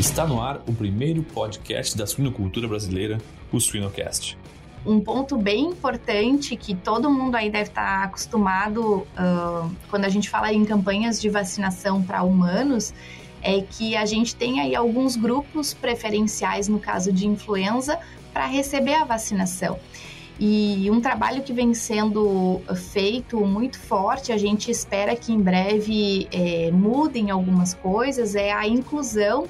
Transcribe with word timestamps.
Está 0.00 0.26
no 0.26 0.40
ar 0.40 0.62
o 0.66 0.72
primeiro 0.72 1.22
podcast 1.22 1.94
da 1.94 2.06
suinocultura 2.06 2.66
brasileira, 2.66 3.18
o 3.52 3.60
Suinocast. 3.60 4.34
Um 4.86 4.98
ponto 4.98 5.36
bem 5.36 5.66
importante 5.66 6.56
que 6.56 6.74
todo 6.74 7.10
mundo 7.10 7.34
aí 7.34 7.50
deve 7.50 7.68
estar 7.68 8.04
acostumado 8.04 9.00
uh, 9.00 9.70
quando 9.90 10.06
a 10.06 10.08
gente 10.08 10.30
fala 10.30 10.50
em 10.54 10.64
campanhas 10.64 11.20
de 11.20 11.28
vacinação 11.28 12.02
para 12.02 12.22
humanos 12.22 12.94
é 13.42 13.60
que 13.60 13.94
a 13.94 14.06
gente 14.06 14.34
tem 14.34 14.60
aí 14.60 14.74
alguns 14.74 15.16
grupos 15.16 15.74
preferenciais 15.74 16.66
no 16.66 16.78
caso 16.78 17.12
de 17.12 17.26
influenza 17.26 17.98
para 18.32 18.46
receber 18.46 18.94
a 18.94 19.04
vacinação. 19.04 19.78
E 20.38 20.90
um 20.90 21.02
trabalho 21.02 21.42
que 21.42 21.52
vem 21.52 21.74
sendo 21.74 22.62
feito 22.90 23.38
muito 23.44 23.78
forte, 23.78 24.32
a 24.32 24.38
gente 24.38 24.70
espera 24.70 25.14
que 25.14 25.30
em 25.30 25.42
breve 25.42 26.26
é, 26.32 26.70
mudem 26.70 27.30
algumas 27.30 27.74
coisas, 27.74 28.34
é 28.34 28.50
a 28.50 28.66
inclusão 28.66 29.46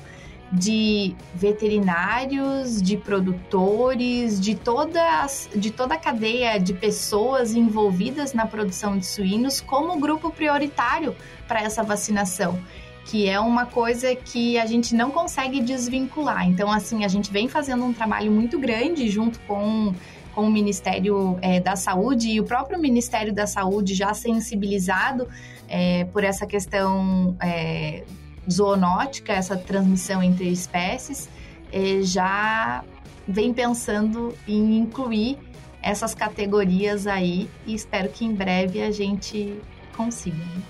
de 0.53 1.15
veterinários, 1.35 2.83
de 2.83 2.97
produtores, 2.97 4.41
de, 4.41 4.55
todas, 4.55 5.49
de 5.55 5.71
toda 5.71 5.95
a 5.95 5.99
cadeia 5.99 6.59
de 6.59 6.73
pessoas 6.73 7.55
envolvidas 7.55 8.33
na 8.33 8.47
produção 8.47 8.99
de 8.99 9.07
suínos 9.07 9.61
como 9.61 9.99
grupo 10.01 10.31
prioritário 10.31 11.15
para 11.47 11.63
essa 11.63 11.83
vacinação 11.83 12.59
que 13.07 13.29
é 13.29 13.41
uma 13.41 13.67
coisa 13.67 14.15
que 14.15 14.57
a 14.57 14.67
gente 14.67 14.95
não 14.95 15.11
consegue 15.11 15.61
desvincular. 15.61 16.47
Então, 16.47 16.71
assim, 16.71 17.05
a 17.05 17.09
gente 17.09 17.33
vem 17.33 17.49
fazendo 17.49 17.85
um 17.85 17.93
trabalho 17.93 18.31
muito 18.31 18.57
grande 18.57 19.09
junto 19.09 19.41
com, 19.41 19.93
com 20.33 20.43
o 20.43 20.51
Ministério 20.51 21.37
é, 21.43 21.59
da 21.59 21.75
Saúde 21.75 22.29
e 22.29 22.41
o 22.41 22.45
próprio 22.45 22.79
Ministério 22.79 23.33
da 23.33 23.49
Saúde 23.49 23.95
já 23.95 24.15
sensibilizado 24.15 25.27
é, 25.69 26.05
por 26.05 26.23
essa 26.23 26.47
questão 26.47 27.37
é, 27.43 28.05
zoonótica, 28.51 29.33
essa 29.33 29.57
transmissão 29.57 30.23
entre 30.23 30.49
espécies, 30.49 31.29
eh, 31.73 32.03
já 32.03 32.85
vem 33.27 33.53
pensando 33.53 34.35
em 34.47 34.79
incluir 34.79 35.39
essas 35.83 36.15
categorias 36.15 37.07
aí 37.07 37.49
e 37.67 37.75
espero 37.75 38.09
que 38.09 38.25
em 38.25 38.35
breve 38.35 38.83
a 38.83 38.91
gente 38.91 39.59
consiga. 39.97 40.37
Né? 40.37 40.63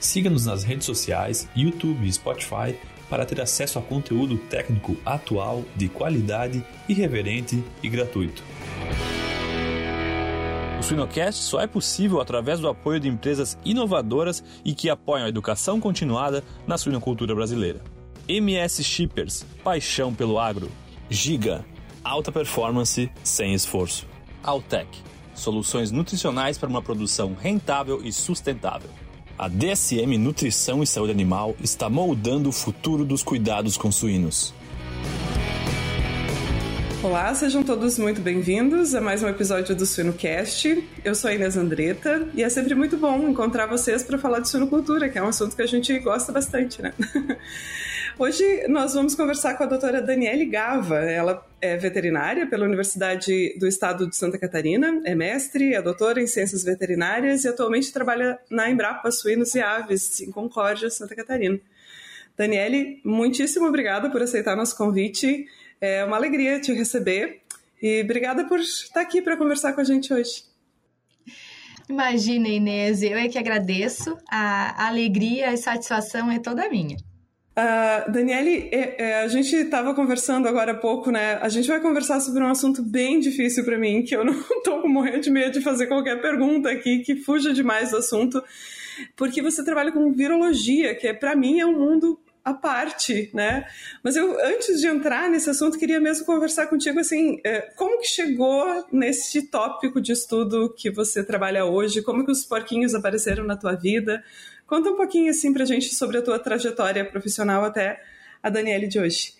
Siga-nos 0.00 0.46
nas 0.46 0.62
redes 0.64 0.86
sociais, 0.86 1.48
YouTube 1.56 2.06
e 2.06 2.12
Spotify 2.12 2.76
para 3.10 3.24
ter 3.24 3.40
acesso 3.40 3.78
a 3.78 3.82
conteúdo 3.82 4.36
técnico 4.36 4.96
atual, 5.04 5.64
de 5.74 5.88
qualidade, 5.88 6.64
irreverente 6.88 7.62
e 7.82 7.88
gratuito. 7.88 8.42
O 10.78 10.82
Suinocast 10.82 11.42
só 11.42 11.60
é 11.60 11.66
possível 11.66 12.20
através 12.20 12.60
do 12.60 12.68
apoio 12.68 13.00
de 13.00 13.08
empresas 13.08 13.58
inovadoras 13.64 14.44
e 14.64 14.72
que 14.72 14.88
apoiam 14.88 15.26
a 15.26 15.28
educação 15.28 15.80
continuada 15.80 16.44
na 16.68 16.78
suinocultura 16.78 17.34
brasileira. 17.34 17.82
MS 18.28 18.84
Shippers, 18.84 19.44
paixão 19.64 20.14
pelo 20.14 20.38
agro. 20.38 20.70
Giga, 21.10 21.64
alta 22.04 22.30
performance 22.30 23.10
sem 23.24 23.54
esforço. 23.54 24.06
Altec, 24.40 24.86
soluções 25.34 25.90
nutricionais 25.90 26.56
para 26.56 26.68
uma 26.68 26.80
produção 26.80 27.36
rentável 27.38 28.00
e 28.04 28.12
sustentável. 28.12 28.90
A 29.36 29.48
DSM 29.48 30.16
Nutrição 30.16 30.82
e 30.82 30.86
Saúde 30.86 31.12
Animal 31.12 31.56
está 31.60 31.90
moldando 31.90 32.50
o 32.50 32.52
futuro 32.52 33.04
dos 33.04 33.24
cuidados 33.24 33.76
com 33.76 33.90
suínos. 33.90 34.54
Olá, 37.00 37.32
sejam 37.32 37.62
todos 37.62 37.96
muito 37.96 38.20
bem-vindos 38.20 38.92
a 38.92 39.00
mais 39.00 39.22
um 39.22 39.28
episódio 39.28 39.72
do 39.72 39.86
SuinoCast. 39.86 40.84
Eu 41.04 41.14
sou 41.14 41.30
a 41.30 41.34
Inês 41.34 41.56
Andretta 41.56 42.28
e 42.34 42.42
é 42.42 42.48
sempre 42.48 42.74
muito 42.74 42.96
bom 42.96 43.28
encontrar 43.28 43.66
vocês 43.66 44.02
para 44.02 44.18
falar 44.18 44.40
de 44.40 44.48
suinocultura, 44.48 45.08
que 45.08 45.16
é 45.16 45.22
um 45.22 45.28
assunto 45.28 45.54
que 45.54 45.62
a 45.62 45.66
gente 45.66 45.96
gosta 46.00 46.32
bastante, 46.32 46.82
né? 46.82 46.92
Hoje 48.18 48.66
nós 48.66 48.94
vamos 48.94 49.14
conversar 49.14 49.54
com 49.54 49.62
a 49.62 49.66
doutora 49.66 50.02
Daniele 50.02 50.44
Gava. 50.46 50.98
Ela 50.98 51.46
é 51.60 51.76
veterinária 51.76 52.48
pela 52.48 52.66
Universidade 52.66 53.56
do 53.60 53.68
Estado 53.68 54.08
de 54.08 54.16
Santa 54.16 54.36
Catarina, 54.36 55.00
é 55.04 55.14
mestre, 55.14 55.74
é 55.74 55.80
doutora 55.80 56.20
em 56.20 56.26
ciências 56.26 56.64
veterinárias 56.64 57.44
e 57.44 57.48
atualmente 57.48 57.92
trabalha 57.92 58.40
na 58.50 58.68
Embrapa 58.68 59.08
Suínos 59.12 59.54
e 59.54 59.60
Aves, 59.60 60.20
em 60.20 60.32
Concórdia, 60.32 60.90
Santa 60.90 61.14
Catarina. 61.14 61.60
Daniele, 62.36 63.00
muitíssimo 63.04 63.66
obrigada 63.66 64.10
por 64.10 64.20
aceitar 64.20 64.56
nosso 64.56 64.76
convite. 64.76 65.46
É 65.80 66.04
uma 66.04 66.16
alegria 66.16 66.60
te 66.60 66.72
receber 66.72 67.40
e 67.82 68.02
obrigada 68.02 68.46
por 68.46 68.58
estar 68.58 69.00
aqui 69.00 69.22
para 69.22 69.36
conversar 69.36 69.72
com 69.72 69.80
a 69.80 69.84
gente 69.84 70.12
hoje. 70.12 70.44
Imagina, 71.88 72.48
Inês, 72.48 73.02
eu 73.02 73.16
é 73.16 73.28
que 73.28 73.38
agradeço. 73.38 74.16
A 74.30 74.86
alegria 74.86 75.50
e 75.50 75.54
a 75.54 75.56
satisfação 75.56 76.30
é 76.30 76.38
toda 76.38 76.68
minha. 76.68 76.96
Uh, 77.58 78.12
Daniele, 78.12 78.68
é, 78.70 79.02
é, 79.02 79.22
a 79.22 79.28
gente 79.28 79.52
estava 79.56 79.92
conversando 79.92 80.46
agora 80.46 80.72
há 80.72 80.76
pouco, 80.76 81.10
né? 81.10 81.38
A 81.40 81.48
gente 81.48 81.66
vai 81.66 81.80
conversar 81.80 82.20
sobre 82.20 82.42
um 82.44 82.48
assunto 82.48 82.82
bem 82.84 83.18
difícil 83.18 83.64
para 83.64 83.76
mim, 83.76 84.04
que 84.04 84.14
eu 84.14 84.24
não 84.24 84.32
estou 84.58 84.88
morrendo 84.88 85.22
de 85.22 85.30
medo 85.30 85.50
de 85.50 85.60
fazer 85.60 85.88
qualquer 85.88 86.20
pergunta 86.20 86.70
aqui 86.70 87.00
que 87.00 87.16
fuja 87.16 87.52
demais 87.52 87.90
do 87.90 87.96
assunto, 87.96 88.40
porque 89.16 89.42
você 89.42 89.64
trabalha 89.64 89.90
com 89.90 90.12
virologia, 90.12 90.94
que 90.94 91.08
é 91.08 91.12
para 91.12 91.34
mim 91.34 91.58
é 91.58 91.66
um 91.66 91.76
mundo 91.76 92.20
à 92.48 92.54
parte, 92.54 93.30
né? 93.34 93.66
Mas 94.02 94.16
eu, 94.16 94.38
antes 94.44 94.80
de 94.80 94.86
entrar 94.86 95.28
nesse 95.28 95.48
assunto, 95.50 95.78
queria 95.78 96.00
mesmo 96.00 96.24
conversar 96.24 96.66
contigo, 96.66 96.98
assim, 96.98 97.40
é, 97.44 97.60
como 97.76 98.00
que 98.00 98.06
chegou 98.06 98.86
nesse 98.92 99.42
tópico 99.42 100.00
de 100.00 100.12
estudo 100.12 100.74
que 100.76 100.90
você 100.90 101.22
trabalha 101.22 101.64
hoje? 101.64 102.02
Como 102.02 102.24
que 102.24 102.32
os 102.32 102.44
porquinhos 102.44 102.94
apareceram 102.94 103.44
na 103.44 103.56
tua 103.56 103.74
vida? 103.74 104.22
Conta 104.66 104.90
um 104.90 104.96
pouquinho, 104.96 105.30
assim, 105.30 105.52
pra 105.52 105.64
gente 105.64 105.94
sobre 105.94 106.18
a 106.18 106.22
tua 106.22 106.38
trajetória 106.38 107.04
profissional 107.04 107.64
até 107.64 108.02
a 108.42 108.50
Daniele 108.50 108.86
de 108.86 108.98
hoje. 108.98 109.32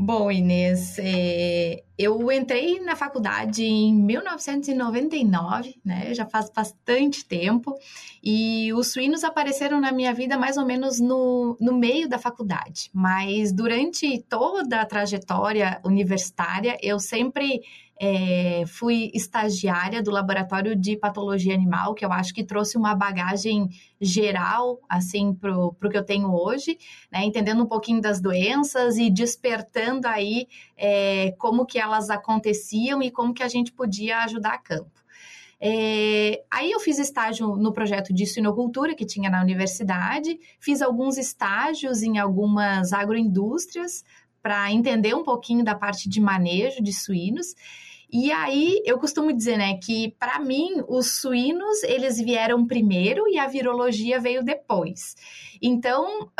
Bom, 0.00 0.30
Inês, 0.30 0.96
é, 1.00 1.82
eu 1.98 2.30
entrei 2.30 2.78
na 2.78 2.94
faculdade 2.94 3.64
em 3.64 3.92
1999, 3.92 5.74
né? 5.84 6.14
Já 6.14 6.24
faz 6.24 6.48
bastante 6.48 7.24
tempo. 7.24 7.74
E 8.22 8.72
os 8.74 8.92
suínos 8.92 9.24
apareceram 9.24 9.80
na 9.80 9.90
minha 9.90 10.14
vida 10.14 10.38
mais 10.38 10.56
ou 10.56 10.64
menos 10.64 11.00
no, 11.00 11.56
no 11.60 11.76
meio 11.76 12.08
da 12.08 12.16
faculdade. 12.16 12.90
Mas 12.94 13.52
durante 13.52 14.22
toda 14.28 14.80
a 14.80 14.86
trajetória 14.86 15.80
universitária, 15.84 16.78
eu 16.80 17.00
sempre 17.00 17.60
é, 18.00 18.64
fui 18.66 19.10
estagiária 19.12 20.02
do 20.02 20.10
laboratório 20.10 20.76
de 20.76 20.96
patologia 20.96 21.52
animal, 21.52 21.94
que 21.94 22.04
eu 22.04 22.12
acho 22.12 22.32
que 22.32 22.44
trouxe 22.44 22.76
uma 22.76 22.94
bagagem 22.94 23.68
geral, 24.00 24.80
assim, 24.88 25.34
para 25.34 25.56
o 25.56 25.72
que 25.72 25.98
eu 25.98 26.04
tenho 26.04 26.32
hoje, 26.32 26.78
né? 27.10 27.24
Entendendo 27.24 27.62
um 27.62 27.66
pouquinho 27.66 28.00
das 28.00 28.20
doenças 28.20 28.96
e 28.98 29.10
despertando 29.10 30.06
aí 30.06 30.46
é, 30.76 31.34
como 31.38 31.66
que 31.66 31.78
elas 31.78 32.08
aconteciam 32.08 33.02
e 33.02 33.10
como 33.10 33.34
que 33.34 33.42
a 33.42 33.48
gente 33.48 33.72
podia 33.72 34.18
ajudar 34.18 34.54
a 34.54 34.58
campo. 34.58 34.98
É, 35.60 36.44
aí 36.52 36.70
eu 36.70 36.78
fiz 36.78 37.00
estágio 37.00 37.56
no 37.56 37.72
projeto 37.72 38.14
de 38.14 38.24
sinocultura 38.26 38.94
que 38.94 39.04
tinha 39.04 39.28
na 39.28 39.42
universidade, 39.42 40.38
fiz 40.60 40.80
alguns 40.80 41.18
estágios 41.18 42.00
em 42.00 42.16
algumas 42.16 42.92
agroindústrias 42.92 44.04
para 44.40 44.72
entender 44.72 45.14
um 45.14 45.24
pouquinho 45.24 45.64
da 45.64 45.74
parte 45.74 46.08
de 46.08 46.20
manejo 46.20 46.80
de 46.80 46.92
suínos. 46.92 47.56
E 48.10 48.32
aí 48.32 48.82
eu 48.86 48.98
costumo 48.98 49.32
dizer, 49.32 49.58
né, 49.58 49.78
que 49.78 50.14
para 50.18 50.38
mim 50.38 50.82
os 50.88 51.20
suínos 51.20 51.82
eles 51.82 52.18
vieram 52.18 52.66
primeiro 52.66 53.28
e 53.28 53.38
a 53.38 53.46
virologia 53.46 54.18
veio 54.18 54.42
depois. 54.42 55.14
Então 55.60 56.30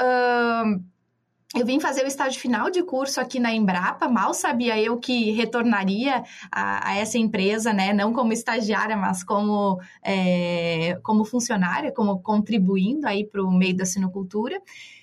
eu 1.57 1.65
vim 1.65 1.81
fazer 1.81 2.05
o 2.05 2.07
estágio 2.07 2.39
final 2.39 2.71
de 2.71 2.83
curso 2.83 3.21
aqui 3.21 3.41
na 3.41 3.55
Embrapa, 3.55 4.07
mal 4.07 4.35
sabia 4.35 4.79
eu 4.79 4.99
que 4.99 5.31
retornaria 5.31 6.23
a, 6.53 6.91
a 6.91 6.97
essa 6.97 7.17
empresa, 7.17 7.73
né? 7.73 7.93
Não 7.93 8.13
como 8.13 8.35
estagiária, 8.35 8.97
mas 8.97 9.25
como, 9.25 9.81
é, 10.03 10.99
como 11.03 11.25
funcionária, 11.25 11.91
como 11.91 12.21
contribuindo 12.21 13.07
aí 13.07 13.25
para 13.25 13.43
o 13.43 13.51
meio 13.51 13.75
da 13.75 13.87
sinocultura. 13.87 14.61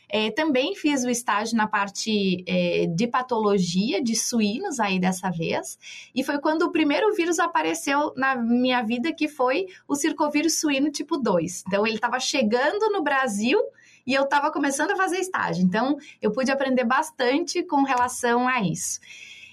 É, 0.09 0.31
também 0.31 0.75
fiz 0.75 1.03
o 1.03 1.09
estágio 1.09 1.57
na 1.57 1.67
parte 1.67 2.43
é, 2.47 2.85
de 2.87 3.07
patologia 3.07 4.03
de 4.03 4.15
suínos 4.15 4.79
aí 4.79 4.99
dessa 4.99 5.29
vez, 5.29 5.77
e 6.13 6.23
foi 6.23 6.39
quando 6.39 6.63
o 6.63 6.71
primeiro 6.71 7.13
vírus 7.15 7.39
apareceu 7.39 8.13
na 8.15 8.35
minha 8.35 8.81
vida, 8.81 9.13
que 9.13 9.27
foi 9.27 9.67
o 9.87 9.95
circovírus 9.95 10.59
suíno 10.59 10.91
tipo 10.91 11.17
2. 11.17 11.63
Então, 11.67 11.85
ele 11.85 11.95
estava 11.95 12.19
chegando 12.19 12.89
no 12.91 13.03
Brasil 13.03 13.59
e 14.05 14.13
eu 14.13 14.23
estava 14.23 14.51
começando 14.51 14.91
a 14.91 14.95
fazer 14.95 15.17
estágio. 15.17 15.63
Então, 15.63 15.97
eu 16.21 16.31
pude 16.31 16.51
aprender 16.51 16.83
bastante 16.83 17.63
com 17.63 17.83
relação 17.83 18.47
a 18.47 18.61
isso. 18.61 18.99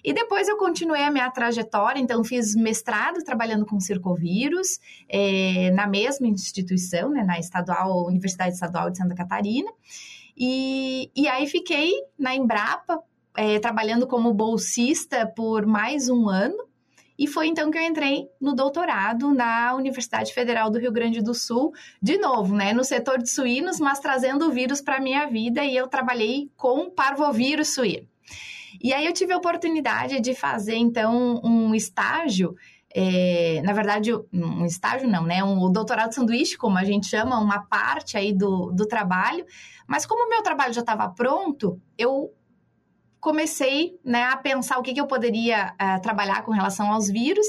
E 0.05 0.13
depois 0.13 0.49
eu 0.49 0.57
continuei 0.57 1.05
a 1.05 1.11
minha 1.13 1.31
trajetória, 1.31 2.01
então 2.01 2.25
fiz 2.25 2.57
mestrado 2.57 3.23
trabalhando 3.23 3.65
com 3.65 3.79
circovírus 3.79 4.81
é, 5.09 5.71
na 5.71 5.87
mesma 5.87 6.27
instituição, 6.27 7.11
né, 7.11 7.23
na 7.23 7.39
estadual, 7.39 8.07
Universidade 8.07 8.55
Estadual 8.55 8.91
de 8.91 8.99
Santa 8.99 9.15
Catarina. 9.15 9.71
E, 10.37 11.11
e 11.15 11.29
aí 11.29 11.47
fiquei 11.47 11.93
na 12.19 12.35
Embrapa, 12.35 13.03
é, 13.37 13.59
trabalhando 13.59 14.07
como 14.07 14.33
bolsista 14.33 15.27
por 15.27 15.67
mais 15.67 16.09
um 16.09 16.29
ano. 16.29 16.69
E 17.19 17.27
foi 17.27 17.47
então 17.47 17.71
que 17.71 17.79
eu 17.79 17.83
entrei 17.83 18.27
no 18.41 18.55
doutorado 18.55 19.33
na 19.33 19.75
Universidade 19.75 20.33
Federal 20.33 20.71
do 20.71 20.79
Rio 20.79 20.91
Grande 20.91 21.23
do 21.23 21.35
Sul, 21.35 21.73
de 22.01 22.19
novo, 22.19 22.55
né, 22.55 22.73
no 22.73 22.83
setor 22.83 23.19
de 23.19 23.31
suínos, 23.31 23.79
mas 23.79 24.01
trazendo 24.01 24.47
o 24.47 24.51
vírus 24.51 24.81
para 24.81 25.01
minha 25.01 25.27
vida 25.27 25.65
e 25.65 25.77
eu 25.77 25.87
trabalhei 25.87 26.51
com 26.57 26.91
parvovírus 26.91 27.75
suíno. 27.75 28.09
E 28.83 28.93
aí 28.93 29.07
eu 29.07 29.13
tive 29.13 29.33
a 29.33 29.37
oportunidade 29.37 30.21
de 30.21 30.35
fazer 30.35 30.75
então 30.75 31.41
um 31.45 31.75
estágio 31.75 32.57
é, 32.95 33.63
na 33.63 33.73
verdade, 33.73 34.13
um 34.33 34.67
estágio 34.67 35.09
não, 35.09 35.25
né? 35.25 35.43
Um 35.43 35.71
doutorado 35.71 36.13
sanduíche, 36.13 36.57
como 36.57 36.77
a 36.79 36.85
gente 36.85 37.07
chama, 37.07 37.39
uma 37.39 37.63
parte 37.67 38.17
aí 38.17 38.33
do, 38.33 38.71
do 38.71 38.87
trabalho. 38.87 39.45
Mas 39.87 40.05
como 40.05 40.27
o 40.27 40.29
meu 40.29 40.43
trabalho 40.43 40.73
já 40.73 40.81
estava 40.81 41.09
pronto, 41.09 41.81
eu 41.97 42.33
comecei 43.21 43.99
né, 44.05 44.25
a 44.25 44.37
pensar 44.37 44.79
o 44.79 44.83
que, 44.83 44.93
que 44.93 45.01
eu 45.01 45.07
poderia 45.07 45.75
uh, 45.75 46.01
trabalhar 46.03 46.43
com 46.43 46.51
relação 46.51 46.93
aos 46.93 47.09
vírus 47.09 47.47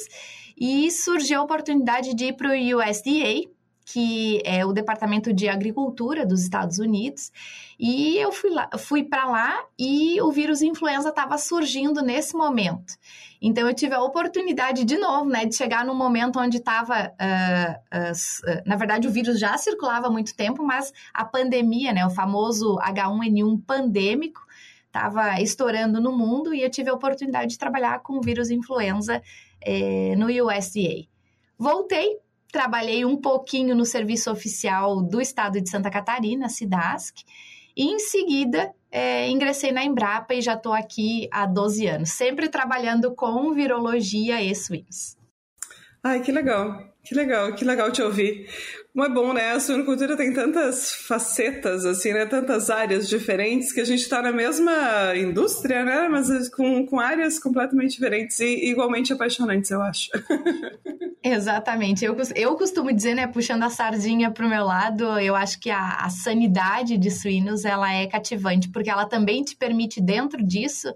e 0.56 0.92
surgiu 0.92 1.40
a 1.40 1.44
oportunidade 1.44 2.13
de 2.13 2.25
ir 2.25 2.34
para 2.34 2.50
o 2.50 2.51
USDA, 2.54 3.50
que 3.85 4.41
é 4.45 4.65
o 4.65 4.71
Departamento 4.71 5.33
de 5.33 5.50
Agricultura 5.50 6.25
dos 6.25 6.41
Estados 6.41 6.80
Unidos, 6.80 7.31
e 7.77 8.18
eu 8.18 8.31
fui, 8.31 8.50
lá, 8.50 8.69
fui 8.77 9.03
para 9.03 9.25
lá 9.25 9.63
e 9.77 10.21
o 10.21 10.31
vírus 10.31 10.62
influenza 10.62 11.09
estava 11.09 11.38
surgindo 11.38 12.01
nesse 12.01 12.35
momento. 12.35 12.94
Então 13.41 13.68
eu 13.68 13.74
tive 13.74 13.94
a 13.94 14.01
oportunidade 14.01 14.85
de 14.85 14.97
novo, 14.97 15.30
né, 15.30 15.45
de 15.45 15.56
chegar 15.56 15.85
num 15.85 15.95
momento 15.95 16.39
onde 16.39 16.57
estava, 16.57 17.07
uh, 17.07 17.13
ah, 17.19 17.80
uh, 17.94 18.51
uh, 18.51 18.62
na 18.65 18.77
verdade 18.77 19.07
o 19.07 19.12
vírus 19.12 19.38
já 19.38 19.57
circulava 19.57 20.07
há 20.07 20.09
muito 20.09 20.33
tempo, 20.33 20.63
mas 20.63 20.94
a 21.13 21.25
pandemia, 21.25 21.91
né, 21.91 22.06
o 22.06 22.09
famoso 22.09 22.77
H1N1 22.77 23.62
pandêmico, 23.65 24.41
estava 24.88 25.41
estourando 25.41 26.00
no 26.00 26.15
mundo 26.15 26.53
e 26.53 26.62
eu 26.62 26.69
tive 26.69 26.89
a 26.89 26.94
oportunidade 26.94 27.51
de 27.51 27.57
trabalhar 27.57 28.00
com 28.00 28.18
o 28.18 28.21
vírus 28.21 28.51
influenza 28.51 29.21
eh, 29.59 30.13
no 30.15 30.27
USDA. 30.27 31.07
Voltei 31.57 32.19
trabalhei 32.53 33.03
um 33.03 33.17
pouquinho 33.17 33.75
no 33.75 33.83
serviço 33.83 34.31
oficial 34.31 35.01
do 35.01 35.19
estado 35.19 35.59
de 35.59 35.67
Santa 35.67 35.89
Catarina, 35.89 36.47
SIDASC, 36.47 37.23
e 37.75 37.85
em 37.85 37.97
seguida 37.97 38.71
é, 38.91 39.27
ingressei 39.27 39.71
na 39.71 39.83
Embrapa 39.83 40.35
e 40.35 40.41
já 40.41 40.53
estou 40.53 40.71
aqui 40.71 41.27
há 41.31 41.47
12 41.47 41.88
anos, 41.88 42.11
sempre 42.11 42.47
trabalhando 42.47 43.15
com 43.15 43.51
virologia 43.53 44.39
e 44.39 44.53
suínos. 44.53 45.17
Ai, 46.03 46.21
que 46.21 46.31
legal. 46.31 46.94
Que 47.03 47.15
legal, 47.15 47.53
que 47.55 47.65
legal 47.65 47.91
te 47.91 48.01
ouvir. 48.03 48.47
Como 48.94 49.06
é 49.06 49.10
bom, 49.10 49.34
né? 49.34 49.54
A 49.54 49.60
suinocultura 49.60 50.16
tem 50.16 50.31
tantas 50.31 50.92
facetas, 50.92 51.84
assim, 51.84 52.13
né? 52.13 52.28
Tantas 52.28 52.69
áreas 52.69 53.10
diferentes 53.10 53.74
que 53.74 53.81
a 53.81 53.86
gente 53.86 54.01
está 54.01 54.22
na 54.22 54.31
mesma 54.31 55.16
indústria, 55.16 55.84
né? 55.84 56.07
Mas 56.07 56.48
com, 56.50 56.86
com 56.86 57.00
áreas 57.00 57.40
completamente 57.40 57.94
diferentes 57.94 58.40
e 58.40 58.69
igualmente 58.69 59.12
apaixonantes, 59.12 59.72
eu 59.72 59.81
acho. 59.81 60.12
Exatamente. 61.24 62.06
Eu, 62.06 62.16
eu 62.36 62.56
costumo 62.56 62.94
dizer, 62.94 63.16
né, 63.16 63.25
puxando 63.25 63.63
a 63.63 63.69
sardinha 63.69 64.30
para 64.30 64.45
o 64.45 64.50
meu 64.50 64.63
lado, 64.63 65.19
eu 65.19 65.36
acho 65.36 65.60
que 65.60 65.72
a, 65.72 65.96
a 65.96 66.10
sanidade 66.12 66.96
de 66.96 67.10
suínos, 67.10 67.66
ela 67.66 67.92
é 67.92 68.06
cativante, 68.06 68.69
porque 68.69 68.92
ela 68.92 69.06
também 69.07 69.42
te 69.42 69.56
permite, 69.56 70.00
dentro 70.00 70.44
disso, 70.46 70.94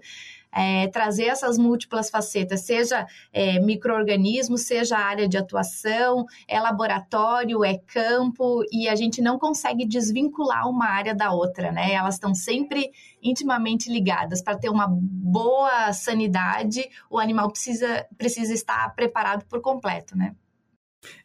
é, 0.52 0.88
trazer 0.88 1.24
essas 1.24 1.58
múltiplas 1.58 2.10
facetas, 2.10 2.60
seja 2.60 3.06
é, 3.32 3.58
microorganismo, 3.60 4.56
seja 4.56 4.96
área 4.98 5.28
de 5.28 5.36
atuação, 5.36 6.24
é 6.46 6.60
laboratório, 6.60 7.64
é 7.64 7.78
campo, 7.78 8.62
e 8.72 8.88
a 8.88 8.94
gente 8.94 9.20
não 9.20 9.38
consegue 9.38 9.86
desvincular 9.86 10.68
uma 10.68 10.86
área 10.86 11.14
da 11.14 11.32
outra, 11.32 11.70
né? 11.72 11.92
Elas 11.92 12.14
estão 12.14 12.34
sempre 12.34 12.90
intimamente 13.22 13.90
ligadas. 13.90 14.42
Para 14.42 14.58
ter 14.58 14.68
uma 14.68 14.86
boa 14.88 15.92
sanidade, 15.92 16.88
o 17.10 17.18
animal 17.18 17.50
precisa, 17.50 18.06
precisa 18.16 18.52
estar 18.52 18.94
preparado 18.94 19.44
por 19.46 19.60
completo, 19.60 20.16
né? 20.16 20.34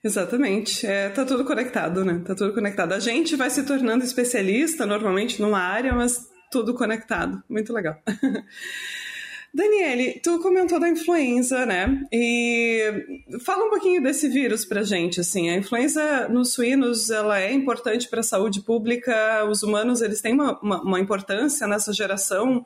Exatamente. 0.03 0.85
É, 0.85 1.09
tá 1.09 1.25
tudo 1.25 1.43
conectado, 1.45 2.05
né? 2.05 2.21
Tá 2.25 2.35
tudo 2.35 2.53
conectado. 2.53 2.93
A 2.93 2.99
gente 2.99 3.35
vai 3.35 3.49
se 3.49 3.63
tornando 3.63 4.03
especialista 4.03 4.85
normalmente 4.85 5.41
numa 5.41 5.59
área, 5.59 5.93
mas 5.93 6.29
tudo 6.51 6.75
conectado. 6.75 7.43
Muito 7.49 7.73
legal. 7.73 7.95
Daniele, 9.53 10.19
tu 10.23 10.39
comentou 10.39 10.79
da 10.79 10.89
influenza, 10.89 11.63
né? 11.63 12.03
E 12.11 13.29
fala 13.45 13.65
um 13.65 13.69
pouquinho 13.69 14.01
desse 14.01 14.27
vírus 14.27 14.65
pra 14.65 14.81
gente, 14.81 15.19
assim. 15.19 15.47
A 15.49 15.55
influenza 15.55 16.27
nos 16.27 16.53
suínos, 16.53 17.11
ela 17.11 17.39
é 17.39 17.53
importante 17.53 18.09
para 18.09 18.21
a 18.21 18.23
saúde 18.23 18.61
pública. 18.61 19.45
Os 19.47 19.61
humanos, 19.61 20.01
eles 20.01 20.21
têm 20.21 20.33
uma, 20.33 20.59
uma, 20.59 20.81
uma 20.81 20.99
importância 20.99 21.67
nessa 21.67 21.93
geração 21.93 22.65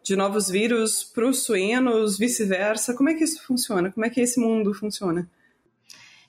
de 0.00 0.14
novos 0.14 0.48
vírus 0.48 1.02
para 1.02 1.26
os 1.28 1.42
suínos, 1.42 2.16
vice-versa. 2.16 2.94
Como 2.94 3.08
é 3.08 3.14
que 3.14 3.24
isso 3.24 3.42
funciona? 3.44 3.90
Como 3.90 4.06
é 4.06 4.10
que 4.10 4.20
esse 4.20 4.38
mundo 4.38 4.72
funciona? 4.72 5.28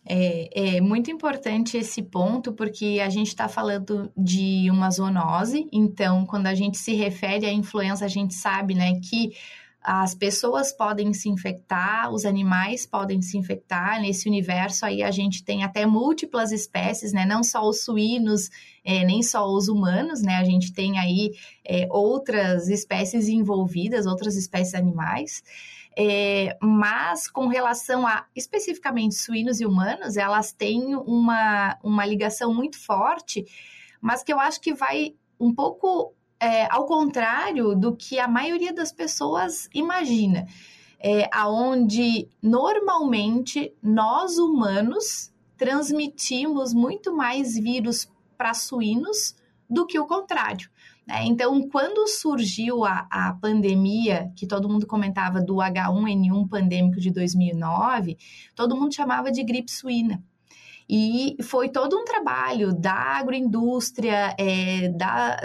É, 0.04 0.78
é, 0.78 0.82
muito 0.82 1.12
importante 1.12 1.78
esse 1.78 2.02
ponto, 2.02 2.52
porque 2.52 3.00
a 3.00 3.10
gente 3.10 3.28
está 3.28 3.48
falando 3.48 4.12
de 4.18 4.68
uma 4.72 4.90
zoonose, 4.90 5.68
então, 5.72 6.26
quando 6.26 6.48
a 6.48 6.56
gente 6.56 6.80
se 6.80 6.96
refere 6.96 7.46
à 7.46 7.52
influenza, 7.54 8.06
a 8.06 8.08
gente 8.08 8.34
sabe 8.34 8.74
né, 8.74 9.00
que 9.02 9.34
as 9.82 10.14
pessoas 10.14 10.74
podem 10.74 11.14
se 11.14 11.30
infectar, 11.30 12.12
os 12.12 12.26
animais 12.26 12.86
podem 12.86 13.22
se 13.22 13.38
infectar. 13.38 14.02
Nesse 14.02 14.28
universo 14.28 14.86
aí 14.86 15.02
a 15.02 15.10
gente 15.10 15.44
tem 15.44 15.64
até 15.64 15.86
múltiplas 15.86 16.52
espécies, 16.52 17.14
né? 17.14 17.26
Não 17.26 17.44
só 17.44 17.68
os 17.68 17.84
suínos, 17.84 18.50
é, 18.84 19.06
nem 19.06 19.24
só 19.24 19.48
os 19.48 19.70
humanos, 19.70 20.22
né? 20.22 20.36
A 20.36 20.44
gente 20.44 20.74
tem 20.74 21.00
aí 21.00 21.32
é, 21.66 21.88
outras 21.90 22.68
espécies 22.68 23.30
envolvidas, 23.30 24.06
outras 24.06 24.36
espécies 24.36 24.76
animais. 24.76 25.42
É, 25.98 26.58
mas 26.62 27.30
com 27.30 27.48
relação 27.48 28.06
a 28.06 28.26
especificamente 28.36 29.16
suínos 29.16 29.60
e 29.62 29.66
humanos, 29.66 30.18
elas 30.18 30.52
têm 30.52 30.96
uma, 30.96 31.78
uma 31.82 32.06
ligação 32.06 32.54
muito 32.54 32.78
forte, 32.78 33.46
mas 34.02 34.24
que 34.24 34.32
eu 34.32 34.40
acho 34.40 34.60
que 34.60 34.74
vai 34.74 35.16
um 35.40 35.54
pouco 35.54 36.14
é, 36.40 36.68
ao 36.72 36.86
contrário 36.86 37.76
do 37.76 37.96
que 37.96 38.20
a 38.20 38.28
maioria 38.28 38.74
das 38.74 38.92
pessoas 38.92 39.70
imagina, 39.74 40.48
é, 41.00 41.30
aonde 41.34 42.28
normalmente 42.42 43.74
nós 43.82 44.38
humanos 44.38 45.32
transmitimos 45.58 46.74
muito 46.74 47.16
mais 47.16 47.56
vírus 47.56 48.10
para 48.38 48.54
suínos 48.54 49.36
do 49.70 49.86
que 49.86 50.00
o 50.00 50.08
contrário. 50.08 50.70
Né? 51.06 51.26
Então, 51.26 51.68
quando 51.70 52.08
surgiu 52.08 52.86
a, 52.86 53.08
a 53.10 53.34
pandemia, 53.34 54.32
que 54.36 54.48
todo 54.48 54.70
mundo 54.70 54.88
comentava 54.88 55.42
do 55.42 55.56
H1N1 55.56 56.48
pandêmico 56.48 57.00
de 57.00 57.12
2009, 57.12 58.18
todo 58.56 58.78
mundo 58.78 58.94
chamava 58.94 59.32
de 59.32 59.44
gripe 59.44 59.72
suína. 59.72 60.24
E 60.88 61.36
foi 61.44 61.70
todo 61.70 61.96
um 61.98 62.04
trabalho 62.04 62.74
da 62.74 62.94
agroindústria, 62.94 64.36
é, 64.40 64.90
da, 64.90 65.40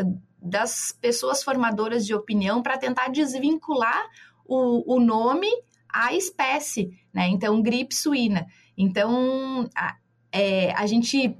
das 0.45 0.93
pessoas 0.93 1.43
formadoras 1.43 2.05
de 2.05 2.15
opinião 2.15 2.63
para 2.63 2.77
tentar 2.77 3.09
desvincular 3.09 4.05
o, 4.45 4.95
o 4.95 5.01
nome 5.01 5.49
à 5.89 6.13
espécie, 6.13 6.91
né? 7.13 7.29
Então, 7.29 7.63
gripe 7.63 7.95
suína. 7.95 8.47
Então, 8.77 9.67
a, 9.75 9.97
é, 10.31 10.73
a 10.73 10.87
gente 10.87 11.35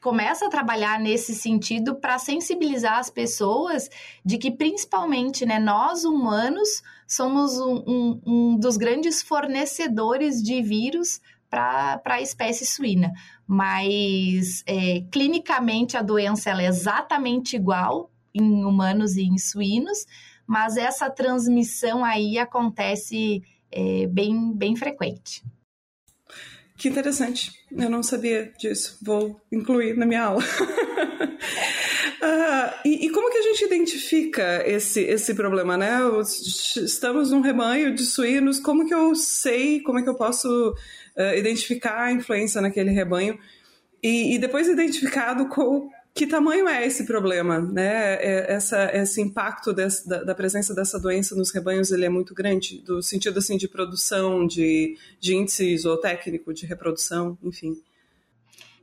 começa 0.00 0.46
a 0.46 0.50
trabalhar 0.50 0.98
nesse 0.98 1.34
sentido 1.34 1.94
para 1.94 2.18
sensibilizar 2.18 2.98
as 2.98 3.08
pessoas 3.08 3.88
de 4.24 4.36
que, 4.36 4.50
principalmente, 4.50 5.46
né, 5.46 5.58
nós 5.58 6.04
humanos 6.04 6.82
somos 7.06 7.58
um, 7.58 7.82
um, 7.86 8.20
um 8.26 8.58
dos 8.58 8.76
grandes 8.76 9.22
fornecedores 9.22 10.42
de 10.42 10.60
vírus 10.62 11.20
para 11.48 12.00
a 12.04 12.20
espécie 12.20 12.66
suína. 12.66 13.12
Mas, 13.46 14.62
é, 14.66 15.02
clinicamente, 15.10 15.96
a 15.96 16.02
doença 16.02 16.50
é 16.50 16.66
exatamente 16.66 17.56
igual 17.56 18.09
em 18.34 18.64
humanos 18.64 19.16
e 19.16 19.22
em 19.22 19.38
suínos, 19.38 20.06
mas 20.46 20.76
essa 20.76 21.08
transmissão 21.08 22.04
aí 22.04 22.38
acontece 22.38 23.42
é, 23.70 24.06
bem, 24.06 24.52
bem 24.52 24.76
frequente. 24.76 25.42
Que 26.76 26.88
interessante. 26.88 27.52
Eu 27.70 27.90
não 27.90 28.02
sabia 28.02 28.52
disso. 28.58 28.98
Vou 29.02 29.38
incluir 29.52 29.94
na 29.98 30.06
minha 30.06 30.24
aula. 30.24 30.42
Uh, 30.42 30.48
e, 32.88 33.06
e, 33.06 33.10
como 33.10 33.30
que 33.30 33.36
a 33.36 33.42
gente 33.42 33.64
identifica 33.66 34.62
esse, 34.66 35.02
esse 35.02 35.34
problema, 35.34 35.76
né? 35.76 35.98
Estamos 36.76 37.32
num 37.32 37.42
rebanho 37.42 37.94
de 37.94 38.02
suínos, 38.06 38.58
como 38.58 38.86
que 38.86 38.94
eu 38.94 39.14
sei, 39.14 39.80
como 39.80 39.98
é 39.98 40.02
que 40.02 40.08
eu 40.08 40.14
posso 40.14 40.70
uh, 40.70 41.36
identificar 41.36 42.04
a 42.04 42.12
influência 42.12 42.62
naquele 42.62 42.92
rebanho? 42.92 43.38
E, 44.02 44.34
e 44.34 44.38
depois 44.38 44.66
identificado, 44.66 45.48
qual, 45.50 45.86
que 46.14 46.26
tamanho 46.26 46.68
é 46.68 46.86
esse 46.86 47.06
problema, 47.06 47.60
né? 47.60 48.14
É, 48.16 48.52
essa, 48.52 48.90
esse 48.94 49.20
impacto 49.20 49.72
desse, 49.72 50.08
da, 50.08 50.22
da, 50.24 50.34
presença 50.34 50.74
dessa 50.74 50.98
doença 50.98 51.34
nos 51.34 51.52
rebanhos 51.52 51.92
ele 51.92 52.04
é 52.04 52.08
muito 52.08 52.34
grande, 52.34 52.80
do 52.80 53.02
sentido 53.02 53.38
assim 53.38 53.56
de 53.56 53.68
produção, 53.68 54.46
de, 54.46 54.96
de 55.20 55.34
índice 55.34 55.76
zootécnico, 55.78 56.52
de 56.52 56.66
reprodução, 56.66 57.38
enfim. 57.42 57.74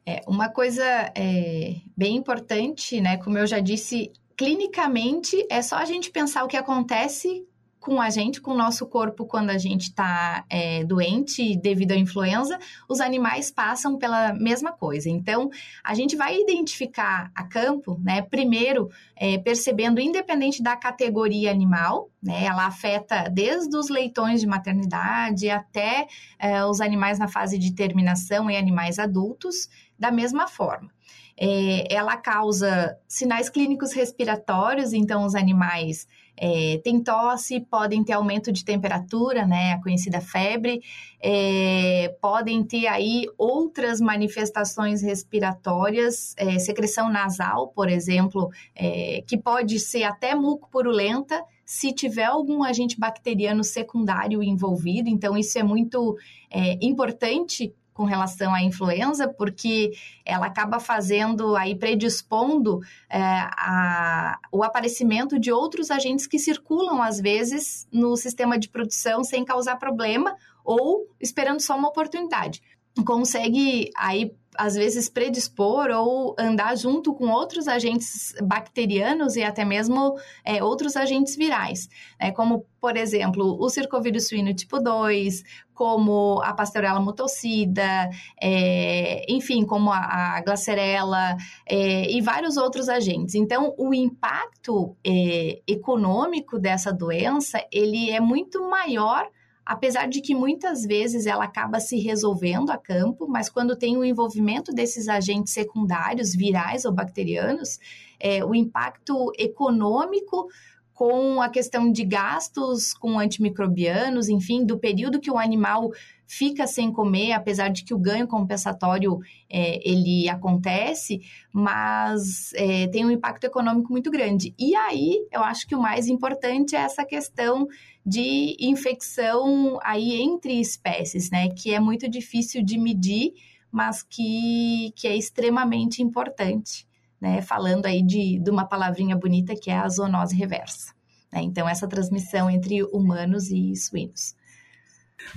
É, 0.05 0.21
uma 0.25 0.49
coisa 0.49 0.83
é, 1.15 1.75
bem 1.95 2.15
importante, 2.15 3.01
né? 3.01 3.17
Como 3.17 3.37
eu 3.37 3.45
já 3.45 3.59
disse, 3.59 4.11
clinicamente 4.37 5.45
é 5.49 5.61
só 5.61 5.75
a 5.75 5.85
gente 5.85 6.09
pensar 6.09 6.45
o 6.45 6.47
que 6.47 6.55
acontece 6.55 7.45
com 7.87 8.01
a 8.01 8.09
gente, 8.09 8.41
com 8.41 8.51
o 8.51 8.57
nosso 8.57 8.85
corpo, 8.85 9.25
quando 9.25 9.49
a 9.49 9.57
gente 9.57 9.83
está 9.83 10.43
é, 10.49 10.83
doente 10.83 11.55
devido 11.55 11.93
à 11.93 11.95
influenza, 11.95 12.59
os 12.85 12.99
animais 12.99 13.49
passam 13.49 13.97
pela 13.97 14.33
mesma 14.33 14.73
coisa. 14.73 15.09
Então, 15.09 15.49
a 15.81 15.95
gente 15.95 16.13
vai 16.13 16.37
identificar 16.37 17.31
a 17.33 17.45
campo, 17.45 17.97
né? 18.03 18.21
Primeiro, 18.21 18.89
é, 19.15 19.37
percebendo, 19.37 20.01
independente 20.01 20.61
da 20.61 20.75
categoria 20.75 21.49
animal, 21.49 22.09
né? 22.21 22.43
Ela 22.43 22.65
afeta 22.65 23.29
desde 23.29 23.77
os 23.77 23.87
leitões 23.87 24.41
de 24.41 24.47
maternidade 24.47 25.49
até 25.49 26.07
é, 26.37 26.65
os 26.65 26.81
animais 26.81 27.17
na 27.17 27.29
fase 27.29 27.57
de 27.57 27.73
terminação 27.73 28.51
e 28.51 28.57
animais 28.57 28.99
adultos, 28.99 29.69
da 29.97 30.11
mesma 30.11 30.45
forma. 30.45 30.91
É, 31.39 31.93
ela 31.93 32.17
causa 32.17 32.97
sinais 33.07 33.47
clínicos 33.47 33.93
respiratórios, 33.93 34.91
então 34.91 35.23
os 35.23 35.35
animais 35.35 36.05
é, 36.37 36.79
têm 36.83 37.01
tosse, 37.01 37.59
podem 37.59 38.03
ter 38.03 38.13
aumento 38.13 38.51
de 38.51 38.63
temperatura, 38.63 39.45
né, 39.45 39.73
a 39.73 39.81
conhecida 39.81 40.21
febre, 40.21 40.81
é, 41.19 42.15
podem 42.21 42.63
ter 42.63 42.87
aí 42.87 43.25
outras 43.37 43.99
manifestações 43.99 45.01
respiratórias, 45.01 46.35
é, 46.37 46.59
secreção 46.59 47.09
nasal, 47.09 47.69
por 47.69 47.89
exemplo, 47.89 48.49
é, 48.75 49.23
que 49.25 49.37
pode 49.37 49.79
ser 49.79 50.03
até 50.03 50.35
mucopurulenta, 50.35 51.43
se 51.65 51.91
tiver 51.91 52.25
algum 52.25 52.63
agente 52.63 52.97
bacteriano 52.97 53.63
secundário 53.63 54.41
envolvido, 54.41 55.09
então 55.09 55.37
isso 55.37 55.59
é 55.59 55.63
muito 55.63 56.15
é, 56.49 56.77
importante 56.81 57.73
com 57.97 58.05
relação 58.05 58.53
à 58.53 58.61
influenza, 58.61 59.27
porque 59.27 59.91
ela 60.23 60.45
acaba 60.45 60.79
fazendo 60.79 61.55
aí 61.55 61.73
predispondo 61.73 62.79
é, 63.09 63.19
a, 63.19 64.37
o 64.51 64.63
aparecimento 64.63 65.39
de 65.39 65.51
outros 65.51 65.89
agentes 65.89 66.27
que 66.27 66.37
circulam 66.37 67.01
às 67.01 67.19
vezes 67.19 67.87
no 67.91 68.15
sistema 68.15 68.59
de 68.59 68.69
produção 68.69 69.23
sem 69.23 69.43
causar 69.43 69.77
problema 69.77 70.35
ou 70.63 71.07
esperando 71.19 71.59
só 71.59 71.75
uma 71.75 71.87
oportunidade. 71.87 72.61
Consegue 73.05 73.89
aí 73.95 74.31
às 74.57 74.73
vezes 74.73 75.07
predispor 75.07 75.89
ou 75.91 76.35
andar 76.37 76.75
junto 76.75 77.13
com 77.13 77.29
outros 77.29 77.67
agentes 77.67 78.33
bacterianos 78.41 79.35
e 79.35 79.43
até 79.43 79.63
mesmo 79.63 80.17
é, 80.43 80.63
outros 80.63 80.95
agentes 80.95 81.35
virais, 81.35 81.87
né? 82.19 82.31
como, 82.31 82.65
por 82.81 82.97
exemplo, 82.97 83.57
o 83.59 83.69
circovírus 83.69 84.27
suíno 84.27 84.53
tipo 84.53 84.79
2, 84.79 85.43
como 85.73 86.41
a 86.43 86.53
Pasteurella 86.53 86.99
mutocida, 86.99 88.09
é, 88.41 89.31
enfim, 89.31 89.63
como 89.63 89.91
a, 89.91 90.37
a 90.37 90.41
glacerela 90.41 91.37
é, 91.67 92.11
e 92.11 92.19
vários 92.19 92.57
outros 92.57 92.89
agentes. 92.89 93.35
Então, 93.35 93.75
o 93.77 93.93
impacto 93.93 94.97
é, 95.05 95.61
econômico 95.67 96.57
dessa 96.57 96.91
doença, 96.91 97.63
ele 97.71 98.09
é 98.09 98.19
muito 98.19 98.67
maior 98.67 99.29
apesar 99.67 100.07
de 100.07 100.21
que 100.21 100.33
muitas 100.33 100.85
vezes 100.85 101.25
ela 101.25 101.43
acaba 101.43 101.81
se 101.81 101.99
resolvendo 101.99 102.69
a 102.69 102.77
campo, 102.77 103.27
mas 103.27 103.49
quando 103.49 103.75
tem 103.75 103.97
o 103.97 104.05
envolvimento 104.05 104.73
desses 104.73 105.09
agentes 105.09 105.53
secundários, 105.53 106.33
virais 106.33 106.85
ou 106.85 106.93
bacterianos, 106.93 107.77
é, 108.17 108.43
o 108.45 108.55
impacto 108.55 109.31
econômico 109.37 110.47
com 110.93 111.41
a 111.41 111.49
questão 111.49 111.91
de 111.91 112.03
gastos 112.03 112.93
com 112.93 113.19
antimicrobianos, 113.19 114.29
enfim, 114.29 114.65
do 114.65 114.79
período 114.79 115.19
que 115.19 115.29
o 115.29 115.37
animal 115.37 115.91
fica 116.25 116.65
sem 116.65 116.91
comer, 116.91 117.33
apesar 117.33 117.69
de 117.69 117.83
que 117.83 117.93
o 117.93 117.99
ganho 117.99 118.27
compensatório 118.27 119.19
é, 119.49 119.79
ele 119.87 120.27
acontece, 120.27 121.21
mas 121.53 122.51
é, 122.55 122.87
tem 122.87 123.05
um 123.05 123.11
impacto 123.11 123.43
econômico 123.43 123.91
muito 123.91 124.09
grande. 124.09 124.55
E 124.57 124.75
aí, 124.75 125.25
eu 125.31 125.43
acho 125.43 125.67
que 125.67 125.75
o 125.75 125.81
mais 125.81 126.07
importante 126.07 126.75
é 126.75 126.79
essa 126.79 127.05
questão 127.05 127.67
de 128.07 128.55
infecção 128.57 129.77
aí 129.83 130.21
entre 130.21 130.61
espécies, 130.61 131.29
né? 131.29 131.49
Que 131.49 131.73
é 131.73 131.79
muito 131.79 132.09
difícil 132.09 132.63
de 132.63 132.77
medir, 132.77 133.33
mas 133.69 134.01
que, 134.01 134.93
que 134.95 135.09
é 135.09 135.17
extremamente 135.17 136.01
importante, 136.01 136.87
né? 137.19 137.41
Falando 137.41 137.85
aí 137.85 138.01
de, 138.01 138.39
de 138.39 138.49
uma 138.49 138.65
palavrinha 138.65 139.13
bonita 139.13 139.53
que 139.53 139.69
é 139.69 139.77
a 139.77 139.89
zoonose 139.89 140.33
reversa. 140.33 140.93
Né? 141.33 141.41
Então, 141.41 141.67
essa 141.67 141.85
transmissão 141.85 142.49
entre 142.49 142.81
humanos 142.81 143.51
e 143.51 143.75
suínos. 143.75 144.33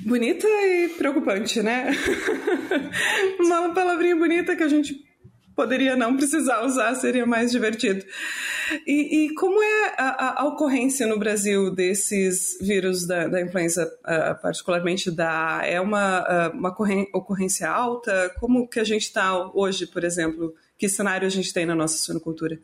Bonita 0.06 0.46
e 0.46 0.90
preocupante, 0.96 1.60
né? 1.60 1.90
uma 3.40 3.74
palavrinha 3.74 4.14
bonita 4.14 4.54
que 4.54 4.62
a 4.62 4.68
gente 4.68 4.94
poderia 5.56 5.96
não 5.96 6.16
precisar 6.16 6.64
usar, 6.64 6.94
seria 6.94 7.26
mais 7.26 7.50
divertido. 7.50 8.04
E, 8.86 9.26
e 9.26 9.34
como 9.34 9.62
é 9.62 9.94
a, 9.96 10.42
a, 10.42 10.44
ocorrência 10.46 11.06
no 11.06 11.18
Brasil 11.18 11.74
desses 11.74 12.58
vírus 12.60 13.06
da, 13.06 13.26
da 13.26 13.40
influenza, 13.40 13.86
uh, 13.86 14.40
particularmente 14.40 15.10
da 15.10 15.60
é 15.64 15.80
uma, 15.80 16.20
uh, 16.20 16.56
uma 16.56 16.74
ocorrência 17.14 17.68
alta? 17.68 18.32
Como 18.38 18.68
que 18.68 18.80
a 18.80 18.84
gente 18.84 19.02
está 19.02 19.50
hoje, 19.52 19.86
por 19.86 20.04
exemplo? 20.04 20.54
Que 20.78 20.88
cenário 20.88 21.26
a 21.26 21.30
gente 21.30 21.52
tem 21.52 21.66
na 21.66 21.74
nossa 21.74 21.98
suinocultura? 21.98 22.58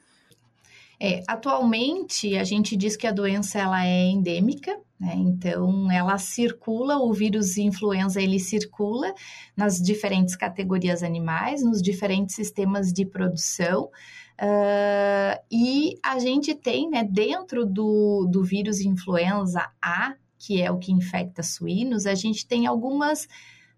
É, 0.99 1.23
atualmente, 1.29 2.37
a 2.37 2.45
gente 2.45 2.75
diz 2.75 2.97
que 2.97 3.07
a 3.07 3.13
doença 3.13 3.59
ela 3.59 3.85
é 3.85 4.07
endêmica, 4.07 4.79
né? 4.99 5.15
Então, 5.15 5.93
ela 5.93 6.17
circula, 6.17 6.97
o 6.97 7.13
vírus 7.13 7.59
influenza 7.59 8.21
ele 8.21 8.39
circula 8.39 9.13
nas 9.55 9.81
diferentes 9.81 10.35
categorias 10.35 11.03
animais, 11.03 11.63
nos 11.63 11.83
diferentes 11.83 12.35
sistemas 12.35 12.93
de 12.93 13.05
produção. 13.05 13.91
Uh, 14.40 15.40
e 15.50 15.99
a 16.02 16.19
gente 16.19 16.55
tem, 16.55 16.90
né, 16.90 17.02
dentro 17.02 17.64
do, 17.64 18.26
do 18.31 18.45
vírus 18.45 18.81
influenza 18.81 19.71
A, 19.81 20.14
que 20.38 20.61
é 20.61 20.71
o 20.71 20.78
que 20.78 20.93
infecta 20.93 21.43
suínos, 21.43 22.07
a 22.07 22.14
gente 22.14 22.47
tem 22.47 22.66
algumas 22.66 23.26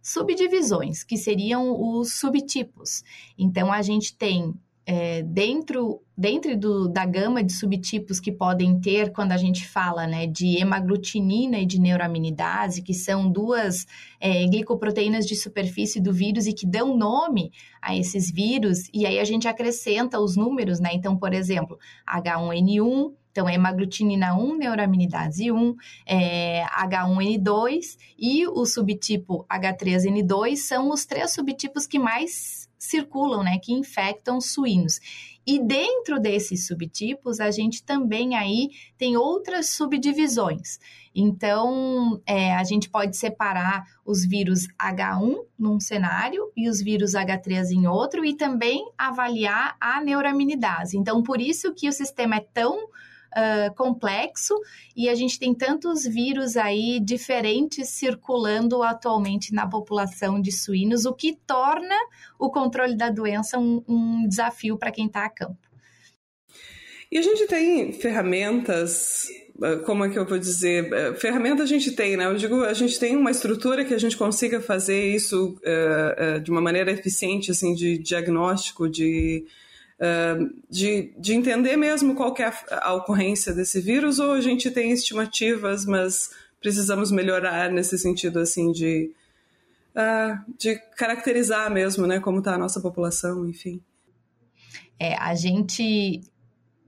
subdivisões, 0.03 1.05
que 1.05 1.17
seriam 1.17 1.81
os 1.81 2.15
subtipos. 2.15 3.05
Então, 3.39 3.73
a 3.73 3.83
gente 3.83 4.17
tem 4.17 4.55
é, 4.91 5.23
dentro, 5.23 6.01
dentro 6.17 6.57
do, 6.57 6.89
da 6.89 7.05
gama 7.05 7.45
de 7.45 7.53
subtipos 7.53 8.19
que 8.19 8.33
podem 8.33 8.81
ter 8.81 9.13
quando 9.13 9.33
a 9.33 9.37
gente 9.37 9.69
fala 9.69 10.07
né, 10.07 10.27
de 10.27 10.57
hemaglutinina 10.57 11.59
e 11.59 11.67
de 11.67 11.79
neuraminidase, 11.79 12.81
que 12.81 12.95
são 12.95 13.31
duas 13.31 13.87
é, 14.19 14.47
glicoproteínas 14.47 15.27
de 15.27 15.37
superfície 15.37 16.01
do 16.01 16.11
vírus 16.11 16.47
e 16.47 16.55
que 16.55 16.67
dão 16.67 16.97
nome 16.97 17.53
a 17.83 17.95
esses 17.95 18.33
vírus, 18.33 18.89
e 18.95 19.05
aí 19.05 19.19
a 19.19 19.25
gente 19.25 19.47
acrescenta 19.47 20.19
os 20.19 20.37
números, 20.37 20.81
né? 20.81 20.89
Então, 20.95 21.19
por 21.19 21.35
exemplo, 21.35 21.79
H1N1, 22.11 23.13
então, 23.31 23.49
hemaglutinina 23.49 24.35
1, 24.35 24.57
neuraminidase 24.57 25.53
1, 25.53 25.77
é, 26.07 26.65
H1N2 26.65 27.99
e 28.19 28.49
o 28.49 28.65
subtipo 28.65 29.47
H3N2 29.49 30.57
são 30.57 30.91
os 30.91 31.05
três 31.05 31.35
subtipos 31.35 31.87
que 31.87 31.99
mais 31.99 32.58
circulam, 32.79 33.43
né, 33.43 33.59
que 33.59 33.73
infectam 33.73 34.41
suínos. 34.41 35.01
E 35.47 35.59
dentro 35.59 36.21
desses 36.21 36.67
subtipos, 36.67 37.41
a 37.41 37.51
gente 37.51 37.83
também 37.83 38.37
aí 38.37 38.69
tem 38.99 39.17
outras 39.17 39.71
subdivisões. 39.71 40.79
Então, 41.15 42.21
é, 42.27 42.55
a 42.55 42.63
gente 42.65 42.91
pode 42.91 43.17
separar 43.17 43.83
os 44.05 44.27
vírus 44.27 44.69
H1 44.79 45.37
num 45.59 45.81
cenário 45.81 46.53
e 46.55 46.69
os 46.69 46.83
vírus 46.83 47.13
H3 47.13 47.71
em 47.71 47.87
outro, 47.87 48.27
e 48.27 48.35
também 48.35 48.93
avaliar 48.99 49.75
a 49.81 50.03
neuraminidase. 50.03 50.99
Então, 50.99 51.23
por 51.23 51.41
isso 51.41 51.73
que 51.73 51.89
o 51.89 51.93
sistema 51.93 52.37
é 52.37 52.41
tão 52.41 52.87
uh, 53.37 53.75
complexo 53.75 54.55
e 54.97 55.09
a 55.09 55.15
gente 55.15 55.39
tem 55.39 55.55
tantos 55.55 56.05
vírus 56.05 56.57
aí 56.57 57.01
diferentes 57.01 57.89
circulando 57.89 58.83
atualmente 58.83 59.53
na 59.53 59.67
população 59.67 60.41
de 60.41 60.53
suínos, 60.53 61.05
o 61.05 61.13
que 61.13 61.37
torna 61.47 61.95
o 62.39 62.51
controle 62.51 62.97
da 62.97 63.11
doença 63.11 63.59
um, 63.59 63.83
um 63.89 64.29
desafio 64.29 64.77
para 64.77 64.91
quem 64.91 65.07
está 65.07 65.25
a 65.25 65.31
campo. 65.31 65.59
E 67.11 67.17
a 67.17 67.23
gente 67.23 67.47
tem 67.47 67.93
ferramentas 67.93 69.27
como 69.85 70.05
é 70.05 70.09
que 70.09 70.19
eu 70.19 70.25
vou 70.25 70.39
dizer? 70.39 70.89
Ferramenta 71.17 71.65
a 71.65 71.67
gente 71.67 71.91
tem, 71.93 72.17
né? 72.17 72.27
Eu 72.27 72.37
digo, 72.37 72.63
a 72.63 72.73
gente 72.73 72.99
tem 72.99 73.17
uma 73.17 73.31
estrutura 73.31 73.85
que 73.85 73.93
a 73.93 73.99
gente 73.99 74.17
consiga 74.17 74.61
fazer 74.61 75.13
isso 75.13 75.59
uh, 75.65 76.37
uh, 76.37 76.41
de 76.41 76.51
uma 76.51 76.61
maneira 76.61 76.93
eficiente, 76.93 77.51
assim, 77.51 77.75
de 77.75 77.99
diagnóstico, 77.99 78.89
de 78.89 79.45
de, 80.71 81.13
de 81.19 81.35
entender 81.35 81.77
mesmo 81.77 82.15
qual 82.15 82.35
é 82.39 82.45
a, 82.45 82.89
a 82.89 82.95
ocorrência 82.95 83.53
desse 83.53 83.81
vírus, 83.81 84.19
ou 84.19 84.33
a 84.33 84.41
gente 84.41 84.71
tem 84.71 84.93
estimativas, 84.93 85.85
mas 85.85 86.31
precisamos 86.61 87.11
melhorar 87.11 87.71
nesse 87.71 87.99
sentido 87.99 88.39
assim 88.39 88.71
de, 88.73 89.11
uh, 89.95 90.55
de 90.57 90.77
caracterizar 90.97 91.71
mesmo, 91.71 92.07
né, 92.07 92.21
como 92.21 92.39
está 92.39 92.55
a 92.55 92.59
nossa 92.59 92.81
população, 92.81 93.49
enfim. 93.49 93.81
É, 95.01 95.15
a 95.17 95.35
gente 95.35 96.21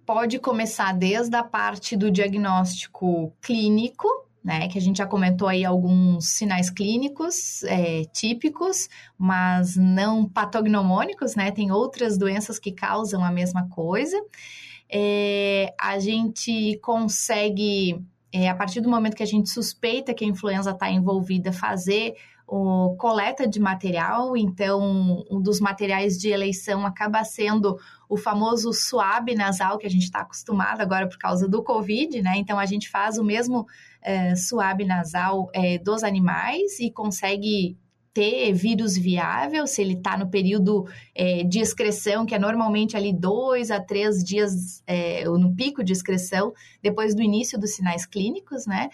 pode 0.04 0.38
começar 0.40 0.92
desde 0.92 1.36
a 1.36 1.44
parte 1.44 1.96
do 1.96 2.10
diagnóstico 2.10 3.32
clínico, 3.40 4.08
né? 4.42 4.68
Que 4.68 4.78
a 4.78 4.80
gente 4.80 4.98
já 4.98 5.06
comentou 5.06 5.48
aí 5.48 5.64
alguns 5.64 6.26
sinais 6.28 6.70
clínicos 6.70 7.62
é, 7.64 8.04
típicos, 8.12 8.88
mas 9.18 9.76
não 9.76 10.28
patognomônicos, 10.28 11.34
né? 11.34 11.50
Tem 11.50 11.70
outras 11.70 12.16
doenças 12.16 12.58
que 12.58 12.72
causam 12.72 13.24
a 13.24 13.30
mesma 13.30 13.68
coisa. 13.68 14.20
É, 14.88 15.74
a 15.80 15.98
gente 15.98 16.78
consegue 16.82 18.02
é, 18.32 18.48
a 18.48 18.54
partir 18.54 18.80
do 18.80 18.88
momento 18.88 19.16
que 19.16 19.22
a 19.22 19.26
gente 19.26 19.50
suspeita 19.50 20.14
que 20.14 20.24
a 20.24 20.28
influenza 20.28 20.70
está 20.70 20.90
envolvida, 20.90 21.52
fazer 21.52 22.14
o 22.50 22.96
coleta 22.96 23.46
de 23.46 23.60
material. 23.60 24.36
Então, 24.36 25.24
um 25.30 25.40
dos 25.40 25.60
materiais 25.60 26.18
de 26.18 26.30
eleição 26.30 26.84
acaba 26.84 27.22
sendo 27.22 27.78
o 28.08 28.16
famoso 28.16 28.72
suave 28.72 29.36
nasal 29.36 29.78
que 29.78 29.86
a 29.86 29.90
gente 29.90 30.02
está 30.02 30.22
acostumado 30.22 30.80
agora 30.80 31.08
por 31.08 31.16
causa 31.16 31.48
do 31.48 31.62
Covid, 31.62 32.20
né? 32.20 32.34
Então, 32.36 32.58
a 32.58 32.66
gente 32.66 32.90
faz 32.90 33.18
o 33.18 33.24
mesmo 33.24 33.68
é, 34.02 34.34
suave 34.34 34.84
nasal 34.84 35.48
é, 35.54 35.78
dos 35.78 36.02
animais 36.02 36.80
e 36.80 36.90
consegue 36.90 37.78
ter 38.12 38.52
vírus 38.52 38.96
viável, 38.96 39.64
se 39.68 39.80
ele 39.80 39.94
está 39.94 40.18
no 40.18 40.28
período 40.28 40.84
é, 41.14 41.44
de 41.44 41.60
excreção, 41.60 42.26
que 42.26 42.34
é 42.34 42.38
normalmente 42.40 42.96
ali 42.96 43.12
dois 43.12 43.70
a 43.70 43.78
três 43.78 44.24
dias 44.24 44.82
é, 44.84 45.24
no 45.24 45.54
pico 45.54 45.84
de 45.84 45.92
excreção, 45.92 46.52
depois 46.82 47.14
do 47.14 47.22
início 47.22 47.56
dos 47.56 47.76
sinais 47.76 48.04
clínicos, 48.04 48.66
né? 48.66 48.90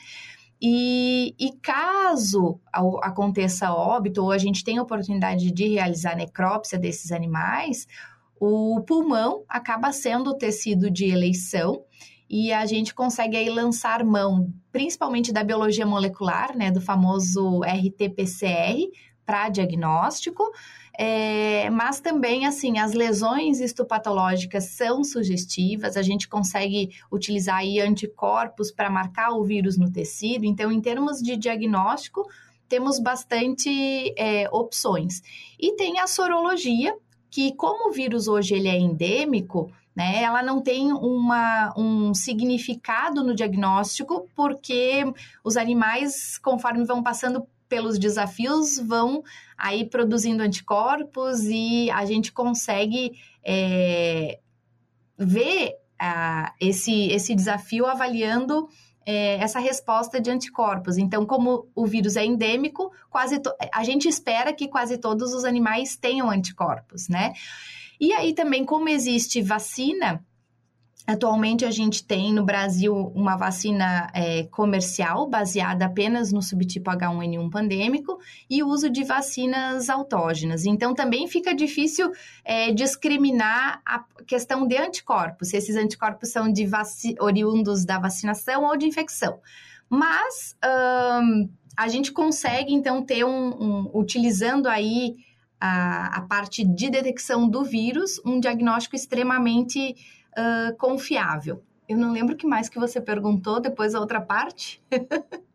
E, 0.61 1.35
e, 1.39 1.53
caso 1.61 2.59
aconteça 3.03 3.73
óbito 3.73 4.23
ou 4.23 4.31
a 4.31 4.39
gente 4.39 4.65
tenha 4.65 4.83
oportunidade 4.83 5.51
de 5.51 5.69
realizar 5.69 6.17
necrópsia 6.17 6.79
desses 6.79 7.13
animais, 7.13 7.87
o 8.41 8.81
pulmão 8.81 9.45
acaba 9.49 9.93
sendo 9.93 10.31
o 10.31 10.39
tecido 10.39 10.91
de 10.91 11.07
eleição 11.07 11.83
e 12.29 12.53
a 12.53 12.65
gente 12.67 12.95
consegue 12.95 13.37
aí 13.37 13.49
lançar 13.51 14.05
mão, 14.05 14.53
principalmente 14.73 15.33
da 15.33 15.45
biologia 15.45 15.87
molecular, 15.87 16.57
né, 16.57 16.71
do 16.71 16.81
famoso 16.81 17.61
RT-PCR, 17.63 18.91
para 19.25 19.49
diagnóstico, 19.49 20.45
é, 20.99 21.69
mas 21.71 22.01
também, 22.01 22.47
assim, 22.47 22.79
as 22.79 22.93
lesões 22.93 23.61
histopatológicas 23.61 24.65
são 24.65 25.05
sugestivas, 25.05 25.97
a 25.97 26.03
gente 26.03 26.29
consegue 26.29 26.91
utilizar 27.13 27.59
aí 27.59 27.81
anticorpos 27.81 28.71
para 28.71 28.89
marcar 28.89 29.31
o 29.31 29.45
vírus 29.45 29.77
no 29.77 29.91
tecido, 29.91 30.45
então, 30.45 30.73
em 30.73 30.81
termos 30.81 31.21
de 31.21 31.37
diagnóstico, 31.37 32.27
temos 32.69 32.99
bastante 32.99 34.15
é, 34.17 34.49
opções. 34.51 35.23
E 35.59 35.77
tem 35.77 36.01
a 36.01 36.07
sorologia, 36.07 36.97
que 37.31 37.53
como 37.55 37.91
o 37.91 37.93
vírus 37.93 38.27
hoje 38.29 38.55
ele 38.55 38.69
é 38.69 38.79
endêmico, 38.79 39.71
né? 39.95 40.23
Ela 40.23 40.43
não 40.43 40.61
tem 40.61 40.93
uma, 40.93 41.73
um 41.77 42.13
significado 42.13 43.25
no 43.25 43.35
diagnóstico, 43.35 44.29
porque 44.35 45.05
os 45.43 45.57
animais, 45.57 46.39
conforme 46.39 46.85
vão 46.85 47.03
passando 47.03 47.47
pelos 47.69 47.99
desafios, 47.99 48.79
vão 48.79 49.23
aí 49.57 49.85
produzindo 49.85 50.43
anticorpos 50.43 51.43
e 51.45 51.91
a 51.91 52.05
gente 52.05 52.33
consegue 52.33 53.13
é, 53.45 54.39
ver 55.19 55.75
esse, 56.61 57.09
esse 57.09 57.35
desafio 57.35 57.87
avaliando 57.87 58.69
é, 59.07 59.37
essa 59.37 59.61
resposta 59.61 60.21
de 60.21 60.31
anticorpos. 60.31 60.99
Então, 60.99 61.25
como 61.25 61.69
o 61.75 61.87
vírus 61.87 62.17
é 62.17 62.25
endêmico, 62.25 62.93
quase 63.09 63.41
a 63.73 63.85
gente 63.85 64.09
espera 64.09 64.53
que 64.53 64.67
quase 64.67 64.99
todos 64.99 65.33
os 65.33 65.45
animais 65.45 65.97
tenham 65.97 66.29
anticorpos, 66.29 67.09
né? 67.09 67.33
E 68.01 68.13
aí 68.13 68.35
também, 68.35 68.65
como 68.65 68.89
existe 68.89 69.41
vacina, 69.41 70.26
Atualmente, 71.07 71.65
a 71.65 71.71
gente 71.71 72.05
tem 72.05 72.33
no 72.33 72.45
Brasil 72.45 73.13
uma 73.15 73.37
vacina 73.37 74.11
é, 74.13 74.43
comercial 74.45 75.29
baseada 75.29 75.87
apenas 75.87 76.33
no 76.33 76.43
subtipo 76.43 76.91
H1N1 76.91 77.49
pandêmico 77.49 78.19
e 78.51 78.61
uso 78.65 78.91
de 78.91 79.05
vacinas 79.05 79.89
autógenas. 79.89 80.67
Então, 80.67 80.95
também 80.95 81.29
fica 81.29 81.55
difícil 81.55 82.11
é, 82.45 82.73
discriminar 82.73 83.81
a 83.87 84.05
questão 84.27 84.67
de 84.67 84.77
anticorpos, 84.77 85.51
se 85.51 85.57
esses 85.57 85.77
anticorpos 85.77 86.31
são 86.31 86.53
de 86.53 86.69
oriundos 87.21 87.85
da 87.85 88.01
vacinação 88.01 88.65
ou 88.65 88.77
de 88.77 88.87
infecção. 88.87 89.39
Mas 89.89 90.57
hum, 91.23 91.49
a 91.77 91.87
gente 91.87 92.11
consegue, 92.11 92.75
então, 92.75 93.05
ter 93.05 93.25
um, 93.25 93.49
um 93.51 93.91
utilizando 93.95 94.67
aí 94.67 95.15
a, 95.61 96.19
a 96.19 96.21
parte 96.23 96.65
de 96.65 96.91
detecção 96.91 97.49
do 97.49 97.63
vírus, 97.63 98.21
um 98.25 98.41
diagnóstico 98.41 98.97
extremamente 98.97 99.95
uh, 100.37 100.77
confiável. 100.77 101.63
Eu 101.89 101.97
não 101.97 102.13
lembro 102.13 102.37
que 102.37 102.47
mais 102.47 102.69
que 102.69 102.79
você 102.79 103.01
perguntou 103.01 103.61
depois 103.61 103.95
a 103.95 104.01
outra 104.01 104.21
parte. 104.21 104.83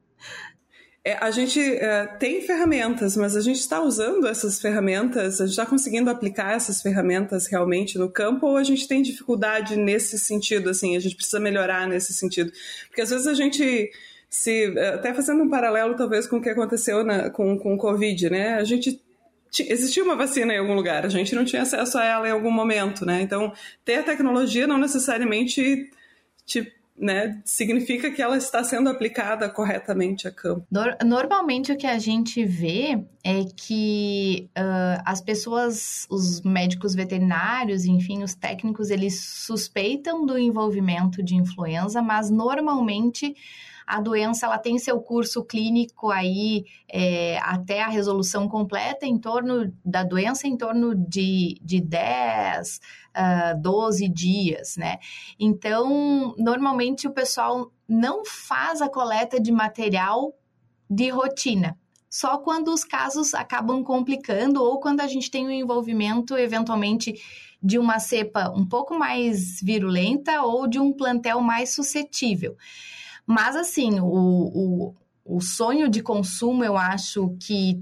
É, 1.04 1.14
a 1.14 1.32
gente 1.32 1.60
é, 1.60 2.06
tem 2.06 2.44
ferramentas, 2.44 3.18
mas 3.18 3.36
a 3.36 3.42
gente 3.42 3.58
está 3.60 3.82
usando 3.82 4.28
essas 4.28 4.62
ferramentas, 4.62 5.42
a 5.42 5.46
gente 5.46 5.54
está 5.54 5.66
conseguindo 5.66 6.12
aplicar 6.12 6.54
essas 6.54 6.80
ferramentas 6.80 7.48
realmente 7.48 7.98
no 7.98 8.08
campo 8.08 8.46
ou 8.46 8.56
a 8.56 8.64
gente 8.64 8.88
tem 8.88 9.02
dificuldade 9.02 9.76
nesse 9.76 10.20
sentido, 10.20 10.70
assim, 10.70 10.96
a 10.96 11.00
gente 11.00 11.16
precisa 11.16 11.40
melhorar 11.40 11.88
nesse 11.88 12.14
sentido? 12.14 12.52
Porque 12.88 13.02
às 13.02 13.10
vezes 13.10 13.26
a 13.26 13.34
gente 13.34 13.90
se, 14.30 14.78
até 14.94 15.12
fazendo 15.12 15.42
um 15.42 15.50
paralelo 15.50 15.96
talvez 15.96 16.28
com 16.28 16.38
o 16.38 16.42
que 16.42 16.50
aconteceu 16.50 17.04
na, 17.04 17.32
com, 17.32 17.58
com 17.58 17.74
o 17.74 17.78
Covid, 17.78 18.30
né, 18.30 18.54
a 18.54 18.64
gente 18.64 19.02
existia 19.60 20.04
uma 20.04 20.16
vacina 20.16 20.54
em 20.54 20.58
algum 20.58 20.74
lugar, 20.74 21.06
a 21.06 21.10
gente 21.10 21.36
não 21.36 21.44
tinha 21.44 21.64
acesso 21.64 21.98
a 21.98 22.06
ela 22.06 22.28
em 22.28 22.32
algum 22.32 22.52
momento, 22.52 23.06
né? 23.06 23.22
Então, 23.22 23.54
ter 23.84 24.04
tecnologia 24.04 24.66
não 24.66 24.78
necessariamente 24.78 25.90
te, 26.46 26.72
né, 26.98 27.42
significa 27.44 28.12
que 28.12 28.22
ela 28.22 28.38
está 28.38 28.64
sendo 28.64 28.90
aplicada 28.90 29.50
corretamente 29.50 30.28
a 30.28 30.32
campo. 30.32 30.66
Normalmente 31.04 31.72
o 31.72 31.78
que 31.78 31.88
a 31.88 31.98
gente 31.98 32.46
vê 32.46 33.04
é 33.24 33.44
que 33.58 34.50
uh, 34.58 35.02
as 35.04 35.20
pessoas, 35.20 36.06
os 36.10 36.42
médicos 36.42 36.94
veterinários, 36.94 37.86
enfim, 37.86 38.24
os 38.24 38.36
técnicos, 38.36 38.90
eles 38.90 39.20
suspeitam 39.20 40.26
do 40.26 40.38
envolvimento 40.38 41.24
de 41.24 41.36
influenza, 41.36 42.02
mas 42.02 42.30
normalmente 42.30 43.36
a 43.92 44.00
doença 44.00 44.46
ela 44.46 44.58
tem 44.58 44.80
seu 44.80 45.02
curso 45.02 45.44
clínico 45.44 46.10
aí 46.10 46.64
é, 46.88 47.38
até 47.40 47.82
a 47.82 47.90
resolução 47.90 48.48
completa 48.48 49.06
em 49.06 49.18
torno 49.18 49.74
da 49.84 50.02
doença 50.02 50.48
em 50.48 50.56
torno 50.56 50.96
de, 50.96 51.60
de 51.62 51.82
10, 51.82 52.80
uh, 53.58 53.62
12 53.62 54.08
dias, 54.08 54.78
né? 54.78 54.98
Então, 55.38 56.34
normalmente 56.38 57.06
o 57.06 57.12
pessoal 57.12 57.70
não 57.86 58.24
faz 58.24 58.82
a 58.82 58.88
coleta 58.88 59.42
de 59.42 59.52
material 59.52 60.34
de 60.90 61.10
rotina 61.10 61.78
só 62.12 62.38
quando 62.38 62.74
os 62.74 62.84
casos 62.84 63.34
acabam 63.34 63.82
complicando 63.86 64.62
ou 64.62 64.82
quando 64.82 65.00
a 65.00 65.08
gente 65.08 65.32
tem 65.32 65.46
o 65.46 65.48
um 65.48 65.52
envolvimento, 65.52 66.38
eventualmente, 66.38 67.16
de 67.64 67.80
uma 67.80 68.00
cepa 68.00 68.50
um 68.50 68.66
pouco 68.66 69.00
mais 69.00 69.62
virulenta 69.62 70.42
ou 70.42 70.68
de 70.68 70.78
um 70.78 70.92
plantel 70.92 71.40
mais 71.40 71.74
suscetível. 71.74 72.58
Mas, 73.32 73.56
assim, 73.56 74.00
o, 74.02 74.06
o, 74.06 74.96
o 75.24 75.40
sonho 75.40 75.88
de 75.88 76.04
consumo, 76.04 76.66
eu 76.66 76.76
acho 76.76 77.36
que 77.40 77.82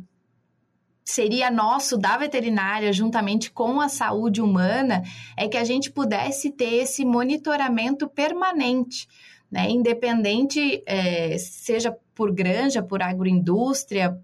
seria 1.03 1.49
nosso 1.49 1.97
da 1.97 2.17
veterinária, 2.17 2.93
juntamente 2.93 3.51
com 3.51 3.81
a 3.81 3.89
saúde 3.89 4.43
humana, 4.43 5.01
é 5.35 5.47
que 5.47 5.57
a 5.57 5.63
gente 5.63 5.89
pudesse 5.89 6.51
ter 6.51 6.83
esse 6.83 7.03
monitoramento 7.03 8.07
permanente, 8.07 9.07
né? 9.49 9.67
Independente, 9.71 10.83
é, 10.85 11.35
seja 11.39 11.97
por 12.13 12.31
granja, 12.31 12.83
por 12.83 13.01
agroindústria, 13.01 14.21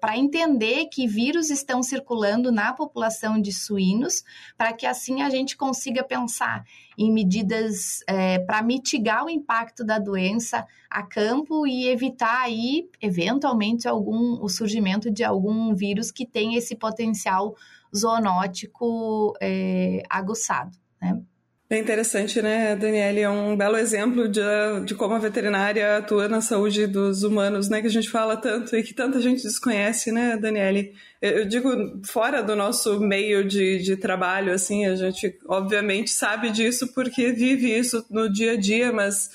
para 0.00 0.16
entender 0.16 0.86
que 0.86 1.06
vírus 1.06 1.50
estão 1.50 1.82
circulando 1.82 2.50
na 2.50 2.72
população 2.72 3.40
de 3.40 3.52
suínos, 3.52 4.22
para 4.56 4.72
que 4.72 4.84
assim 4.86 5.22
a 5.22 5.30
gente 5.30 5.56
consiga 5.56 6.02
pensar 6.02 6.64
em 6.96 7.12
medidas 7.12 8.00
é, 8.08 8.40
para 8.40 8.62
mitigar 8.62 9.24
o 9.24 9.30
impacto 9.30 9.84
da 9.84 9.98
doença 9.98 10.66
a 10.90 11.02
campo 11.02 11.66
e 11.66 11.86
evitar 11.88 12.42
aí, 12.42 12.88
eventualmente, 13.00 13.86
algum, 13.86 14.42
o 14.42 14.48
surgimento 14.48 15.10
de 15.10 15.22
algum 15.22 15.74
vírus 15.74 16.10
que 16.10 16.26
tenha 16.26 16.58
esse 16.58 16.74
potencial 16.74 17.54
zoonótico 17.96 19.34
é, 19.40 20.02
aguçado. 20.10 20.76
Né? 21.00 21.22
É 21.70 21.76
interessante, 21.76 22.40
né, 22.40 22.74
Daniele? 22.74 23.20
É 23.20 23.28
um 23.28 23.54
belo 23.54 23.76
exemplo 23.76 24.26
de, 24.26 24.40
de 24.86 24.94
como 24.94 25.14
a 25.14 25.18
veterinária 25.18 25.98
atua 25.98 26.26
na 26.26 26.40
saúde 26.40 26.86
dos 26.86 27.22
humanos, 27.22 27.68
né? 27.68 27.82
Que 27.82 27.88
a 27.88 27.90
gente 27.90 28.08
fala 28.08 28.38
tanto 28.38 28.74
e 28.74 28.82
que 28.82 28.94
tanta 28.94 29.20
gente 29.20 29.42
desconhece, 29.42 30.10
né, 30.10 30.38
Daniele? 30.38 30.94
Eu, 31.20 31.40
eu 31.40 31.44
digo, 31.46 31.70
fora 32.06 32.42
do 32.42 32.56
nosso 32.56 32.98
meio 32.98 33.46
de, 33.46 33.82
de 33.82 33.98
trabalho, 33.98 34.50
assim, 34.50 34.86
a 34.86 34.96
gente 34.96 35.38
obviamente 35.46 36.10
sabe 36.10 36.50
disso 36.50 36.88
porque 36.94 37.32
vive 37.32 37.70
isso 37.78 38.02
no 38.08 38.32
dia 38.32 38.52
a 38.52 38.56
dia, 38.56 38.90
mas 38.90 39.30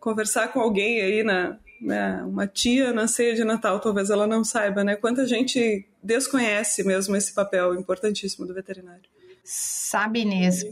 conversar 0.00 0.48
com 0.48 0.60
alguém 0.60 1.02
aí 1.02 1.22
na, 1.22 1.58
né, 1.78 2.22
uma 2.26 2.46
tia 2.46 2.90
na 2.90 3.06
ceia 3.06 3.34
de 3.34 3.44
Natal, 3.44 3.80
talvez 3.80 4.08
ela 4.08 4.26
não 4.26 4.42
saiba, 4.42 4.82
né? 4.82 4.96
Quanta 4.96 5.26
gente 5.26 5.86
desconhece 6.02 6.82
mesmo 6.84 7.14
esse 7.14 7.34
papel 7.34 7.74
importantíssimo 7.74 8.46
do 8.46 8.54
veterinário. 8.54 9.04
Sabe, 9.44 10.20
Inês, 10.20 10.64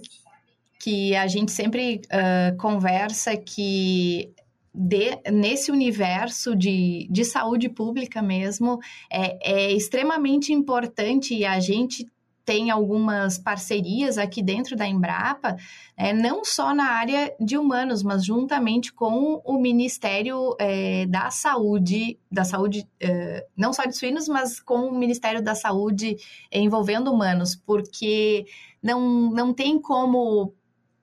que 0.85 1.17
a 1.17 1.27
gente 1.27 1.51
sempre 1.51 2.03
uh, 2.13 2.55
conversa 2.59 3.35
que 3.39 4.35
de, 4.75 5.19
nesse 5.33 5.71
universo 5.71 6.55
de, 6.55 7.09
de 7.11 7.25
saúde 7.25 7.71
pública 7.71 8.21
mesmo, 8.21 8.79
é, 9.11 9.69
é 9.69 9.73
extremamente 9.73 10.53
importante 10.53 11.35
e 11.35 11.43
a 11.47 11.59
gente 11.59 12.07
tem 12.45 12.71
algumas 12.71 13.39
parcerias 13.39 14.19
aqui 14.19 14.43
dentro 14.43 14.77
da 14.77 14.87
Embrapa, 14.87 15.57
é, 15.97 16.13
não 16.13 16.45
só 16.45 16.75
na 16.75 16.85
área 16.85 17.35
de 17.41 17.57
humanos, 17.57 18.03
mas 18.03 18.23
juntamente 18.23 18.93
com 18.93 19.41
o 19.43 19.59
Ministério 19.59 20.55
é, 20.61 21.07
da 21.07 21.31
Saúde, 21.31 22.19
da 22.31 22.45
Saúde, 22.45 22.87
é, 23.01 23.47
não 23.57 23.73
só 23.73 23.87
de 23.87 23.97
suínos, 23.97 24.29
mas 24.29 24.61
com 24.61 24.89
o 24.89 24.99
Ministério 24.99 25.43
da 25.43 25.55
Saúde 25.55 26.17
envolvendo 26.53 27.11
humanos, 27.11 27.57
porque 27.57 28.45
não, 28.83 29.31
não 29.31 29.55
tem 29.55 29.81
como 29.81 30.53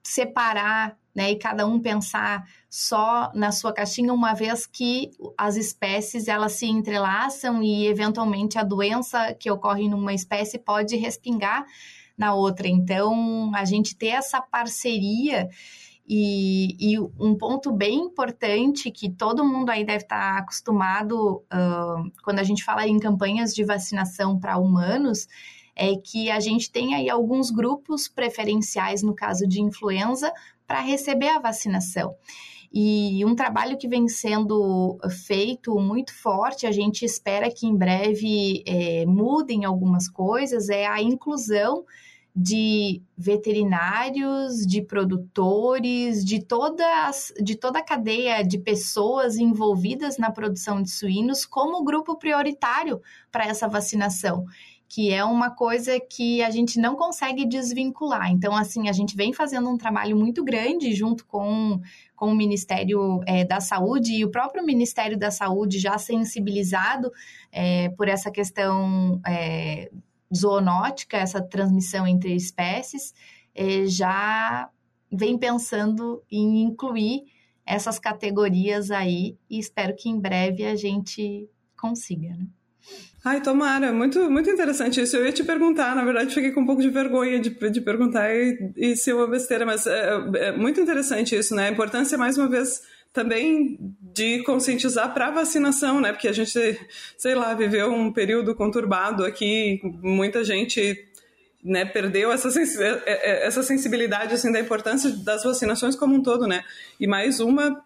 separar 0.04 0.98
né, 1.14 1.32
e 1.32 1.36
cada 1.36 1.68
um 1.68 1.80
pensar 1.80 2.46
só 2.70 3.32
na 3.34 3.52
sua 3.52 3.74
caixinha, 3.74 4.14
uma 4.14 4.34
vez 4.34 4.66
que 4.66 5.12
as 5.38 5.58
espécies 5.58 6.28
elas 6.28 6.54
se 6.54 6.66
entrelaçam 6.66 7.62
e 7.62 7.86
eventualmente 7.86 8.58
a 8.58 8.64
doença 8.64 9.34
que 9.34 9.52
ocorre 9.52 9.90
numa 9.90 10.14
espécie 10.14 10.58
pode 10.58 10.96
respingar 10.96 11.66
na 12.18 12.34
outra. 12.34 12.68
Então, 12.68 13.52
a 13.54 13.66
gente 13.66 13.96
ter 13.96 14.08
essa 14.08 14.42
parceria 14.42 15.50
e, 16.08 16.76
e, 16.80 17.00
um 17.00 17.38
ponto 17.38 17.72
bem 17.72 18.00
importante 18.00 18.92
que 18.92 19.10
todo 19.10 19.46
mundo 19.46 19.70
aí 19.70 19.86
deve 19.86 20.04
estar 20.04 20.38
acostumado 20.38 21.38
uh, 21.38 22.12
quando 22.24 22.40
a 22.40 22.44
gente 22.44 22.64
fala 22.64 22.88
em 22.88 23.00
campanhas 23.00 23.54
de 23.54 23.64
vacinação 23.64 24.38
para 24.38 24.58
humanos 24.58 25.28
é 25.76 25.96
que 25.96 26.30
a 26.30 26.40
gente 26.40 26.72
tem 26.72 26.94
aí 26.94 27.10
alguns 27.10 27.50
grupos 27.50 28.08
preferenciais 28.08 29.02
no 29.02 29.14
caso 29.14 29.48
de 29.48 29.62
influenza 29.62 30.32
para 30.68 30.80
receber 30.80 31.30
a 31.30 31.40
vacinação. 31.40 32.16
E 32.74 33.26
um 33.26 33.36
trabalho 33.36 33.78
que 33.78 33.88
vem 33.88 34.08
sendo 34.08 34.98
feito 35.28 35.78
muito 35.78 36.14
forte, 36.14 36.66
a 36.66 36.72
gente 36.72 37.04
espera 37.04 37.52
que 37.52 37.68
em 37.68 37.76
breve 37.76 38.64
é, 38.66 39.06
mudem 39.06 39.66
algumas 39.66 40.08
coisas, 40.08 40.70
é 40.70 40.88
a 40.88 41.02
inclusão 41.02 41.84
de 42.34 43.04
veterinários, 43.18 44.66
de 44.66 44.82
produtores, 44.82 46.24
de, 46.24 46.42
todas, 46.42 47.34
de 47.44 47.58
toda 47.58 47.80
a 47.80 47.84
cadeia 47.84 48.42
de 48.42 48.58
pessoas 48.58 49.36
envolvidas 49.36 50.18
na 50.18 50.32
produção 50.32 50.82
de 50.82 50.90
suínos 50.90 51.46
como 51.46 51.84
grupo 51.84 52.18
prioritário 52.18 53.02
para 53.30 53.46
essa 53.46 53.68
vacinação 53.68 54.46
que 54.94 55.10
é 55.10 55.24
uma 55.24 55.50
coisa 55.50 55.98
que 56.02 56.44
a 56.44 56.50
gente 56.50 56.78
não 56.78 56.98
consegue 56.98 57.46
desvincular. 57.46 58.30
Então, 58.30 58.54
assim, 58.54 58.90
a 58.90 58.92
gente 58.92 59.16
vem 59.16 59.32
fazendo 59.32 59.70
um 59.70 59.78
trabalho 59.78 60.18
muito 60.18 60.44
grande 60.44 60.94
junto 60.94 61.26
com, 61.26 61.80
com 62.14 62.28
o 62.28 62.36
Ministério 62.36 63.22
é, 63.26 63.46
da 63.46 63.62
Saúde 63.62 64.12
e 64.12 64.26
o 64.26 64.30
próprio 64.30 64.66
Ministério 64.66 65.18
da 65.18 65.32
Saúde 65.32 65.80
já 65.80 65.98
sensibilizado 65.98 67.10
é, 67.54 67.88
por 67.92 68.10
essa 68.10 68.30
questão 68.30 69.22
é, 69.26 69.90
zoonótica, 70.36 71.16
essa 71.16 71.42
transmissão 71.42 72.06
entre 72.06 72.36
espécies, 72.36 73.14
é, 73.56 73.86
já 73.86 74.70
vem 75.10 75.38
pensando 75.38 76.22
em 76.30 76.64
incluir 76.64 77.24
essas 77.66 77.98
categorias 77.98 78.92
aí 78.92 79.38
e 79.50 79.58
espero 79.58 79.96
que 79.96 80.10
em 80.10 80.20
breve 80.20 80.66
a 80.66 80.76
gente 80.76 81.50
consiga, 81.78 82.36
né? 82.36 82.46
Ai, 83.24 83.40
tomara, 83.40 83.94
muito, 83.94 84.32
muito 84.32 84.50
interessante 84.50 85.00
isso. 85.00 85.16
Eu 85.16 85.26
ia 85.26 85.32
te 85.32 85.44
perguntar, 85.44 85.96
na 85.96 86.04
verdade, 86.04 86.34
fiquei 86.34 86.52
com 86.52 86.62
um 86.62 86.66
pouco 86.66 86.82
de 86.82 86.90
vergonha 86.90 87.40
de, 87.40 87.52
de 87.70 87.80
perguntar 87.80 88.34
e, 88.34 88.72
e 88.76 88.96
se 88.96 89.14
uma 89.14 89.28
besteira, 89.28 89.64
mas 89.64 89.86
é, 89.86 90.10
é, 90.36 90.52
muito 90.52 90.82
interessante 90.82 91.36
isso, 91.36 91.56
né? 91.56 91.68
A 91.68 91.72
importância, 91.72 92.18
mais 92.18 92.36
uma 92.36 92.50
vez, 92.50 92.82
também 93.14 93.78
de 94.02 94.42
conscientizar 94.42 95.14
para 95.14 95.30
vacinação, 95.30 96.02
né? 96.02 96.12
Porque 96.12 96.28
a 96.28 96.32
gente, 96.32 96.80
sei 97.16 97.36
lá, 97.36 97.54
viveu 97.54 97.94
um 97.94 98.12
período 98.12 98.56
conturbado 98.56 99.24
aqui, 99.24 99.80
muita 100.02 100.44
gente 100.44 101.08
né, 101.64 101.86
perdeu 101.86 102.32
essa, 102.32 102.50
é, 102.60 103.04
é, 103.06 103.46
essa 103.46 103.62
sensibilidade 103.62 104.34
assim 104.34 104.52
da 104.52 104.60
importância 104.60 105.12
das 105.24 105.44
vacinações 105.44 105.96
como 105.96 106.16
um 106.16 106.24
todo, 106.24 106.48
né? 106.48 106.64
E 107.00 107.06
mais 107.06 107.40
uma 107.40 107.84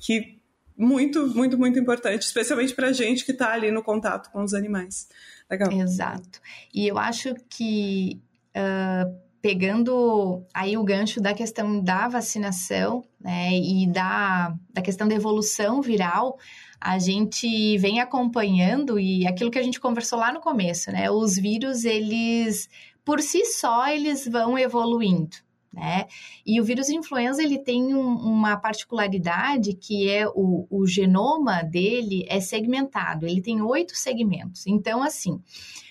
que 0.00 0.39
muito, 0.80 1.26
muito, 1.28 1.58
muito 1.58 1.78
importante, 1.78 2.22
especialmente 2.22 2.74
para 2.74 2.88
a 2.88 2.92
gente 2.92 3.24
que 3.24 3.32
está 3.32 3.52
ali 3.52 3.70
no 3.70 3.82
contato 3.82 4.30
com 4.30 4.42
os 4.42 4.54
animais. 4.54 5.08
Legal. 5.50 5.70
Exato. 5.70 6.40
E 6.72 6.88
eu 6.88 6.96
acho 6.96 7.34
que 7.48 8.20
uh, 8.56 9.14
pegando 9.42 10.42
aí 10.54 10.78
o 10.78 10.82
gancho 10.84 11.20
da 11.20 11.34
questão 11.34 11.80
da 11.80 12.08
vacinação, 12.08 13.04
né, 13.20 13.50
e 13.52 13.86
da, 13.86 14.54
da 14.72 14.80
questão 14.80 15.06
da 15.06 15.14
evolução 15.14 15.82
viral, 15.82 16.38
a 16.80 16.98
gente 16.98 17.76
vem 17.76 18.00
acompanhando 18.00 18.98
e 18.98 19.26
aquilo 19.26 19.50
que 19.50 19.58
a 19.58 19.62
gente 19.62 19.78
conversou 19.78 20.18
lá 20.18 20.32
no 20.32 20.40
começo, 20.40 20.90
né, 20.90 21.10
os 21.10 21.36
vírus, 21.36 21.84
eles, 21.84 22.68
por 23.04 23.20
si 23.20 23.44
só, 23.44 23.88
eles 23.88 24.26
vão 24.26 24.58
evoluindo 24.58 25.36
né? 25.72 26.06
E 26.44 26.60
o 26.60 26.64
vírus 26.64 26.88
influenza 26.88 27.42
ele 27.42 27.58
tem 27.58 27.94
um, 27.94 28.16
uma 28.16 28.56
particularidade 28.56 29.74
que 29.74 30.10
é 30.10 30.26
o, 30.26 30.66
o 30.68 30.86
genoma 30.86 31.62
dele 31.62 32.26
é 32.28 32.40
segmentado, 32.40 33.26
ele 33.26 33.40
tem 33.40 33.62
oito 33.62 33.96
segmentos. 33.96 34.66
Então, 34.66 35.02
assim, 35.02 35.40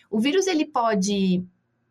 o 0.09 0.19
vírus 0.19 0.47
ele 0.47 0.65
pode 0.65 1.43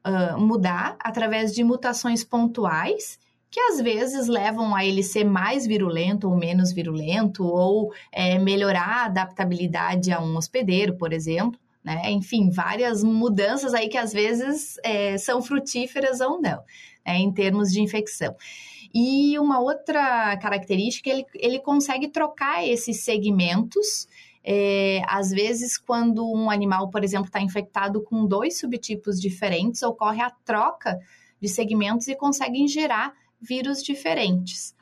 uh, 0.07 0.38
mudar 0.38 0.96
através 1.01 1.55
de 1.55 1.64
mutações 1.64 2.22
pontuais 2.22 3.18
que 3.51 3.61
às 3.61 3.81
vezes 3.81 4.29
levam 4.29 4.74
a 4.74 4.85
ele 4.85 5.03
ser 5.03 5.24
mais 5.24 5.66
virulento 5.66 6.29
ou 6.29 6.37
menos 6.37 6.70
virulento, 6.70 7.44
ou 7.44 7.92
é, 8.12 8.38
melhorar 8.38 9.03
a 9.03 9.05
adaptabilidade 9.07 10.12
a 10.12 10.20
um 10.20 10.37
hospedeiro, 10.37 10.96
por 10.96 11.12
exemplo. 11.12 11.59
Né? 11.88 12.11
Enfim, 12.11 12.51
várias 12.51 13.03
mudanças 13.03 13.72
aí 13.72 13.88
que 13.88 13.96
às 13.96 14.12
vezes 14.12 14.74
é, 14.85 15.16
são 15.16 15.40
frutíferas 15.40 16.20
ou 16.20 16.38
não 16.38 16.62
é, 17.03 17.16
em 17.16 17.33
termos 17.33 17.72
de 17.72 17.81
infecção. 17.81 18.37
E 18.94 19.38
uma 19.38 19.59
outra 19.59 20.37
característica, 20.37 21.09
ele, 21.09 21.24
ele 21.35 21.59
consegue 21.59 22.09
trocar 22.09 22.62
esses 22.62 23.05
segmentos. 23.05 24.07
É, 24.44 25.01
às 25.07 25.31
vezes, 25.31 25.79
quando 25.79 26.31
um 26.31 26.51
animal, 26.51 26.90
por 26.90 27.03
exemplo, 27.03 27.29
está 27.29 27.40
infectado 27.40 28.03
com 28.03 28.27
dois 28.27 28.59
subtipos 28.59 29.18
diferentes, 29.18 29.83
ocorre 29.83 30.20
a 30.20 30.31
troca 30.44 30.98
de 31.40 31.48
segmentos 31.48 32.07
e 32.07 32.14
conseguem 32.14 32.68
gerar 32.68 33.14
vírus 33.40 33.83
diferentes. 33.83 34.74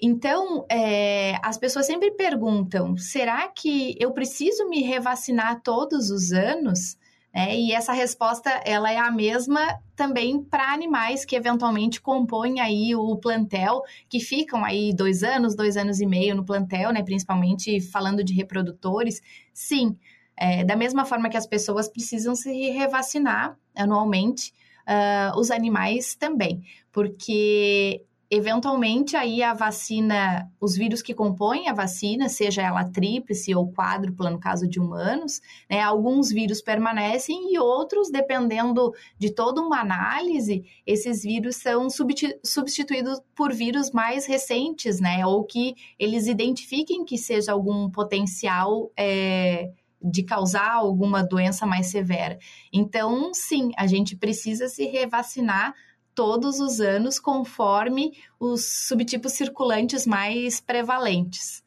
Então, 0.00 0.66
é, 0.70 1.38
as 1.42 1.56
pessoas 1.56 1.86
sempre 1.86 2.10
perguntam: 2.12 2.96
será 2.96 3.48
que 3.48 3.96
eu 3.98 4.12
preciso 4.12 4.68
me 4.68 4.82
revacinar 4.82 5.62
todos 5.62 6.10
os 6.10 6.32
anos? 6.32 6.96
É, 7.32 7.54
e 7.54 7.72
essa 7.72 7.92
resposta 7.92 8.48
ela 8.64 8.90
é 8.90 8.96
a 8.96 9.10
mesma 9.10 9.60
também 9.94 10.42
para 10.42 10.72
animais 10.72 11.22
que 11.22 11.36
eventualmente 11.36 12.00
compõem 12.00 12.60
aí 12.60 12.94
o 12.94 13.14
plantel, 13.16 13.82
que 14.08 14.20
ficam 14.20 14.64
aí 14.64 14.94
dois 14.94 15.22
anos, 15.22 15.54
dois 15.54 15.76
anos 15.76 16.00
e 16.00 16.06
meio 16.06 16.34
no 16.34 16.44
plantel, 16.44 16.92
né? 16.92 17.02
Principalmente 17.02 17.78
falando 17.80 18.24
de 18.24 18.32
reprodutores. 18.32 19.20
Sim, 19.52 19.98
é, 20.36 20.64
da 20.64 20.76
mesma 20.76 21.04
forma 21.04 21.28
que 21.28 21.36
as 21.36 21.46
pessoas 21.46 21.88
precisam 21.88 22.34
se 22.34 22.70
revacinar 22.70 23.58
anualmente, 23.74 24.52
uh, 24.86 25.38
os 25.38 25.50
animais 25.50 26.14
também, 26.14 26.62
porque 26.92 28.02
eventualmente 28.30 29.16
aí 29.16 29.42
a 29.42 29.54
vacina, 29.54 30.50
os 30.60 30.76
vírus 30.76 31.00
que 31.00 31.14
compõem 31.14 31.68
a 31.68 31.72
vacina, 31.72 32.28
seja 32.28 32.62
ela 32.62 32.84
tríplice 32.84 33.54
ou 33.54 33.72
quádrupla 33.72 34.30
no 34.30 34.40
caso 34.40 34.68
de 34.68 34.80
humanos, 34.80 35.40
né, 35.70 35.80
alguns 35.80 36.30
vírus 36.30 36.60
permanecem 36.60 37.52
e 37.52 37.58
outros, 37.58 38.10
dependendo 38.10 38.92
de 39.18 39.30
toda 39.30 39.60
uma 39.60 39.80
análise, 39.80 40.64
esses 40.86 41.22
vírus 41.22 41.56
são 41.56 41.88
substituídos 41.90 43.20
por 43.34 43.52
vírus 43.52 43.90
mais 43.92 44.26
recentes, 44.26 45.00
né, 45.00 45.24
ou 45.24 45.44
que 45.44 45.74
eles 45.98 46.26
identifiquem 46.26 47.04
que 47.04 47.16
seja 47.16 47.52
algum 47.52 47.88
potencial 47.90 48.90
é, 48.96 49.70
de 50.02 50.22
causar 50.22 50.72
alguma 50.72 51.22
doença 51.22 51.66
mais 51.66 51.86
severa. 51.86 52.38
Então, 52.72 53.32
sim, 53.32 53.70
a 53.76 53.86
gente 53.86 54.16
precisa 54.16 54.68
se 54.68 54.84
revacinar 54.86 55.74
todos 56.16 56.58
os 56.58 56.80
anos 56.80 57.20
conforme 57.20 58.12
os 58.40 58.64
subtipos 58.88 59.34
circulantes 59.34 60.04
mais 60.04 60.60
prevalentes. 60.60 61.62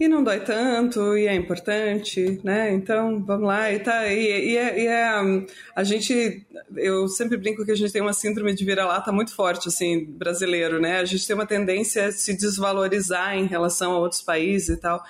E 0.00 0.08
não 0.08 0.24
dói 0.24 0.40
tanto, 0.40 1.16
e 1.16 1.28
é 1.28 1.34
importante, 1.36 2.40
né? 2.42 2.72
Então, 2.72 3.24
vamos 3.24 3.46
lá, 3.46 3.72
e 3.72 3.78
tá, 3.78 4.08
e, 4.08 4.52
e, 4.52 4.56
é, 4.56 4.80
e 4.80 4.86
é, 4.88 5.46
a 5.76 5.84
gente, 5.84 6.44
eu 6.76 7.06
sempre 7.06 7.36
brinco 7.36 7.64
que 7.64 7.70
a 7.70 7.76
gente 7.76 7.92
tem 7.92 8.02
uma 8.02 8.12
síndrome 8.12 8.52
de 8.54 8.64
vira-lata 8.64 9.12
muito 9.12 9.32
forte, 9.32 9.68
assim, 9.68 10.04
brasileiro, 10.04 10.80
né? 10.80 10.98
A 10.98 11.04
gente 11.04 11.24
tem 11.24 11.34
uma 11.34 11.46
tendência 11.46 12.06
a 12.06 12.12
se 12.12 12.36
desvalorizar 12.36 13.36
em 13.36 13.46
relação 13.46 13.92
a 13.92 13.98
outros 14.00 14.20
países 14.20 14.70
e 14.70 14.80
tal, 14.80 15.00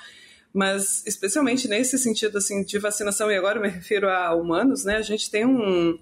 mas 0.52 1.02
especialmente 1.06 1.66
nesse 1.66 1.98
sentido, 1.98 2.36
assim, 2.36 2.62
de 2.62 2.78
vacinação, 2.78 3.30
e 3.30 3.36
agora 3.36 3.56
eu 3.56 3.62
me 3.62 3.68
refiro 3.68 4.10
a 4.10 4.34
humanos, 4.34 4.84
né? 4.84 4.96
A 4.96 5.02
gente 5.02 5.30
tem 5.30 5.46
um, 5.46 5.98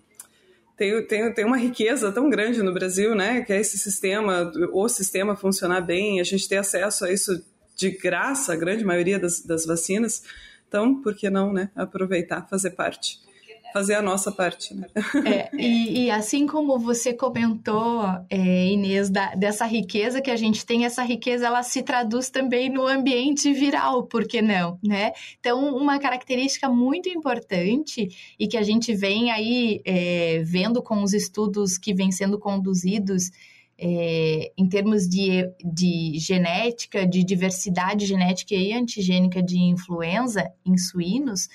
tem, 0.76 1.06
tem, 1.06 1.32
tem 1.32 1.44
uma 1.44 1.56
riqueza 1.56 2.11
tão 2.12 2.28
grande 2.28 2.62
no 2.62 2.72
Brasil, 2.72 3.14
né? 3.14 3.42
Que 3.42 3.52
é 3.52 3.61
esse 3.61 3.78
sistema, 3.78 4.50
o 4.72 4.88
sistema 4.88 5.37
funcionar 5.37 5.80
bem, 5.80 6.20
a 6.20 6.24
gente 6.24 6.48
ter 6.48 6.56
acesso 6.56 7.04
a 7.04 7.12
isso 7.12 7.44
de 7.76 7.90
graça, 7.90 8.52
a 8.52 8.56
grande 8.56 8.85
maioria 8.85 9.18
das, 9.18 9.40
das 9.40 9.66
vacinas. 9.66 10.22
Então, 10.68 11.02
por 11.02 11.14
que 11.14 11.28
não, 11.28 11.52
né? 11.52 11.70
Aproveitar, 11.76 12.48
fazer 12.48 12.70
parte. 12.70 13.18
Fazer 13.72 13.94
a 13.94 14.02
nossa 14.02 14.30
parte. 14.30 14.74
Né? 14.74 14.87
É, 15.24 15.50
e, 15.56 16.04
e, 16.06 16.11
assim 16.11 16.46
como 16.46 16.78
você 16.78 17.12
comentou, 17.12 18.02
é, 18.28 18.66
Inês, 18.66 19.11
da, 19.11 19.35
dessa 19.35 19.64
riqueza 19.64 20.20
que 20.20 20.30
a 20.30 20.37
gente 20.37 20.64
tem, 20.64 20.85
essa 20.85 21.02
riqueza 21.02 21.46
ela 21.46 21.62
se 21.62 21.82
traduz 21.82 22.30
também 22.30 22.70
no 22.70 22.87
ambiente 22.87 23.52
viral, 23.52 24.04
por 24.04 24.26
que 24.26 24.42
não, 24.42 24.78
né? 24.82 25.12
Então, 25.40 25.76
uma 25.76 25.98
característica 25.98 26.68
muito 26.68 27.08
importante 27.08 28.08
e 28.38 28.46
que 28.46 28.56
a 28.56 28.62
gente 28.62 28.94
vem 28.94 29.30
aí 29.30 29.80
é, 29.85 30.42
vendo 30.44 30.82
com 30.82 31.02
os 31.02 31.12
estudos 31.12 31.78
que 31.78 31.94
vêm 31.94 32.12
sendo 32.12 32.38
conduzidos 32.38 33.30
é, 33.78 34.52
em 34.56 34.68
termos 34.68 35.08
de, 35.08 35.50
de 35.64 36.16
genética, 36.18 37.04
de 37.04 37.24
diversidade 37.24 38.06
genética 38.06 38.54
e 38.54 38.72
antigênica 38.72 39.42
de 39.42 39.58
influenza 39.58 40.48
em 40.64 40.78
suínos, 40.78 41.48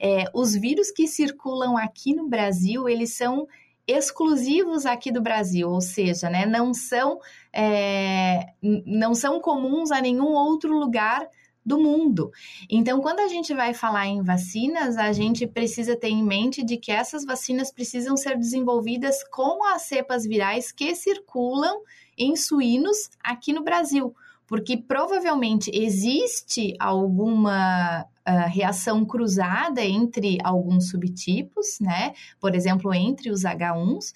é, 0.00 0.24
os 0.32 0.54
vírus 0.54 0.90
que 0.90 1.06
circulam 1.06 1.76
aqui 1.76 2.14
no 2.14 2.28
Brasil, 2.28 2.88
eles 2.88 3.16
são 3.16 3.46
exclusivos 3.86 4.84
aqui 4.84 5.10
do 5.10 5.22
Brasil, 5.22 5.70
ou 5.70 5.80
seja, 5.80 6.28
né, 6.28 6.44
não, 6.44 6.74
são, 6.74 7.18
é, 7.52 8.52
não 8.62 9.14
são 9.14 9.40
comuns 9.40 9.90
a 9.90 10.00
nenhum 10.00 10.26
outro 10.26 10.78
lugar 10.78 11.26
do 11.64 11.78
mundo. 11.78 12.30
Então, 12.70 13.00
quando 13.00 13.20
a 13.20 13.28
gente 13.28 13.52
vai 13.54 13.74
falar 13.74 14.06
em 14.06 14.22
vacinas, 14.22 14.96
a 14.96 15.12
gente 15.12 15.46
precisa 15.46 15.96
ter 15.96 16.08
em 16.08 16.22
mente 16.22 16.64
de 16.64 16.76
que 16.76 16.90
essas 16.90 17.24
vacinas 17.24 17.70
precisam 17.70 18.16
ser 18.16 18.38
desenvolvidas 18.38 19.22
com 19.30 19.64
as 19.64 19.82
cepas 19.82 20.24
virais 20.24 20.72
que 20.72 20.94
circulam 20.94 21.82
em 22.16 22.36
suínos 22.36 23.10
aqui 23.22 23.52
no 23.52 23.62
Brasil, 23.62 24.14
porque 24.46 24.76
provavelmente 24.76 25.70
existe 25.72 26.74
alguma 26.78 28.06
uh, 28.28 28.48
reação 28.48 29.04
cruzada 29.04 29.82
entre 29.82 30.38
alguns 30.44 30.90
subtipos, 30.90 31.78
né? 31.80 32.12
Por 32.38 32.54
exemplo, 32.54 32.92
entre 32.92 33.30
os 33.30 33.42
H1s, 33.42 34.12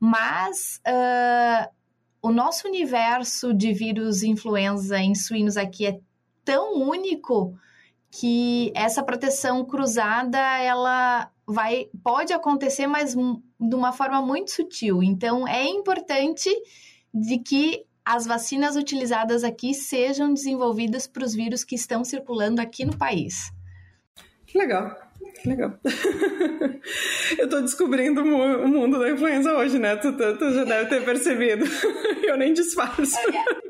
mas 0.00 0.80
uh, 0.86 1.70
o 2.20 2.32
nosso 2.32 2.66
universo 2.66 3.54
de 3.54 3.72
vírus 3.72 4.22
influenza 4.22 4.98
em 4.98 5.14
suínos 5.14 5.56
aqui 5.56 5.86
é 5.86 6.00
tão 6.44 6.74
único 6.74 7.56
que 8.10 8.70
essa 8.74 9.02
proteção 9.02 9.64
cruzada 9.64 10.38
ela 10.38 11.30
vai 11.46 11.88
pode 12.04 12.32
acontecer, 12.32 12.86
mas 12.86 13.14
de 13.14 13.74
uma 13.74 13.92
forma 13.92 14.20
muito 14.20 14.50
sutil. 14.50 15.02
Então 15.02 15.48
é 15.48 15.64
importante 15.64 16.50
de 17.12 17.38
que 17.38 17.84
as 18.04 18.26
vacinas 18.26 18.76
utilizadas 18.76 19.44
aqui 19.44 19.74
sejam 19.74 20.32
desenvolvidas 20.32 21.06
para 21.06 21.24
os 21.24 21.34
vírus 21.34 21.64
que 21.64 21.74
estão 21.74 22.04
circulando 22.04 22.60
aqui 22.60 22.84
no 22.84 22.96
país. 22.96 23.52
Que 24.46 24.58
legal. 24.58 24.94
Que 25.40 25.48
legal. 25.48 25.78
Eu 27.38 27.44
estou 27.44 27.62
descobrindo 27.62 28.22
o 28.22 28.68
mundo 28.68 28.98
da 28.98 29.10
influenza 29.10 29.52
hoje, 29.54 29.78
né? 29.78 29.96
Tu, 29.96 30.12
tu, 30.12 30.38
tu 30.38 30.52
já 30.52 30.64
deve 30.64 30.88
ter 30.88 31.04
percebido. 31.04 31.64
Eu 32.22 32.36
nem 32.36 32.52
disfarço. 32.52 33.16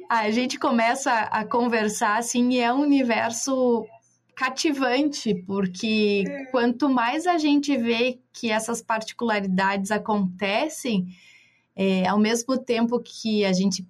A 0.08 0.30
gente 0.30 0.58
começa 0.58 1.10
a 1.10 1.44
conversar 1.44 2.18
assim 2.18 2.50
e 2.50 2.58
é 2.58 2.72
um 2.72 2.80
universo 2.80 3.86
cativante, 4.34 5.34
porque 5.46 6.24
é. 6.26 6.44
quanto 6.46 6.88
mais 6.88 7.26
a 7.26 7.38
gente 7.38 7.76
vê 7.76 8.18
que 8.32 8.50
essas 8.50 8.82
particularidades 8.82 9.90
acontecem, 9.90 11.06
é, 11.76 12.06
ao 12.08 12.18
mesmo 12.18 12.58
tempo 12.58 13.00
que 13.00 13.44
a 13.44 13.52
gente 13.52 13.86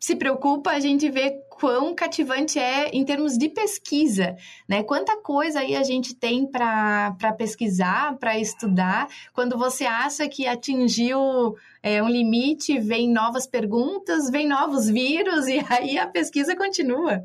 se 0.00 0.16
preocupa, 0.16 0.70
a 0.70 0.80
gente 0.80 1.10
vê 1.10 1.42
quão 1.50 1.94
cativante 1.94 2.58
é 2.58 2.88
em 2.88 3.04
termos 3.04 3.36
de 3.36 3.50
pesquisa, 3.50 4.34
né? 4.66 4.82
Quanta 4.82 5.14
coisa 5.18 5.60
aí 5.60 5.76
a 5.76 5.82
gente 5.82 6.14
tem 6.14 6.46
para 6.46 7.14
pesquisar, 7.36 8.16
para 8.16 8.38
estudar. 8.38 9.06
Quando 9.34 9.58
você 9.58 9.84
acha 9.84 10.26
que 10.26 10.46
atingiu 10.46 11.54
é, 11.82 12.02
um 12.02 12.08
limite, 12.08 12.80
vem 12.80 13.12
novas 13.12 13.46
perguntas, 13.46 14.30
vem 14.30 14.48
novos 14.48 14.88
vírus 14.88 15.46
e 15.48 15.62
aí 15.68 15.98
a 15.98 16.06
pesquisa 16.06 16.56
continua. 16.56 17.22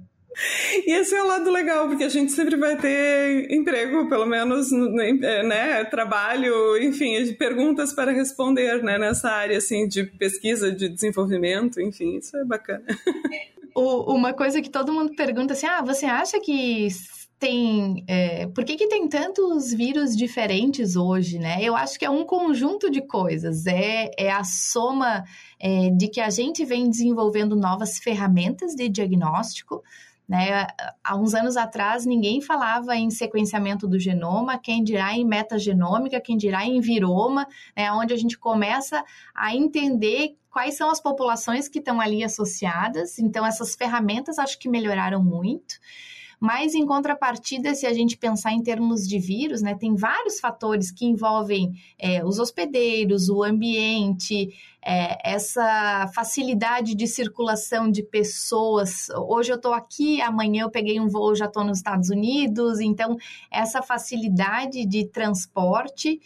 E 0.85 0.91
esse 0.93 1.15
é 1.15 1.23
o 1.23 1.27
lado 1.27 1.49
legal, 1.49 1.87
porque 1.87 2.03
a 2.03 2.09
gente 2.09 2.31
sempre 2.31 2.55
vai 2.55 2.75
ter 2.77 3.51
emprego, 3.51 4.09
pelo 4.09 4.25
menos, 4.25 4.71
é, 4.71 5.43
né, 5.43 5.83
trabalho, 5.85 6.77
enfim, 6.81 7.33
perguntas 7.33 7.93
para 7.93 8.11
responder, 8.11 8.83
né, 8.83 8.97
nessa 8.97 9.29
área, 9.29 9.57
assim, 9.57 9.87
de 9.87 10.03
pesquisa, 10.03 10.71
de 10.71 10.89
desenvolvimento, 10.89 11.81
enfim, 11.81 12.17
isso 12.17 12.35
é 12.37 12.43
bacana. 12.43 12.83
O, 13.77 14.13
uma 14.13 14.31
coisa 14.31 14.61
que 14.61 14.69
todo 14.69 14.93
mundo 14.93 15.13
pergunta 15.17 15.51
assim, 15.51 15.65
ah, 15.65 15.81
você 15.81 16.05
acha 16.05 16.39
que 16.39 16.87
tem. 17.37 18.03
É, 18.07 18.47
por 18.47 18.63
que, 18.63 18.75
que 18.75 18.87
tem 18.87 19.07
tantos 19.07 19.73
vírus 19.73 20.15
diferentes 20.15 20.95
hoje, 20.95 21.37
né? 21.37 21.57
Eu 21.61 21.75
acho 21.75 21.99
que 21.99 22.05
é 22.05 22.09
um 22.09 22.23
conjunto 22.23 22.89
de 22.89 23.01
coisas. 23.01 23.67
É, 23.67 24.09
é 24.17 24.31
a 24.31 24.43
soma 24.43 25.23
é, 25.59 25.89
de 25.89 26.07
que 26.07 26.21
a 26.21 26.29
gente 26.29 26.63
vem 26.63 26.89
desenvolvendo 26.89 27.55
novas 27.55 27.97
ferramentas 27.97 28.73
de 28.75 28.87
diagnóstico, 28.87 29.83
né? 30.27 30.67
Há 31.03 31.15
uns 31.15 31.33
anos 31.33 31.55
atrás, 31.55 32.05
ninguém 32.05 32.41
falava 32.41 32.95
em 32.95 33.09
sequenciamento 33.09 33.87
do 33.87 33.99
genoma, 33.99 34.57
quem 34.57 34.83
dirá 34.83 35.13
em 35.13 35.25
metagenômica, 35.25 36.19
quem 36.19 36.37
dirá 36.37 36.65
em 36.65 36.79
viroma, 36.79 37.47
né? 37.75 37.91
onde 37.91 38.13
a 38.13 38.17
gente 38.17 38.37
começa 38.37 39.03
a 39.33 39.55
entender 39.55 40.35
quais 40.49 40.77
são 40.77 40.89
as 40.89 41.01
populações 41.01 41.67
que 41.67 41.79
estão 41.79 41.99
ali 41.99 42.23
associadas. 42.23 43.19
Então, 43.19 43.45
essas 43.45 43.75
ferramentas 43.75 44.39
acho 44.39 44.57
que 44.57 44.69
melhoraram 44.69 45.23
muito. 45.23 45.75
Mas, 46.39 46.73
em 46.73 46.85
contrapartida, 46.85 47.73
se 47.73 47.85
a 47.85 47.93
gente 47.93 48.17
pensar 48.17 48.51
em 48.51 48.61
termos 48.61 49.07
de 49.07 49.19
vírus, 49.19 49.61
né, 49.61 49.75
tem 49.75 49.95
vários 49.95 50.39
fatores 50.39 50.91
que 50.91 51.05
envolvem 51.05 51.73
é, 51.97 52.23
os 52.25 52.39
hospedeiros, 52.39 53.29
o 53.29 53.43
ambiente, 53.43 54.49
é, 54.85 55.17
essa 55.23 56.11
facilidade 56.13 56.93
de 56.93 57.07
circulação 57.07 57.89
de 57.89 58.03
pessoas. 58.03 59.07
Hoje 59.27 59.51
eu 59.51 59.55
estou 59.55 59.73
aqui, 59.73 60.21
amanhã 60.21 60.63
eu 60.63 60.71
peguei 60.71 60.99
um 60.99 61.07
voo, 61.07 61.35
já 61.35 61.45
estou 61.45 61.63
nos 61.63 61.77
Estados 61.77 62.09
Unidos. 62.09 62.79
Então, 62.79 63.17
essa 63.49 63.81
facilidade 63.81 64.85
de 64.85 65.07
transporte. 65.07 66.19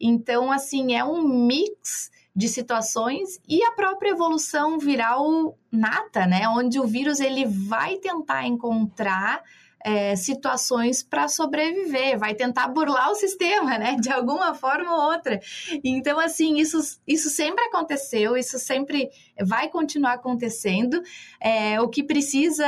Então, 0.00 0.52
assim, 0.52 0.94
é 0.94 1.04
um 1.04 1.26
mix 1.26 2.10
de 2.34 2.48
situações 2.48 3.40
e 3.48 3.62
a 3.62 3.72
própria 3.72 4.10
evolução 4.10 4.78
viral 4.78 5.56
nata, 5.70 6.26
né? 6.26 6.48
Onde 6.48 6.80
o 6.80 6.86
vírus 6.86 7.20
ele 7.20 7.46
vai 7.46 7.96
tentar 7.96 8.46
encontrar 8.46 9.42
é, 9.84 10.16
situações 10.16 11.02
para 11.02 11.28
sobreviver, 11.28 12.18
vai 12.18 12.34
tentar 12.34 12.68
burlar 12.68 13.10
o 13.10 13.14
sistema, 13.14 13.76
né? 13.76 13.96
De 14.00 14.10
alguma 14.10 14.54
forma 14.54 14.90
ou 14.90 15.12
outra. 15.12 15.38
Então, 15.84 16.18
assim, 16.18 16.56
isso, 16.56 16.78
isso 17.06 17.28
sempre 17.28 17.62
aconteceu, 17.66 18.34
isso 18.34 18.58
sempre 18.58 19.10
vai 19.42 19.68
continuar 19.68 20.14
acontecendo. 20.14 21.02
É, 21.38 21.78
o 21.82 21.88
que 21.88 22.02
precisa 22.02 22.66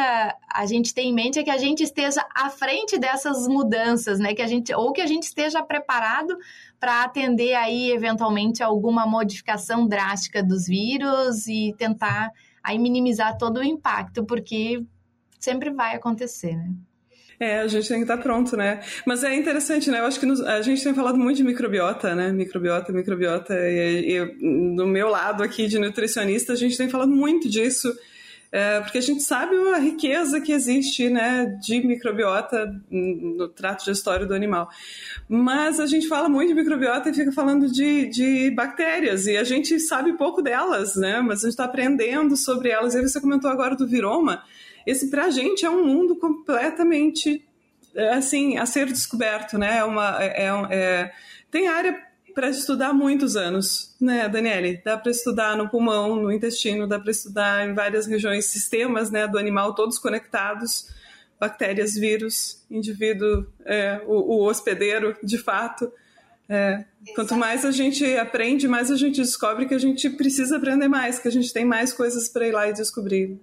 a 0.52 0.66
gente 0.66 0.92
ter 0.92 1.02
em 1.02 1.14
mente 1.14 1.38
é 1.38 1.42
que 1.42 1.50
a 1.50 1.56
gente 1.56 1.82
esteja 1.82 2.22
à 2.34 2.50
frente 2.50 2.98
dessas 2.98 3.48
mudanças, 3.48 4.18
né? 4.18 4.34
Que 4.34 4.42
a 4.42 4.46
gente, 4.46 4.74
ou 4.74 4.92
que 4.92 5.00
a 5.00 5.06
gente 5.06 5.22
esteja 5.22 5.62
preparado 5.62 6.36
para 6.78 7.04
atender 7.04 7.54
aí, 7.54 7.90
eventualmente, 7.90 8.62
alguma 8.62 9.06
modificação 9.06 9.86
drástica 9.86 10.42
dos 10.42 10.66
vírus 10.66 11.46
e 11.46 11.74
tentar 11.76 12.30
aí 12.62 12.78
minimizar 12.78 13.36
todo 13.38 13.58
o 13.58 13.64
impacto, 13.64 14.24
porque 14.24 14.82
sempre 15.38 15.70
vai 15.70 15.94
acontecer, 15.94 16.56
né? 16.56 16.70
É, 17.38 17.60
a 17.60 17.66
gente 17.68 17.86
tem 17.86 17.98
que 17.98 18.04
estar 18.04 18.16
pronto, 18.16 18.56
né? 18.56 18.80
Mas 19.06 19.22
é 19.22 19.34
interessante, 19.34 19.90
né? 19.90 20.00
Eu 20.00 20.06
acho 20.06 20.18
que 20.18 20.24
nos, 20.24 20.40
a 20.40 20.62
gente 20.62 20.82
tem 20.82 20.94
falado 20.94 21.18
muito 21.18 21.36
de 21.36 21.44
microbiota, 21.44 22.14
né? 22.14 22.32
Microbiota, 22.32 22.92
microbiota. 22.92 23.54
E, 23.54 24.16
e 24.16 24.74
do 24.74 24.86
meu 24.86 25.08
lado 25.08 25.42
aqui 25.42 25.66
de 25.68 25.78
nutricionista, 25.78 26.54
a 26.54 26.56
gente 26.56 26.78
tem 26.78 26.88
falado 26.88 27.10
muito 27.10 27.48
disso. 27.48 27.92
É, 28.56 28.80
porque 28.80 28.96
a 28.96 29.02
gente 29.02 29.22
sabe 29.22 29.54
a 29.74 29.76
riqueza 29.76 30.40
que 30.40 30.50
existe 30.50 31.10
né, 31.10 31.44
de 31.60 31.86
microbiota 31.86 32.74
no 32.90 33.48
trato 33.48 33.80
digestório 33.80 34.26
do 34.26 34.32
animal. 34.32 34.70
Mas 35.28 35.78
a 35.78 35.84
gente 35.84 36.08
fala 36.08 36.26
muito 36.26 36.48
de 36.48 36.54
microbiota 36.54 37.10
e 37.10 37.14
fica 37.14 37.30
falando 37.32 37.70
de, 37.70 38.06
de 38.06 38.50
bactérias, 38.52 39.26
e 39.26 39.36
a 39.36 39.44
gente 39.44 39.78
sabe 39.78 40.14
pouco 40.14 40.40
delas, 40.40 40.96
né? 40.96 41.20
Mas 41.20 41.40
a 41.40 41.42
gente 41.42 41.50
está 41.50 41.66
aprendendo 41.66 42.34
sobre 42.34 42.70
elas. 42.70 42.94
E 42.94 43.02
você 43.02 43.20
comentou 43.20 43.50
agora 43.50 43.76
do 43.76 43.86
viroma. 43.86 44.42
Esse, 44.86 45.10
para 45.10 45.26
a 45.26 45.30
gente, 45.30 45.66
é 45.66 45.68
um 45.68 45.84
mundo 45.84 46.16
completamente 46.16 47.46
é, 47.94 48.14
assim 48.14 48.56
a 48.56 48.64
ser 48.64 48.86
descoberto, 48.86 49.58
né? 49.58 49.80
É 49.80 49.84
uma, 49.84 50.16
é, 50.18 50.46
é, 50.70 51.12
tem 51.50 51.68
área 51.68 51.94
para 52.36 52.50
estudar 52.50 52.92
muitos 52.92 53.34
anos, 53.34 53.96
né, 53.98 54.28
Daniele? 54.28 54.78
Dá 54.84 54.98
para 54.98 55.10
estudar 55.10 55.56
no 55.56 55.70
pulmão, 55.70 56.16
no 56.16 56.30
intestino, 56.30 56.86
dá 56.86 57.00
para 57.00 57.10
estudar 57.10 57.66
em 57.66 57.72
várias 57.72 58.06
regiões, 58.06 58.44
sistemas, 58.44 59.10
né, 59.10 59.26
do 59.26 59.38
animal 59.38 59.74
todos 59.74 59.98
conectados, 59.98 60.94
bactérias, 61.40 61.94
vírus, 61.94 62.62
indivíduo, 62.70 63.46
é, 63.64 64.02
o, 64.06 64.34
o, 64.34 64.46
hospedeiro, 64.46 65.16
de 65.22 65.38
fato. 65.38 65.90
É, 66.46 66.84
quanto 67.14 67.34
mais 67.34 67.64
a 67.64 67.70
gente 67.70 68.04
aprende, 68.18 68.68
mais 68.68 68.90
a 68.90 68.96
gente 68.96 69.16
descobre 69.16 69.64
que 69.64 69.74
a 69.74 69.78
gente 69.78 70.10
precisa 70.10 70.58
aprender 70.58 70.88
mais, 70.88 71.18
que 71.18 71.28
a 71.28 71.32
gente 71.32 71.50
tem 71.50 71.64
mais 71.64 71.90
coisas 71.90 72.28
para 72.28 72.46
ir 72.46 72.52
lá 72.52 72.68
e 72.68 72.74
descobrir. 72.74 73.40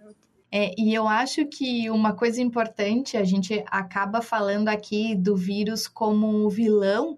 É, 0.51 0.71
e 0.77 0.93
eu 0.93 1.07
acho 1.07 1.47
que 1.47 1.89
uma 1.89 2.13
coisa 2.13 2.39
importante, 2.39 3.17
a 3.17 3.23
gente 3.23 3.63
acaba 3.71 4.21
falando 4.21 4.69
aqui 4.69 5.15
do 5.15 5.35
vírus 5.35 5.87
como 5.87 6.27
um 6.27 6.47
vilão, 6.47 7.17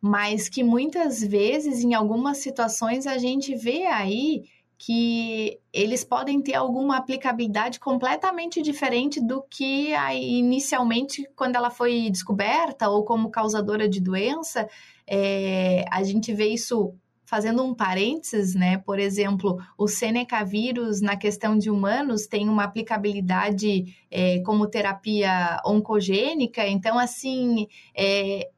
mas 0.00 0.48
que 0.48 0.62
muitas 0.62 1.20
vezes, 1.20 1.82
em 1.82 1.94
algumas 1.94 2.38
situações, 2.38 3.06
a 3.06 3.18
gente 3.18 3.54
vê 3.54 3.86
aí 3.86 4.44
que 4.78 5.58
eles 5.72 6.04
podem 6.04 6.40
ter 6.40 6.54
alguma 6.54 6.98
aplicabilidade 6.98 7.80
completamente 7.80 8.62
diferente 8.62 9.20
do 9.20 9.42
que 9.42 9.92
inicialmente, 10.14 11.28
quando 11.34 11.56
ela 11.56 11.68
foi 11.68 12.08
descoberta 12.10 12.88
ou 12.88 13.04
como 13.04 13.28
causadora 13.28 13.88
de 13.88 14.00
doença, 14.00 14.68
é, 15.04 15.84
a 15.90 16.04
gente 16.04 16.32
vê 16.32 16.48
isso 16.48 16.94
fazendo 17.24 17.62
um 17.62 17.74
parênteses, 17.74 18.54
né? 18.54 18.78
Por 18.78 18.98
exemplo, 18.98 19.58
o 19.76 19.86
Seneca 19.86 20.42
vírus 20.44 21.02
na 21.02 21.14
questão 21.14 21.58
de 21.58 21.70
humanos 21.70 22.26
tem 22.26 22.48
uma 22.48 22.64
aplicabilidade 22.64 23.94
é, 24.10 24.40
como 24.40 24.66
terapia 24.66 25.60
oncogênica, 25.66 26.66
então 26.66 26.98
assim 26.98 27.66
é, 27.94 28.48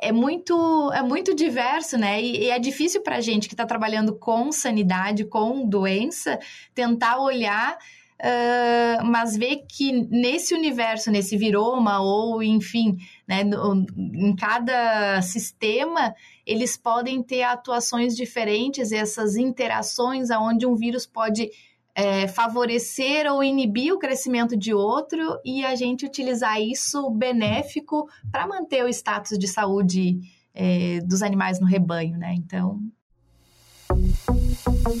é 0.00 0.12
muito, 0.12 0.90
é 0.92 1.02
muito 1.02 1.34
diverso, 1.34 1.96
né? 1.96 2.20
E, 2.20 2.44
e 2.44 2.50
é 2.50 2.58
difícil 2.58 3.02
para 3.02 3.16
a 3.16 3.20
gente 3.20 3.48
que 3.48 3.54
está 3.54 3.64
trabalhando 3.64 4.14
com 4.14 4.50
sanidade, 4.52 5.24
com 5.24 5.66
doença, 5.66 6.38
tentar 6.74 7.18
olhar, 7.18 7.76
uh, 8.20 9.04
mas 9.04 9.36
ver 9.36 9.64
que 9.68 9.92
nesse 9.92 10.54
universo, 10.54 11.10
nesse 11.10 11.36
viroma, 11.36 12.00
ou 12.00 12.42
enfim, 12.42 12.96
né, 13.26 13.44
no, 13.44 13.86
em 13.96 14.34
cada 14.36 15.22
sistema, 15.22 16.14
eles 16.46 16.76
podem 16.76 17.22
ter 17.22 17.42
atuações 17.42 18.16
diferentes, 18.16 18.92
essas 18.92 19.36
interações 19.36 20.30
aonde 20.30 20.66
um 20.66 20.74
vírus 20.74 21.06
pode 21.06 21.50
é, 21.94 22.26
favorecer 22.26 23.30
ou 23.30 23.42
inibir 23.42 23.94
o 23.94 23.98
crescimento 23.98 24.56
de 24.56 24.74
outro 24.74 25.38
e 25.44 25.64
a 25.64 25.74
gente 25.76 26.04
utilizar 26.04 26.60
isso 26.60 27.08
benéfico 27.10 28.08
para 28.32 28.46
manter 28.46 28.84
o 28.84 28.88
status 28.88 29.38
de 29.38 29.46
saúde 29.46 30.18
é, 30.52 31.00
dos 31.00 31.22
animais 31.22 31.60
no 31.60 31.66
rebanho, 31.66 32.18
né? 32.18 32.34
Então. 32.34 32.80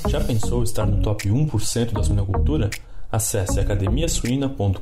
Já 0.08 0.22
pensou 0.22 0.62
estar 0.62 0.86
no 0.86 1.02
top 1.02 1.28
1% 1.28 1.92
da 1.92 2.02
suinocultura? 2.02 2.70
Acesse 3.10 3.60
academiasuina.com.br 3.60 4.78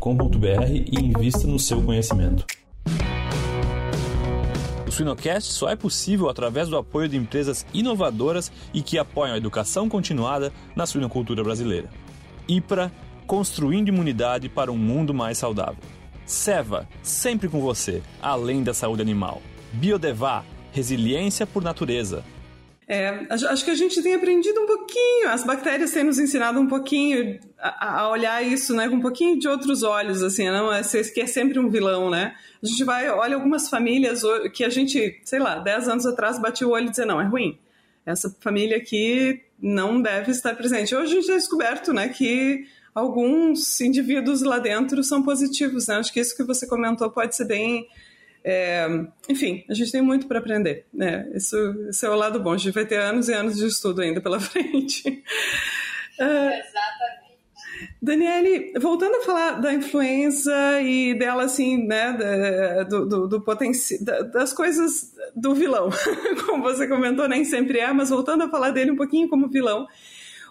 e 0.71 1.01
invista 1.01 1.47
no 1.47 1.59
seu 1.59 1.83
conhecimento. 1.83 2.47
O 4.87 4.91
Suinocast 4.91 5.51
só 5.51 5.71
é 5.71 5.77
possível 5.77 6.29
através 6.29 6.69
do 6.69 6.77
apoio 6.77 7.09
de 7.09 7.17
empresas 7.17 7.65
inovadoras 7.73 8.53
e 8.75 8.83
que 8.83 8.99
apoiam 8.99 9.33
a 9.35 9.39
educação 9.39 9.89
continuada 9.89 10.53
na 10.77 10.85
suinocultura 10.85 11.43
brasileira. 11.43 11.89
IPRA, 12.49 12.93
construindo 13.27 13.89
imunidade 13.89 14.49
para 14.49 14.71
um 14.71 14.77
mundo 14.77 15.15
mais 15.15 15.39
saudável. 15.39 15.83
Seva, 16.27 16.89
sempre 17.03 17.49
com 17.49 17.61
você, 17.61 18.03
além 18.21 18.63
da 18.63 18.73
saúde 18.73 19.03
animal. 19.03 19.43
Biodevá, 19.73 20.45
resiliência 20.73 21.47
por 21.47 21.63
natureza. 21.63 22.25
É, 22.87 23.27
acho 23.31 23.65
que 23.65 23.71
a 23.71 23.75
gente 23.75 24.03
tem 24.03 24.15
aprendido 24.15 24.61
um 24.61 24.67
pouquinho, 24.67 25.31
as 25.31 25.45
bactérias 25.45 25.93
têm 25.93 26.05
nos 26.05 26.19
ensinado 26.19 26.61
um 26.61 26.67
pouquinho 26.67 27.39
a, 27.59 28.01
a 28.01 28.11
olhar 28.11 28.43
isso, 28.43 28.75
né, 28.75 28.89
com 28.89 28.97
um 28.97 29.01
pouquinho 29.01 29.39
de 29.39 29.49
outros 29.49 29.83
olhos, 29.83 30.23
assim, 30.23 30.51
não 30.51 30.73
é 30.73 30.83
que 30.83 31.21
é 31.21 31.27
sempre 31.27 31.59
um 31.59 31.71
vilão, 31.71 32.11
né? 32.11 32.35
A 32.63 32.67
gente 32.67 32.85
vai, 32.85 33.09
olha 33.09 33.37
algumas 33.37 33.69
famílias 33.69 34.23
que 34.53 34.63
a 34.63 34.69
gente, 34.69 35.21
sei 35.25 35.39
lá, 35.39 35.59
10 35.59 35.89
anos 35.89 36.07
atrás 36.07 36.39
batia 36.39 36.67
o 36.67 36.71
olho 36.71 36.87
e 36.87 36.91
dizia, 36.91 37.07
não, 37.07 37.21
é 37.21 37.25
ruim. 37.25 37.59
Essa 38.05 38.35
família 38.41 38.77
aqui 38.77 39.43
não 39.61 40.03
deve 40.03 40.33
estar 40.33 40.55
presente. 40.57 40.95
Hoje 40.95 41.13
a 41.13 41.15
gente 41.17 41.27
já 41.27 41.35
descoberto 41.35 41.93
né, 41.93 42.09
que 42.09 42.67
alguns 42.95 43.81
indivíduos 43.81 44.43
lá 44.43 44.59
dentro 44.59 45.03
são 45.05 45.23
positivos. 45.23 45.87
Né? 45.87 45.97
Acho 45.97 46.13
que 46.13 46.21
isso 46.21 46.37
que 46.37 46.43
você 46.43 46.67
comentou 46.67 47.11
pode 47.11 47.37
ser 47.37 47.47
bem. 47.47 47.87
É, 48.45 48.89
enfim, 49.29 49.65
a 49.69 49.75
gente 49.75 49.93
tem 49.93 50.03
muito 50.03 50.27
para 50.27 50.41
aprender. 50.41 50.87
Né? 50.93 51.31
Isso, 51.35 51.57
isso 51.89 52.05
é 52.05 52.11
o 52.11 52.17
lado 52.17 52.41
bom. 52.41 52.53
A 52.53 52.59
gente 52.59 52.75
vai 52.75 52.85
ter 52.85 52.99
anos 52.99 53.29
e 53.29 53.33
anos 53.33 53.57
de 53.57 53.67
estudo 53.67 54.03
ainda 54.03 54.21
pela 54.21 54.39
frente. 54.41 55.23
É, 56.19 56.61
Exatamente. 56.61 57.22
Daniele, 58.03 58.73
voltando 58.81 59.15
a 59.15 59.21
falar 59.21 59.61
da 59.61 59.73
influenza 59.73 60.53
e 60.83 61.15
dela, 61.15 61.45
assim, 61.45 61.87
né, 61.87 62.85
do, 62.91 63.07
do, 63.07 63.29
do 63.29 63.41
potencial, 63.41 64.25
das 64.25 64.53
coisas 64.53 65.15
do 65.37 65.55
vilão, 65.55 65.89
como 66.45 66.65
você 66.65 66.89
comentou, 66.89 67.29
nem 67.29 67.45
sempre 67.45 67.79
é, 67.79 67.93
mas 67.93 68.11
voltando 68.11 68.43
a 68.43 68.51
falar 68.51 68.71
dele 68.71 68.91
um 68.91 68.97
pouquinho 68.97 69.29
como 69.29 69.49
vilão, 69.49 69.87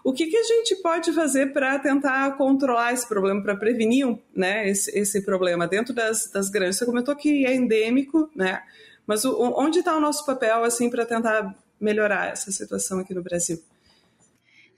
o 0.01 0.13
que, 0.13 0.27
que 0.27 0.37
a 0.37 0.43
gente 0.43 0.77
pode 0.77 1.11
fazer 1.11 1.51
para 1.51 1.77
tentar 1.77 2.37
controlar 2.37 2.93
esse 2.93 3.05
problema, 3.05 3.43
para 3.43 3.57
prevenir 3.57 4.17
né, 4.33 4.69
esse, 4.69 4.97
esse, 4.97 5.21
problema 5.21 5.67
dentro 5.67 5.93
das, 5.93 6.31
das 6.31 6.49
grandes? 6.49 6.77
Você 6.77 6.85
comentou 6.85 7.15
que 7.17 7.45
é 7.45 7.53
endêmico, 7.53 8.29
né? 8.33 8.63
Mas 9.05 9.25
o, 9.25 9.37
onde 9.57 9.79
está 9.79 9.95
o 9.95 9.99
nosso 9.99 10.25
papel 10.25 10.63
assim 10.63 10.89
para 10.89 11.05
tentar 11.05 11.53
melhorar 11.79 12.31
essa 12.31 12.49
situação 12.49 12.99
aqui 12.99 13.13
no 13.13 13.21
Brasil? 13.21 13.61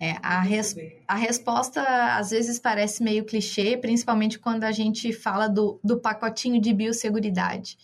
É, 0.04 0.18
a, 0.22 0.42
res, 0.42 0.76
a 1.08 1.16
resposta 1.16 1.82
às 2.18 2.32
vezes 2.32 2.60
parece 2.60 3.02
meio 3.02 3.24
clichê, 3.24 3.78
principalmente 3.78 4.38
quando 4.38 4.66
a 4.66 4.72
gente 4.74 5.14
fala 5.14 5.48
do, 5.48 5.80
do 5.82 5.98
pacotinho 5.98 6.60
de 6.60 6.74
biosseguridade. 6.74 7.78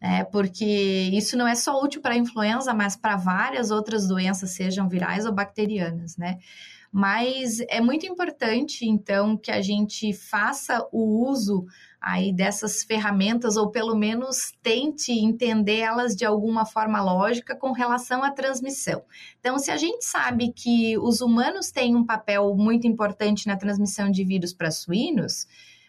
É, 0.00 0.24
porque 0.24 0.64
isso 1.12 1.36
não 1.36 1.46
é 1.46 1.54
só 1.54 1.80
útil 1.80 2.00
para 2.00 2.14
a 2.14 2.16
influenza, 2.16 2.74
mas 2.74 2.96
para 2.96 3.14
várias 3.14 3.70
outras 3.70 4.08
doenças, 4.08 4.50
sejam 4.50 4.88
virais 4.88 5.24
ou 5.24 5.32
bacterianas, 5.32 6.16
né? 6.16 6.38
Mas 6.90 7.60
é 7.68 7.80
muito 7.80 8.04
importante, 8.04 8.84
então, 8.84 9.36
que 9.36 9.52
a 9.52 9.62
gente 9.62 10.12
faça 10.12 10.84
o 10.90 11.24
uso 11.30 11.66
aí 12.00 12.32
dessas 12.32 12.82
ferramentas, 12.82 13.56
ou 13.56 13.70
pelo 13.70 13.94
menos 13.94 14.52
tente 14.62 15.12
entender 15.12 15.80
elas 15.80 16.16
de 16.16 16.24
alguma 16.24 16.64
forma 16.64 17.02
lógica 17.02 17.54
com 17.54 17.72
relação 17.72 18.24
à 18.24 18.30
transmissão. 18.30 19.02
Então, 19.38 19.58
se 19.58 19.70
a 19.70 19.76
gente 19.76 20.04
sabe 20.04 20.52
que 20.52 20.96
os 20.98 21.20
humanos 21.20 21.70
têm 21.70 21.94
um 21.94 22.06
papel 22.06 22.54
muito 22.56 22.86
importante 22.86 23.46
na 23.46 23.56
transmissão 23.56 24.10
de 24.10 24.24
vírus 24.24 24.54
para 24.54 24.70
suínos, 24.70 25.46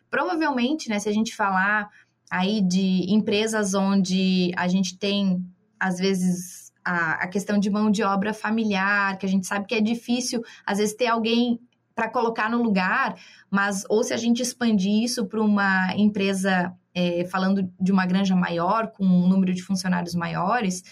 provavelmente, 0.10 0.90
né, 0.90 1.00
se 1.00 1.08
a 1.08 1.14
gente 1.14 1.34
falar 1.34 1.90
aí 2.30 2.62
de 2.62 3.06
empresas 3.10 3.74
onde 3.74 4.52
a 4.58 4.68
gente 4.68 4.98
tem, 4.98 5.42
às 5.80 5.98
vezes, 5.98 6.72
a, 6.84 7.24
a 7.24 7.28
questão 7.28 7.58
de 7.58 7.70
mão 7.70 7.90
de 7.90 8.04
obra 8.04 8.34
familiar, 8.34 9.18
que 9.18 9.26
a 9.26 9.30
gente 9.30 9.48
sabe 9.48 9.66
que 9.66 9.76
é 9.76 9.82
difícil, 9.82 10.42
às 10.66 10.78
vezes, 10.78 10.96
ter 10.96 11.08
alguém 11.08 11.60
para 11.96 12.10
colocar 12.10 12.50
no 12.50 12.62
lugar, 12.62 13.16
mas 13.50 13.84
ou 13.90 14.04
se 14.04 14.14
a 14.14 14.18
gente 14.18 14.42
expandir 14.42 15.04
isso 15.04 15.26
para 15.26 15.42
uma 15.42 15.94
empresa, 15.96 16.74
é, 16.94 17.26
falando 17.26 17.70
de 17.80 17.92
uma 17.92 18.06
granja 18.06 18.36
maior, 18.36 18.88
com 18.88 19.04
um 19.04 19.28
número 19.28 19.54
de 19.54 19.62
funcionários 19.62 20.16
maiores, 20.16 20.84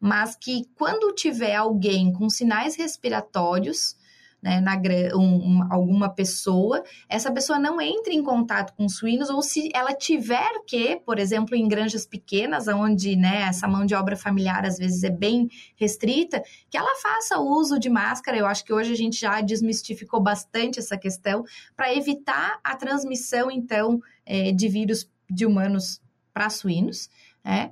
mas 0.00 0.36
que 0.36 0.64
quando 0.76 1.14
tiver 1.14 1.56
alguém 1.56 2.12
com 2.12 2.30
sinais 2.30 2.76
respiratórios, 2.76 3.96
né, 4.42 4.60
na, 4.60 4.80
um, 5.16 5.66
alguma 5.70 6.08
pessoa, 6.08 6.82
essa 7.08 7.30
pessoa 7.32 7.58
não 7.58 7.80
entre 7.80 8.14
em 8.14 8.22
contato 8.22 8.72
com 8.74 8.88
suínos, 8.88 9.30
ou 9.30 9.42
se 9.42 9.68
ela 9.74 9.92
tiver 9.92 10.62
que, 10.66 10.96
por 10.96 11.18
exemplo, 11.18 11.56
em 11.56 11.66
granjas 11.66 12.06
pequenas, 12.06 12.68
onde 12.68 13.16
né, 13.16 13.42
essa 13.42 13.66
mão 13.66 13.84
de 13.84 13.94
obra 13.94 14.16
familiar 14.16 14.64
às 14.64 14.78
vezes 14.78 15.02
é 15.02 15.10
bem 15.10 15.48
restrita, 15.76 16.42
que 16.70 16.76
ela 16.76 16.94
faça 17.02 17.40
uso 17.40 17.78
de 17.78 17.90
máscara. 17.90 18.36
Eu 18.36 18.46
acho 18.46 18.64
que 18.64 18.72
hoje 18.72 18.92
a 18.92 18.96
gente 18.96 19.20
já 19.20 19.40
desmistificou 19.40 20.20
bastante 20.20 20.78
essa 20.78 20.96
questão, 20.96 21.44
para 21.76 21.94
evitar 21.94 22.58
a 22.62 22.76
transmissão, 22.76 23.50
então, 23.50 24.00
é, 24.24 24.52
de 24.52 24.68
vírus 24.68 25.10
de 25.28 25.44
humanos 25.44 26.00
para 26.32 26.48
suínos. 26.48 27.10
É. 27.44 27.70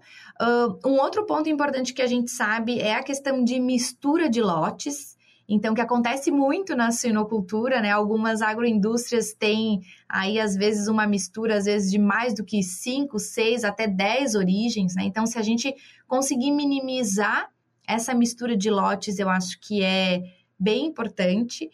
Um 0.84 0.98
outro 1.00 1.26
ponto 1.26 1.48
importante 1.50 1.92
que 1.92 2.00
a 2.00 2.06
gente 2.06 2.30
sabe 2.30 2.80
é 2.80 2.94
a 2.94 3.02
questão 3.02 3.44
de 3.44 3.60
mistura 3.60 4.28
de 4.28 4.40
lotes. 4.40 5.15
Então, 5.48 5.74
que 5.74 5.80
acontece 5.80 6.30
muito 6.30 6.74
na 6.74 6.90
sinocultura, 6.90 7.80
né? 7.80 7.90
Algumas 7.90 8.42
agroindústrias 8.42 9.32
têm 9.32 9.80
aí, 10.08 10.40
às 10.40 10.56
vezes, 10.56 10.88
uma 10.88 11.06
mistura, 11.06 11.56
às 11.56 11.66
vezes, 11.66 11.90
de 11.90 11.98
mais 11.98 12.34
do 12.34 12.44
que 12.44 12.62
5, 12.62 13.18
6, 13.18 13.62
até 13.62 13.86
10 13.86 14.34
origens, 14.34 14.96
né? 14.96 15.04
Então, 15.04 15.24
se 15.24 15.38
a 15.38 15.42
gente 15.42 15.72
conseguir 16.08 16.50
minimizar 16.50 17.48
essa 17.86 18.12
mistura 18.12 18.56
de 18.56 18.70
lotes, 18.70 19.18
eu 19.20 19.28
acho 19.28 19.60
que 19.60 19.82
é 19.84 20.22
bem 20.58 20.86
importante. 20.86 21.70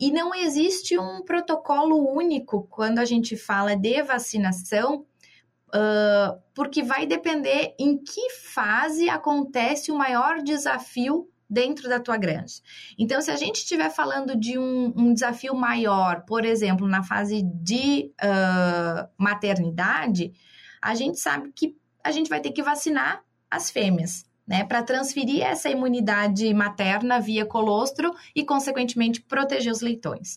E 0.00 0.10
não 0.10 0.34
existe 0.34 0.98
um 0.98 1.22
protocolo 1.22 2.10
único 2.16 2.66
quando 2.70 2.98
a 2.98 3.04
gente 3.04 3.36
fala 3.36 3.76
de 3.76 4.02
vacinação, 4.02 5.04
uh, 5.68 6.40
porque 6.54 6.82
vai 6.82 7.06
depender 7.06 7.74
em 7.78 7.98
que 7.98 8.30
fase 8.30 9.08
acontece 9.10 9.92
o 9.92 9.98
maior 9.98 10.42
desafio 10.42 11.28
dentro 11.52 11.86
da 11.86 12.00
tua 12.00 12.16
granja. 12.16 12.62
Então, 12.98 13.20
se 13.20 13.30
a 13.30 13.36
gente 13.36 13.56
estiver 13.56 13.90
falando 13.90 14.34
de 14.34 14.58
um, 14.58 14.90
um, 14.96 15.12
desafio 15.12 15.54
maior, 15.54 16.24
por 16.24 16.46
exemplo, 16.46 16.88
na 16.88 17.02
fase 17.02 17.42
de 17.42 18.10
uh, 18.24 19.06
maternidade, 19.18 20.32
a 20.80 20.94
gente 20.94 21.20
sabe 21.20 21.52
que 21.54 21.76
a 22.02 22.10
gente 22.10 22.30
vai 22.30 22.40
ter 22.40 22.52
que 22.52 22.62
vacinar 22.62 23.22
as 23.50 23.70
fêmeas. 23.70 24.24
Né, 24.44 24.64
para 24.64 24.82
transferir 24.82 25.40
essa 25.40 25.70
imunidade 25.70 26.52
materna 26.52 27.20
via 27.20 27.46
colostro 27.46 28.12
e, 28.34 28.44
consequentemente, 28.44 29.20
proteger 29.20 29.72
os 29.72 29.80
leitões. 29.80 30.36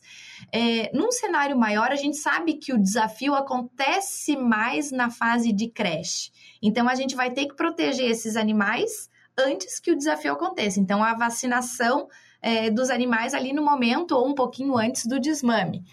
É, 0.51 0.95
num 0.95 1.11
cenário 1.11 1.57
maior, 1.57 1.91
a 1.91 1.95
gente 1.95 2.15
sabe 2.17 2.53
que 2.53 2.71
o 2.71 2.77
desafio 2.77 3.33
acontece 3.33 4.37
mais 4.37 4.91
na 4.91 5.09
fase 5.09 5.51
de 5.51 5.67
creche. 5.69 6.29
Então, 6.61 6.87
a 6.87 6.93
gente 6.93 7.15
vai 7.15 7.31
ter 7.31 7.47
que 7.47 7.55
proteger 7.55 8.07
esses 8.07 8.35
animais 8.35 9.09
antes 9.37 9.79
que 9.79 9.91
o 9.91 9.97
desafio 9.97 10.33
aconteça. 10.33 10.79
Então, 10.79 11.03
a 11.03 11.13
vacinação 11.13 12.07
é, 12.41 12.69
dos 12.69 12.89
animais 12.89 13.33
ali 13.33 13.53
no 13.53 13.63
momento 13.63 14.11
ou 14.13 14.27
um 14.27 14.35
pouquinho 14.35 14.77
antes 14.77 15.05
do 15.05 15.19
desmame. 15.19 15.83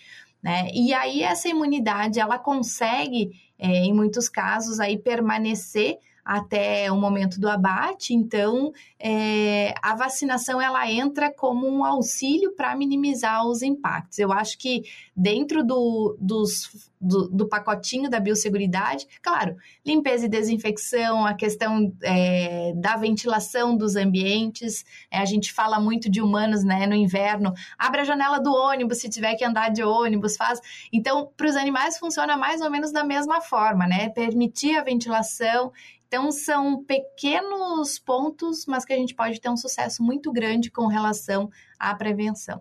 Né? 0.43 0.69
E 0.75 0.93
aí 0.93 1.23
essa 1.23 1.49
imunidade 1.49 2.19
ela 2.19 2.39
consegue, 2.39 3.31
é, 3.59 3.85
em 3.85 3.95
muitos 3.95 4.29
casos, 4.29 4.81
aí 4.81 4.99
permanecer 4.99 5.99
até 6.25 6.91
o 6.91 6.97
momento 6.97 7.41
do 7.41 7.49
abate. 7.49 8.15
Então, 8.15 8.73
é, 8.99 9.75
a 9.83 9.95
vacinação 9.97 10.61
ela 10.61 10.91
entra 10.91 11.33
como 11.33 11.67
um 11.69 11.85
auxílio 11.85 12.53
para 12.53 12.77
minimizar 12.77 13.45
os 13.47 13.63
impactos. 13.63 14.19
Eu 14.19 14.33
acho 14.33 14.57
que 14.59 14.85
dentro 15.17 15.65
do, 15.65 16.17
dos, 16.21 16.91
do, 17.01 17.29
do, 17.29 17.49
pacotinho 17.49 18.09
da 18.09 18.21
biosseguridade, 18.21 19.07
claro, 19.21 19.57
limpeza 19.85 20.27
e 20.27 20.29
desinfecção, 20.29 21.27
a 21.27 21.35
questão 21.35 21.93
é, 22.03 22.73
da 22.77 22.97
ventilação 22.97 23.77
dos 23.77 23.97
ambientes. 23.97 24.85
É, 25.11 25.19
a 25.19 25.25
gente 25.25 25.53
fala 25.53 25.81
muito 25.81 26.09
de 26.09 26.23
humanos, 26.23 26.63
né? 26.63 26.87
No 26.87 26.95
inverno, 26.95 27.53
abre 27.77 28.03
a 28.03 28.05
janela 28.05 28.39
do 28.39 28.53
ônibus 28.53 28.99
se 28.99 29.09
tiver 29.09 29.35
que 29.35 29.45
andar 29.45 29.71
de 29.71 29.83
ônibus, 29.83 30.37
faz. 30.37 30.61
Então, 30.93 31.31
para 31.37 31.49
os 31.49 31.57
animais 31.57 31.99
funciona 31.99 32.37
mais 32.37 32.61
ou 32.61 32.71
menos 32.71 32.93
da 32.93 33.03
mesma 33.03 33.41
forma, 33.41 33.87
né? 33.87 34.09
Permitir 34.11 34.77
a 34.77 34.85
ventilação 34.85 35.73
então, 36.13 36.31
são 36.31 36.85
pequenos 36.85 37.99
pontos, 37.99 38.67
mas 38.67 38.85
que 38.85 38.93
a 38.93 38.97
gente 38.97 39.15
pode 39.15 39.41
ter 39.41 39.49
um 39.49 39.57
sucesso 39.57 40.03
muito 40.03 40.31
grande 40.31 40.71
com 40.71 40.87
relação 40.87 41.49
à 41.79 41.95
prevenção. 41.95 42.61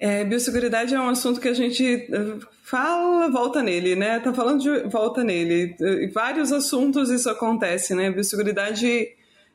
É, 0.00 0.24
biosseguridade 0.24 0.92
é 0.92 1.00
um 1.00 1.08
assunto 1.08 1.40
que 1.40 1.46
a 1.46 1.54
gente 1.54 1.84
eh, 1.84 2.38
fala, 2.64 3.30
volta 3.30 3.62
nele, 3.62 3.94
né? 3.94 4.18
Tá 4.18 4.34
falando 4.34 4.60
de 4.60 4.88
volta 4.88 5.22
nele. 5.22 5.76
Em 5.80 6.10
vários 6.10 6.50
assuntos 6.50 7.10
isso 7.10 7.30
acontece, 7.30 7.94
né? 7.94 8.10
Biosseguridade 8.10 9.08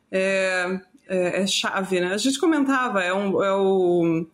é, 0.09 0.79
é, 1.09 1.41
é 1.41 1.47
chave, 1.47 1.99
né? 1.99 2.13
A 2.13 2.17
gente 2.17 2.39
comentava, 2.39 3.03
é, 3.03 3.13
um, 3.13 3.43
é 3.43 3.53
o. 3.53 4.25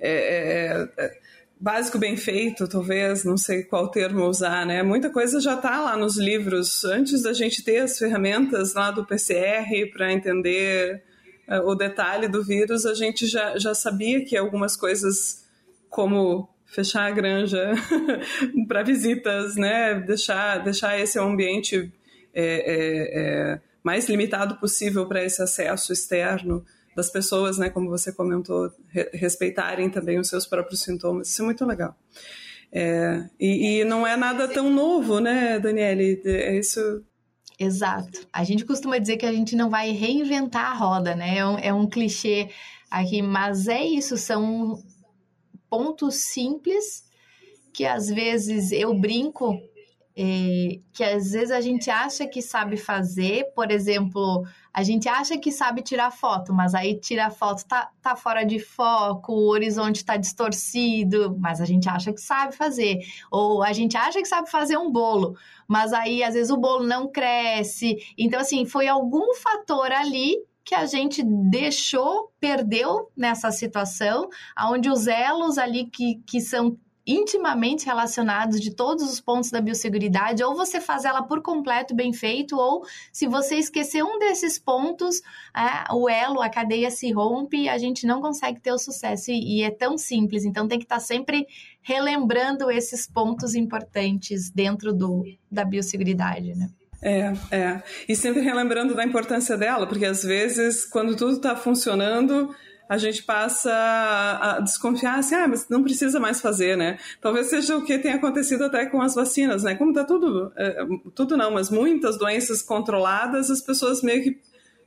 É, 0.00 0.88
é, 0.98 1.04
é 1.04 1.25
básico 1.58 1.98
bem 1.98 2.16
feito, 2.16 2.68
talvez, 2.68 3.24
não 3.24 3.36
sei 3.36 3.62
qual 3.62 3.90
termo 3.90 4.26
usar, 4.26 4.66
né? 4.66 4.82
Muita 4.82 5.10
coisa 5.10 5.40
já 5.40 5.54
está 5.54 5.80
lá 5.80 5.96
nos 5.96 6.16
livros, 6.16 6.84
antes 6.84 7.22
da 7.22 7.32
gente 7.32 7.64
ter 7.64 7.78
as 7.78 7.98
ferramentas 7.98 8.74
lá 8.74 8.90
do 8.90 9.04
PCR 9.04 9.90
para 9.92 10.12
entender 10.12 11.02
uh, 11.48 11.66
o 11.66 11.74
detalhe 11.74 12.28
do 12.28 12.44
vírus, 12.44 12.84
a 12.84 12.94
gente 12.94 13.26
já, 13.26 13.58
já 13.58 13.74
sabia 13.74 14.24
que 14.24 14.36
algumas 14.36 14.76
coisas, 14.76 15.44
como 15.88 16.48
fechar 16.66 17.06
a 17.06 17.10
granja 17.10 17.72
para 18.68 18.82
visitas, 18.82 19.56
né? 19.56 19.94
Deixar, 19.94 20.58
deixar 20.58 21.00
esse 21.00 21.18
ambiente 21.18 21.90
é, 22.34 22.44
é, 22.44 23.54
é, 23.54 23.60
mais 23.82 24.08
limitado 24.08 24.56
possível 24.56 25.06
para 25.06 25.24
esse 25.24 25.40
acesso 25.40 25.92
externo 25.92 26.64
das 26.96 27.10
pessoas, 27.10 27.58
né, 27.58 27.68
como 27.68 27.90
você 27.90 28.10
comentou, 28.10 28.72
re 28.88 29.10
respeitarem 29.12 29.90
também 29.90 30.18
os 30.18 30.28
seus 30.28 30.46
próprios 30.46 30.80
sintomas. 30.80 31.28
Isso 31.28 31.42
é 31.42 31.44
muito 31.44 31.62
legal. 31.66 31.94
É, 32.72 33.28
e, 33.38 33.80
e, 33.80 33.84
não 33.84 34.06
é 34.06 34.16
nada 34.16 34.48
tão 34.48 34.70
novo, 34.70 35.20
né, 35.20 35.60
Daniele? 35.60 36.22
É 36.24 36.58
isso. 36.58 37.04
Exato. 37.58 38.26
A 38.32 38.42
gente 38.44 38.64
costuma 38.64 38.96
dizer 38.96 39.18
que 39.18 39.26
a 39.26 39.32
gente 39.32 39.54
não 39.54 39.68
vai 39.68 39.90
reinventar 39.92 40.72
a 40.72 40.74
roda, 40.74 41.14
né? 41.14 41.36
É 41.36 41.46
um, 41.46 41.58
é 41.58 41.72
um 41.72 41.86
clichê 41.86 42.48
aqui, 42.90 43.20
mas 43.20 43.68
é 43.68 43.84
isso, 43.84 44.16
são 44.16 44.82
pontos 45.68 46.14
simples 46.16 47.04
que 47.74 47.84
às 47.84 48.08
vezes 48.08 48.72
eu 48.72 48.94
brinco 48.94 49.60
é, 50.16 50.80
que 50.94 51.04
às 51.04 51.32
vezes 51.32 51.50
a 51.50 51.60
gente 51.60 51.90
acha 51.90 52.26
que 52.26 52.40
sabe 52.40 52.78
fazer, 52.78 53.52
por 53.54 53.70
exemplo, 53.70 54.46
a 54.76 54.82
gente 54.82 55.08
acha 55.08 55.38
que 55.38 55.50
sabe 55.50 55.80
tirar 55.80 56.10
foto, 56.10 56.52
mas 56.52 56.74
aí 56.74 57.00
tira 57.00 57.28
a 57.28 57.30
foto, 57.30 57.64
tá, 57.64 57.90
tá 58.02 58.14
fora 58.14 58.44
de 58.44 58.58
foco, 58.58 59.32
o 59.32 59.48
horizonte 59.48 60.04
tá 60.04 60.18
distorcido, 60.18 61.34
mas 61.40 61.62
a 61.62 61.64
gente 61.64 61.88
acha 61.88 62.12
que 62.12 62.20
sabe 62.20 62.54
fazer. 62.54 62.98
Ou 63.30 63.62
a 63.62 63.72
gente 63.72 63.96
acha 63.96 64.20
que 64.20 64.28
sabe 64.28 64.50
fazer 64.50 64.76
um 64.76 64.92
bolo, 64.92 65.34
mas 65.66 65.94
aí 65.94 66.22
às 66.22 66.34
vezes 66.34 66.50
o 66.50 66.58
bolo 66.58 66.86
não 66.86 67.10
cresce. 67.10 67.96
Então, 68.18 68.38
assim, 68.38 68.66
foi 68.66 68.86
algum 68.86 69.32
fator 69.36 69.90
ali 69.90 70.36
que 70.62 70.74
a 70.74 70.84
gente 70.84 71.22
deixou, 71.24 72.30
perdeu 72.38 73.10
nessa 73.16 73.50
situação, 73.50 74.28
onde 74.68 74.90
os 74.90 75.06
elos 75.06 75.56
ali 75.56 75.86
que, 75.86 76.16
que 76.26 76.38
são 76.38 76.76
intimamente 77.06 77.86
relacionados 77.86 78.60
de 78.60 78.74
todos 78.74 79.04
os 79.04 79.20
pontos 79.20 79.50
da 79.50 79.60
biosseguridade, 79.60 80.42
ou 80.42 80.56
você 80.56 80.80
faz 80.80 81.04
ela 81.04 81.22
por 81.22 81.40
completo 81.40 81.94
bem 81.94 82.12
feito, 82.12 82.56
ou 82.56 82.84
se 83.12 83.26
você 83.26 83.56
esquecer 83.56 84.02
um 84.02 84.18
desses 84.18 84.58
pontos, 84.58 85.22
é, 85.56 85.92
o 85.92 86.08
elo, 86.08 86.42
a 86.42 86.48
cadeia 86.48 86.90
se 86.90 87.12
rompe 87.12 87.62
e 87.62 87.68
a 87.68 87.78
gente 87.78 88.06
não 88.06 88.20
consegue 88.20 88.60
ter 88.60 88.72
o 88.72 88.78
sucesso. 88.78 89.30
E, 89.30 89.58
e 89.58 89.62
é 89.62 89.70
tão 89.70 89.96
simples, 89.96 90.44
então 90.44 90.66
tem 90.66 90.78
que 90.78 90.84
estar 90.84 90.96
tá 90.96 91.00
sempre 91.00 91.46
relembrando 91.80 92.70
esses 92.70 93.06
pontos 93.06 93.54
importantes 93.54 94.50
dentro 94.50 94.92
do, 94.92 95.24
da 95.50 95.64
biosseguridade, 95.64 96.54
né? 96.56 96.68
É, 97.02 97.32
é. 97.50 97.82
E 98.08 98.16
sempre 98.16 98.40
relembrando 98.40 98.94
da 98.94 99.04
importância 99.04 99.56
dela, 99.56 99.86
porque 99.86 100.04
às 100.04 100.24
vezes, 100.24 100.84
quando 100.84 101.14
tudo 101.14 101.34
está 101.34 101.54
funcionando, 101.54 102.54
a 102.88 102.98
gente 102.98 103.22
passa 103.22 103.70
a 103.72 104.60
desconfiar 104.60 105.18
assim, 105.18 105.34
ah, 105.34 105.48
mas 105.48 105.68
não 105.68 105.82
precisa 105.82 106.20
mais 106.20 106.40
fazer, 106.40 106.76
né? 106.76 106.98
Talvez 107.20 107.48
seja 107.48 107.76
o 107.76 107.84
que 107.84 107.98
tem 107.98 108.12
acontecido 108.12 108.64
até 108.64 108.86
com 108.86 109.02
as 109.02 109.14
vacinas, 109.14 109.64
né? 109.64 109.74
Como 109.74 109.92
tá 109.92 110.04
tudo, 110.04 110.52
é, 110.56 110.86
tudo 111.14 111.36
não, 111.36 111.50
mas 111.52 111.68
muitas 111.68 112.16
doenças 112.16 112.62
controladas, 112.62 113.50
as 113.50 113.60
pessoas 113.60 114.02
meio 114.02 114.22
que 114.22 114.40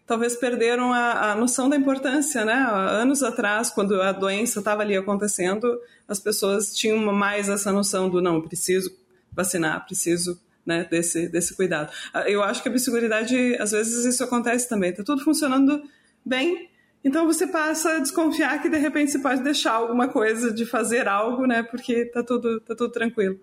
talvez 0.07 0.35
perderam 0.35 0.93
a, 0.93 1.31
a 1.31 1.35
noção 1.35 1.69
da 1.69 1.75
importância, 1.75 2.45
né? 2.45 2.53
Anos 2.53 3.21
atrás, 3.21 3.69
quando 3.69 4.01
a 4.01 4.11
doença 4.11 4.59
estava 4.59 4.81
ali 4.81 4.95
acontecendo, 4.95 5.79
as 6.07 6.19
pessoas 6.19 6.73
tinham 6.73 6.97
mais 7.13 7.49
essa 7.49 7.71
noção 7.71 8.09
do 8.09 8.21
não, 8.21 8.41
preciso 8.41 8.91
vacinar, 9.31 9.85
preciso 9.85 10.39
né, 10.65 10.87
desse, 10.89 11.27
desse 11.27 11.55
cuidado. 11.55 11.91
Eu 12.25 12.41
acho 12.43 12.61
que 12.61 12.69
a 12.69 12.71
biosseguridade, 12.71 13.55
às 13.59 13.71
vezes 13.71 14.05
isso 14.05 14.23
acontece 14.23 14.69
também, 14.69 14.93
tá 14.93 15.03
tudo 15.03 15.23
funcionando 15.23 15.81
bem, 16.25 16.68
então 17.03 17.25
você 17.25 17.47
passa 17.47 17.93
a 17.93 17.99
desconfiar 17.99 18.61
que 18.61 18.69
de 18.69 18.77
repente 18.77 19.11
você 19.11 19.19
pode 19.19 19.41
deixar 19.43 19.73
alguma 19.73 20.07
coisa 20.07 20.53
de 20.53 20.65
fazer 20.65 21.07
algo, 21.07 21.45
né? 21.45 21.63
Porque 21.63 22.05
tá 22.05 22.23
tudo, 22.23 22.59
tá 22.61 22.75
tudo 22.75 22.91
tranquilo. 22.91 23.39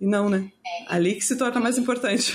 E 0.00 0.06
não, 0.06 0.28
né? 0.28 0.50
É. 0.66 0.94
Ali 0.94 1.14
que 1.14 1.24
se 1.24 1.36
torna 1.36 1.60
mais 1.60 1.78
importante. 1.78 2.32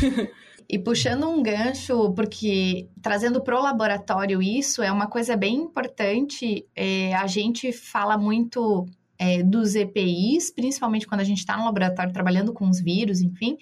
E 0.71 0.77
puxando 0.77 1.27
um 1.27 1.41
gancho, 1.41 2.13
porque 2.13 2.87
trazendo 3.01 3.41
para 3.41 3.57
o 3.57 3.63
laboratório 3.63 4.39
isso 4.39 4.83
é 4.83 4.91
uma 4.91 5.07
coisa 5.07 5.35
bem 5.35 5.55
importante. 5.55 6.63
É, 6.75 7.11
a 7.15 7.25
gente 7.25 7.71
fala 7.71 8.19
muito 8.19 8.87
é, 9.17 9.41
dos 9.41 9.73
EPIs, 9.73 10.51
principalmente 10.51 11.07
quando 11.07 11.21
a 11.21 11.23
gente 11.23 11.39
está 11.39 11.57
no 11.57 11.65
laboratório 11.65 12.13
trabalhando 12.13 12.53
com 12.53 12.69
os 12.69 12.79
vírus, 12.79 13.19
enfim. 13.19 13.57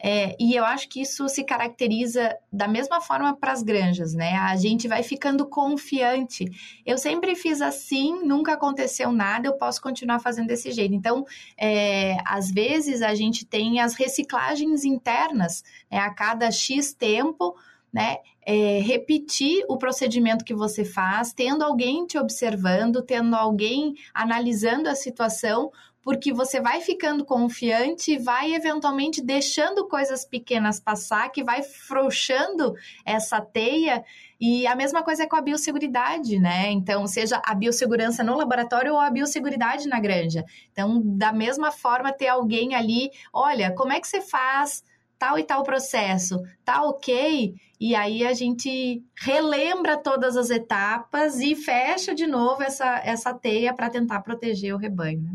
É, 0.00 0.36
e 0.38 0.54
eu 0.54 0.64
acho 0.64 0.88
que 0.88 1.00
isso 1.00 1.28
se 1.28 1.42
caracteriza 1.42 2.36
da 2.52 2.68
mesma 2.68 3.00
forma 3.00 3.36
para 3.36 3.52
as 3.52 3.62
granjas, 3.62 4.14
né? 4.14 4.34
A 4.34 4.54
gente 4.56 4.86
vai 4.86 5.02
ficando 5.02 5.44
confiante. 5.46 6.44
Eu 6.86 6.96
sempre 6.96 7.34
fiz 7.34 7.60
assim, 7.60 8.22
nunca 8.24 8.52
aconteceu 8.52 9.10
nada, 9.10 9.48
eu 9.48 9.54
posso 9.54 9.82
continuar 9.82 10.20
fazendo 10.20 10.46
desse 10.46 10.70
jeito. 10.70 10.94
Então, 10.94 11.24
é, 11.56 12.16
às 12.24 12.50
vezes 12.50 13.02
a 13.02 13.14
gente 13.14 13.44
tem 13.44 13.80
as 13.80 13.94
reciclagens 13.94 14.84
internas, 14.84 15.64
né? 15.90 15.98
a 15.98 16.10
cada 16.14 16.50
X 16.50 16.92
tempo, 16.92 17.56
né? 17.92 18.18
É, 18.50 18.80
repetir 18.80 19.62
o 19.68 19.76
procedimento 19.76 20.42
que 20.42 20.54
você 20.54 20.82
faz, 20.82 21.34
tendo 21.34 21.62
alguém 21.62 22.06
te 22.06 22.16
observando, 22.16 23.02
tendo 23.02 23.36
alguém 23.36 23.94
analisando 24.14 24.88
a 24.88 24.94
situação, 24.94 25.70
porque 26.08 26.32
você 26.32 26.58
vai 26.58 26.80
ficando 26.80 27.22
confiante 27.22 28.12
e 28.12 28.18
vai 28.18 28.54
eventualmente 28.54 29.22
deixando 29.22 29.86
coisas 29.86 30.24
pequenas 30.24 30.80
passar, 30.80 31.28
que 31.28 31.44
vai 31.44 31.62
frouxando 31.62 32.72
essa 33.04 33.42
teia. 33.42 34.02
E 34.40 34.66
a 34.66 34.74
mesma 34.74 35.02
coisa 35.02 35.24
é 35.24 35.26
com 35.26 35.36
a 35.36 35.42
biosseguridade, 35.42 36.38
né? 36.38 36.70
Então, 36.70 37.06
seja 37.06 37.42
a 37.44 37.54
biossegurança 37.54 38.24
no 38.24 38.38
laboratório 38.38 38.94
ou 38.94 38.98
a 38.98 39.10
biosseguridade 39.10 39.86
na 39.86 40.00
granja. 40.00 40.46
Então, 40.72 41.02
da 41.04 41.30
mesma 41.30 41.70
forma, 41.70 42.10
ter 42.10 42.28
alguém 42.28 42.74
ali, 42.74 43.10
olha, 43.30 43.74
como 43.74 43.92
é 43.92 44.00
que 44.00 44.08
você 44.08 44.22
faz 44.22 44.82
tal 45.18 45.38
e 45.38 45.44
tal 45.44 45.62
processo? 45.62 46.40
Tá 46.64 46.84
ok? 46.84 47.54
E 47.78 47.94
aí 47.94 48.26
a 48.26 48.32
gente 48.32 49.04
relembra 49.14 49.98
todas 49.98 50.38
as 50.38 50.48
etapas 50.48 51.38
e 51.38 51.54
fecha 51.54 52.14
de 52.14 52.26
novo 52.26 52.62
essa, 52.62 52.98
essa 53.04 53.34
teia 53.34 53.74
para 53.74 53.90
tentar 53.90 54.22
proteger 54.22 54.74
o 54.74 54.78
rebanho. 54.78 55.20
Né? 55.20 55.32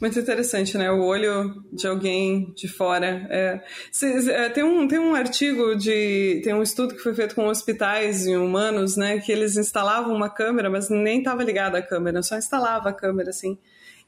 Muito 0.00 0.18
interessante, 0.18 0.76
né? 0.78 0.90
O 0.90 1.02
olho 1.02 1.62
de 1.72 1.86
alguém 1.86 2.52
de 2.56 2.68
fora. 2.68 3.26
É. 3.30 3.60
É, 4.30 4.48
tem, 4.48 4.62
um, 4.62 4.86
tem 4.86 4.98
um 4.98 5.14
artigo 5.14 5.74
de. 5.74 6.40
Tem 6.44 6.54
um 6.54 6.62
estudo 6.62 6.94
que 6.94 7.02
foi 7.02 7.14
feito 7.14 7.34
com 7.34 7.46
hospitais 7.46 8.26
e 8.26 8.36
humanos, 8.36 8.96
né? 8.96 9.18
Que 9.18 9.32
eles 9.32 9.56
instalavam 9.56 10.14
uma 10.14 10.28
câmera, 10.28 10.70
mas 10.70 10.88
nem 10.88 11.18
estava 11.18 11.42
ligada 11.42 11.78
a 11.78 11.82
câmera, 11.82 12.22
só 12.22 12.36
instalava 12.36 12.90
a 12.90 12.92
câmera, 12.92 13.30
assim. 13.30 13.58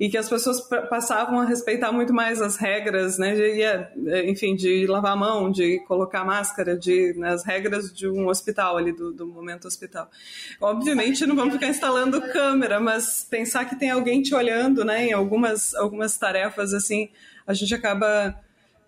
E 0.01 0.09
que 0.09 0.17
as 0.17 0.31
pessoas 0.31 0.63
passavam 0.89 1.41
a 1.41 1.45
respeitar 1.45 1.93
muito 1.93 2.15
mais 2.15 2.41
as 2.41 2.57
regras, 2.57 3.19
né, 3.19 3.35
de, 3.35 4.31
enfim, 4.31 4.57
de 4.57 4.87
lavar 4.87 5.13
a 5.13 5.17
mão, 5.17 5.53
de 5.53 5.79
colocar 5.81 6.25
máscara, 6.25 6.75
de 6.75 7.13
né, 7.19 7.35
as 7.35 7.45
regras 7.45 7.93
de 7.93 8.09
um 8.09 8.27
hospital 8.27 8.79
ali 8.79 8.93
do, 8.93 9.13
do 9.13 9.27
momento 9.27 9.69
hospital. 9.69 10.11
Obviamente 10.59 11.27
não 11.27 11.37
vamos 11.37 11.53
ficar 11.53 11.69
instalando 11.69 12.23
câmera, 12.33 12.81
mas 12.81 13.27
pensar 13.29 13.67
que 13.67 13.79
tem 13.79 13.91
alguém 13.91 14.23
te 14.23 14.35
olhando, 14.35 14.87
né, 14.87 15.09
em 15.09 15.13
algumas 15.13 15.75
algumas 15.75 16.17
tarefas 16.17 16.73
assim, 16.73 17.11
a 17.47 17.53
gente 17.53 17.75
acaba 17.75 18.35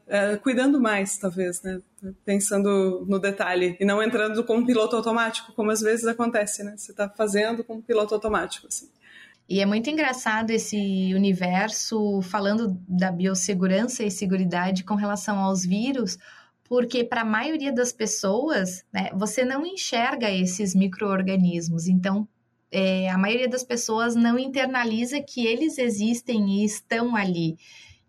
é, 0.08 0.36
cuidando 0.36 0.80
mais, 0.80 1.18
talvez, 1.18 1.62
né, 1.62 1.82
pensando 2.24 3.04
no 3.06 3.18
detalhe 3.18 3.76
e 3.78 3.84
não 3.84 4.02
entrando 4.02 4.42
com 4.44 4.56
um 4.56 4.64
piloto 4.64 4.96
automático, 4.96 5.52
como 5.52 5.70
às 5.70 5.82
vezes 5.82 6.06
acontece, 6.06 6.64
né, 6.64 6.74
você 6.74 6.90
está 6.90 7.06
fazendo 7.06 7.62
com 7.62 7.74
um 7.74 7.82
piloto 7.82 8.14
automático, 8.14 8.66
assim. 8.66 8.88
E 9.53 9.61
é 9.61 9.66
muito 9.66 9.90
engraçado 9.90 10.50
esse 10.50 11.12
universo 11.14 12.22
falando 12.22 12.74
da 12.88 13.12
biossegurança 13.12 14.03
e 14.03 14.11
seguridade 14.11 14.82
com 14.82 14.94
relação 14.94 15.38
aos 15.40 15.62
vírus, 15.62 16.16
porque 16.64 17.05
para 17.05 17.20
a 17.20 17.26
maioria 17.26 17.70
das 17.70 17.92
pessoas, 17.92 18.82
né, 18.90 19.11
você 19.12 19.44
não 19.44 19.66
enxerga 19.66 20.30
esses 20.30 20.74
micro-organismos. 20.74 21.86
Então, 21.86 22.26
é, 22.70 23.11
a 23.11 23.18
maioria 23.18 23.46
das 23.46 23.62
pessoas 23.62 24.14
não 24.14 24.38
internaliza 24.38 25.20
que 25.20 25.46
eles 25.46 25.76
existem 25.76 26.62
e 26.62 26.64
estão 26.64 27.14
ali. 27.14 27.59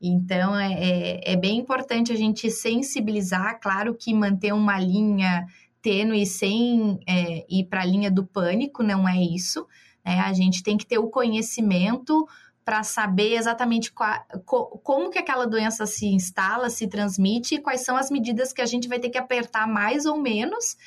Então, 0.02 0.58
é, 0.58 0.72
é, 0.72 1.34
é 1.34 1.36
bem 1.36 1.58
importante 1.58 2.14
a 2.14 2.16
gente 2.16 2.50
sensibilizar, 2.50 3.60
claro 3.62 3.94
que 3.94 4.14
manter 4.14 4.54
uma 4.54 4.80
linha 4.80 5.46
tênue 5.82 6.26
sem 6.26 7.02
é, 7.06 7.46
ir 7.50 7.66
para 7.66 7.82
a 7.82 7.86
linha 7.86 8.10
do 8.10 8.26
pânico, 8.26 8.82
não 8.82 9.06
é 9.06 9.22
isso, 9.22 9.68
né? 10.06 10.20
A 10.20 10.34
gente 10.34 10.64
tem 10.64 10.78
que 10.78 10.86
ter 10.86 10.98
o 10.98 11.10
conhecimento 11.10 12.28
para 12.66 12.82
saber 12.84 13.36
exatamente 13.36 13.92
co, 13.92 14.80
como 14.84 15.10
que 15.10 15.20
aquela 15.20 15.46
doença 15.46 15.86
se 15.86 16.08
instala, 16.08 16.70
se 16.70 16.88
transmite 16.88 17.56
e 17.56 17.60
quais 17.60 17.82
são 17.82 17.98
as 17.98 18.10
medidas 18.10 18.54
que 18.54 18.62
a 18.62 18.66
gente 18.66 18.88
vai 18.88 19.00
ter 19.00 19.10
que 19.10 19.18
apertar 19.18 19.68
mais 19.68 20.06
ou 20.06 20.18
menos 20.18 20.78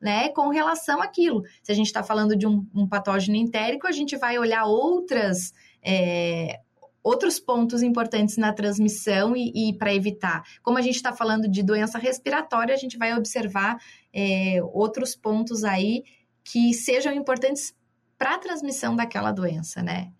né, 0.00 0.28
com 0.30 0.48
relação 0.48 1.02
àquilo. 1.02 1.42
Se 1.62 1.72
a 1.72 1.74
gente 1.74 1.86
está 1.86 2.02
falando 2.02 2.36
de 2.36 2.46
um, 2.46 2.66
um, 2.74 2.86
patógeno 2.86 3.36
entérico, 3.36 3.86
a 3.86 3.92
gente 3.92 4.16
vai 4.16 4.38
olhar 4.38 4.64
outras. 4.64 5.52
É, 5.82 6.60
outros 7.02 7.38
pontos 7.38 7.84
importantes 7.84 8.36
na 8.36 8.52
transmissão 8.52 9.36
e, 9.36 9.70
e 9.70 9.78
para 9.78 9.94
evitar. 9.94 10.42
Como 10.60 10.76
a 10.76 10.82
gente 10.82 10.96
está 10.96 11.12
falando 11.12 11.46
de 11.46 11.62
doença 11.62 11.98
respiratória, 11.98 12.74
a 12.74 12.76
gente 12.76 12.98
vai 12.98 13.16
observar 13.16 13.78
é, 14.12 14.58
outros 14.72 15.14
pontos 15.14 15.62
aí 15.62 16.02
que 16.42 16.74
sejam 16.74 17.12
importantes 17.12 17.72
para 18.18 18.34
a 18.34 18.38
transmissão 18.38 18.94
daquela 18.96 19.32
doença, 19.32 19.82
né? 19.82 20.10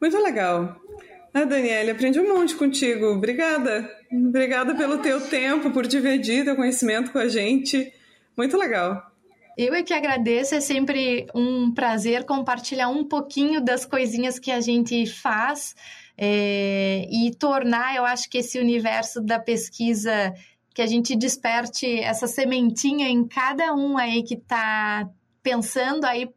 Muito 0.00 0.16
legal. 0.18 0.76
Ah, 1.32 1.44
Daniela, 1.44 1.92
aprendi 1.92 2.20
um 2.20 2.34
monte 2.34 2.54
contigo. 2.54 3.06
Obrigada. 3.06 3.88
Obrigada 4.10 4.74
pelo 4.74 4.98
teu 4.98 5.20
tempo, 5.20 5.70
por 5.70 5.86
dividir 5.86 6.44
teu 6.44 6.56
conhecimento 6.56 7.12
com 7.12 7.18
a 7.18 7.28
gente. 7.28 7.92
Muito 8.36 8.56
legal. 8.56 9.02
Eu 9.56 9.74
é 9.74 9.82
que 9.82 9.92
agradeço, 9.92 10.54
é 10.54 10.60
sempre 10.60 11.26
um 11.34 11.74
prazer 11.74 12.24
compartilhar 12.24 12.88
um 12.88 13.04
pouquinho 13.04 13.60
das 13.60 13.84
coisinhas 13.84 14.38
que 14.38 14.52
a 14.52 14.60
gente 14.60 15.04
faz 15.04 15.74
é, 16.16 17.08
e 17.10 17.34
tornar, 17.34 17.96
eu 17.96 18.04
acho 18.04 18.30
que 18.30 18.38
esse 18.38 18.58
universo 18.58 19.20
da 19.20 19.38
pesquisa, 19.40 20.32
que 20.72 20.80
a 20.80 20.86
gente 20.86 21.16
desperte 21.16 21.86
essa 22.00 22.28
sementinha 22.28 23.08
em 23.08 23.26
cada 23.26 23.74
um 23.74 23.98
aí 23.98 24.22
que 24.22 24.34
está 24.34 25.08
pensando 25.42 26.04
aí 26.04 26.30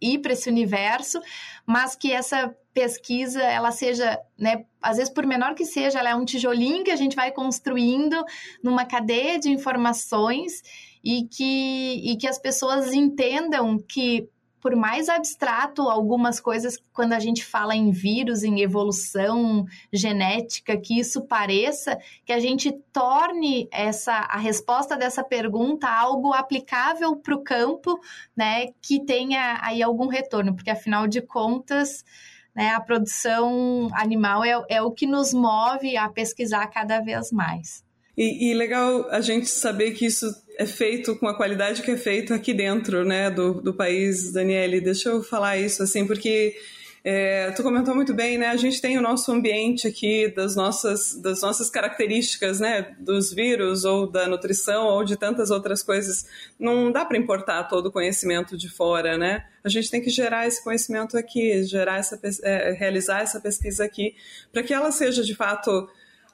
ir 0.00 0.18
para 0.18 0.32
esse 0.32 0.48
universo, 0.48 1.20
mas 1.66 1.96
que 1.96 2.12
essa 2.12 2.54
pesquisa 2.72 3.42
ela 3.42 3.72
seja, 3.72 4.18
né, 4.38 4.64
às 4.80 4.96
vezes 4.98 5.12
por 5.12 5.26
menor 5.26 5.54
que 5.54 5.64
seja, 5.64 5.98
ela 5.98 6.10
é 6.10 6.14
um 6.14 6.24
tijolinho 6.24 6.84
que 6.84 6.90
a 6.90 6.96
gente 6.96 7.16
vai 7.16 7.32
construindo 7.32 8.24
numa 8.62 8.84
cadeia 8.84 9.38
de 9.38 9.50
informações 9.50 10.62
e 11.02 11.24
que, 11.24 12.12
e 12.12 12.16
que 12.16 12.28
as 12.28 12.38
pessoas 12.38 12.92
entendam 12.92 13.78
que 13.78 14.28
por 14.60 14.74
mais 14.74 15.08
abstrato 15.08 15.82
algumas 15.82 16.40
coisas, 16.40 16.78
quando 16.92 17.12
a 17.12 17.18
gente 17.18 17.44
fala 17.44 17.74
em 17.74 17.90
vírus, 17.90 18.42
em 18.42 18.60
evolução 18.60 19.66
genética, 19.92 20.76
que 20.76 20.98
isso 20.98 21.22
pareça, 21.22 21.98
que 22.24 22.32
a 22.32 22.40
gente 22.40 22.72
torne 22.92 23.68
essa 23.70 24.12
a 24.12 24.38
resposta 24.38 24.96
dessa 24.96 25.22
pergunta 25.22 25.88
algo 25.88 26.32
aplicável 26.32 27.16
para 27.16 27.34
o 27.34 27.42
campo, 27.42 27.98
né, 28.36 28.68
que 28.82 29.04
tenha 29.04 29.58
aí 29.62 29.82
algum 29.82 30.08
retorno, 30.08 30.54
porque 30.54 30.70
afinal 30.70 31.06
de 31.06 31.22
contas, 31.22 32.04
né, 32.54 32.70
a 32.70 32.80
produção 32.80 33.88
animal 33.92 34.44
é, 34.44 34.60
é 34.68 34.82
o 34.82 34.90
que 34.90 35.06
nos 35.06 35.32
move 35.32 35.96
a 35.96 36.08
pesquisar 36.08 36.66
cada 36.66 37.00
vez 37.00 37.30
mais. 37.30 37.86
E, 38.16 38.50
e, 38.50 38.54
legal 38.54 39.08
a 39.10 39.20
gente 39.20 39.46
saber 39.46 39.92
que 39.92 40.06
isso 40.06 40.26
é 40.58 40.66
feito 40.66 41.14
com 41.14 41.28
a 41.28 41.34
qualidade 41.34 41.82
que 41.82 41.92
é 41.92 41.96
feito 41.96 42.34
aqui 42.34 42.52
dentro, 42.52 43.04
né, 43.04 43.30
do, 43.30 43.54
do 43.54 43.72
país, 43.72 44.32
Daniele. 44.32 44.80
Deixa 44.80 45.08
eu 45.08 45.22
falar 45.22 45.56
isso 45.56 45.84
assim, 45.84 46.04
porque 46.04 46.56
é, 47.04 47.52
tu 47.52 47.62
comentou 47.62 47.94
muito 47.94 48.12
bem, 48.12 48.36
né? 48.36 48.48
A 48.48 48.56
gente 48.56 48.80
tem 48.80 48.98
o 48.98 49.00
nosso 49.00 49.30
ambiente 49.30 49.86
aqui, 49.86 50.26
das 50.34 50.56
nossas, 50.56 51.14
das 51.14 51.42
nossas 51.42 51.70
características, 51.70 52.58
né? 52.58 52.96
Dos 52.98 53.32
vírus 53.32 53.84
ou 53.84 54.10
da 54.10 54.26
nutrição 54.26 54.84
ou 54.84 55.04
de 55.04 55.16
tantas 55.16 55.52
outras 55.52 55.80
coisas. 55.80 56.26
Não 56.58 56.90
dá 56.90 57.04
para 57.04 57.16
importar 57.16 57.62
todo 57.64 57.86
o 57.86 57.92
conhecimento 57.92 58.56
de 58.56 58.68
fora, 58.68 59.16
né? 59.16 59.46
A 59.62 59.68
gente 59.68 59.88
tem 59.88 60.02
que 60.02 60.10
gerar 60.10 60.48
esse 60.48 60.62
conhecimento 60.62 61.16
aqui, 61.16 61.62
gerar 61.62 61.98
essa, 61.98 62.20
é, 62.42 62.72
realizar 62.72 63.20
essa 63.20 63.40
pesquisa 63.40 63.84
aqui, 63.84 64.16
para 64.52 64.64
que 64.64 64.74
ela 64.74 64.90
seja 64.90 65.22
de 65.22 65.36
fato 65.36 65.88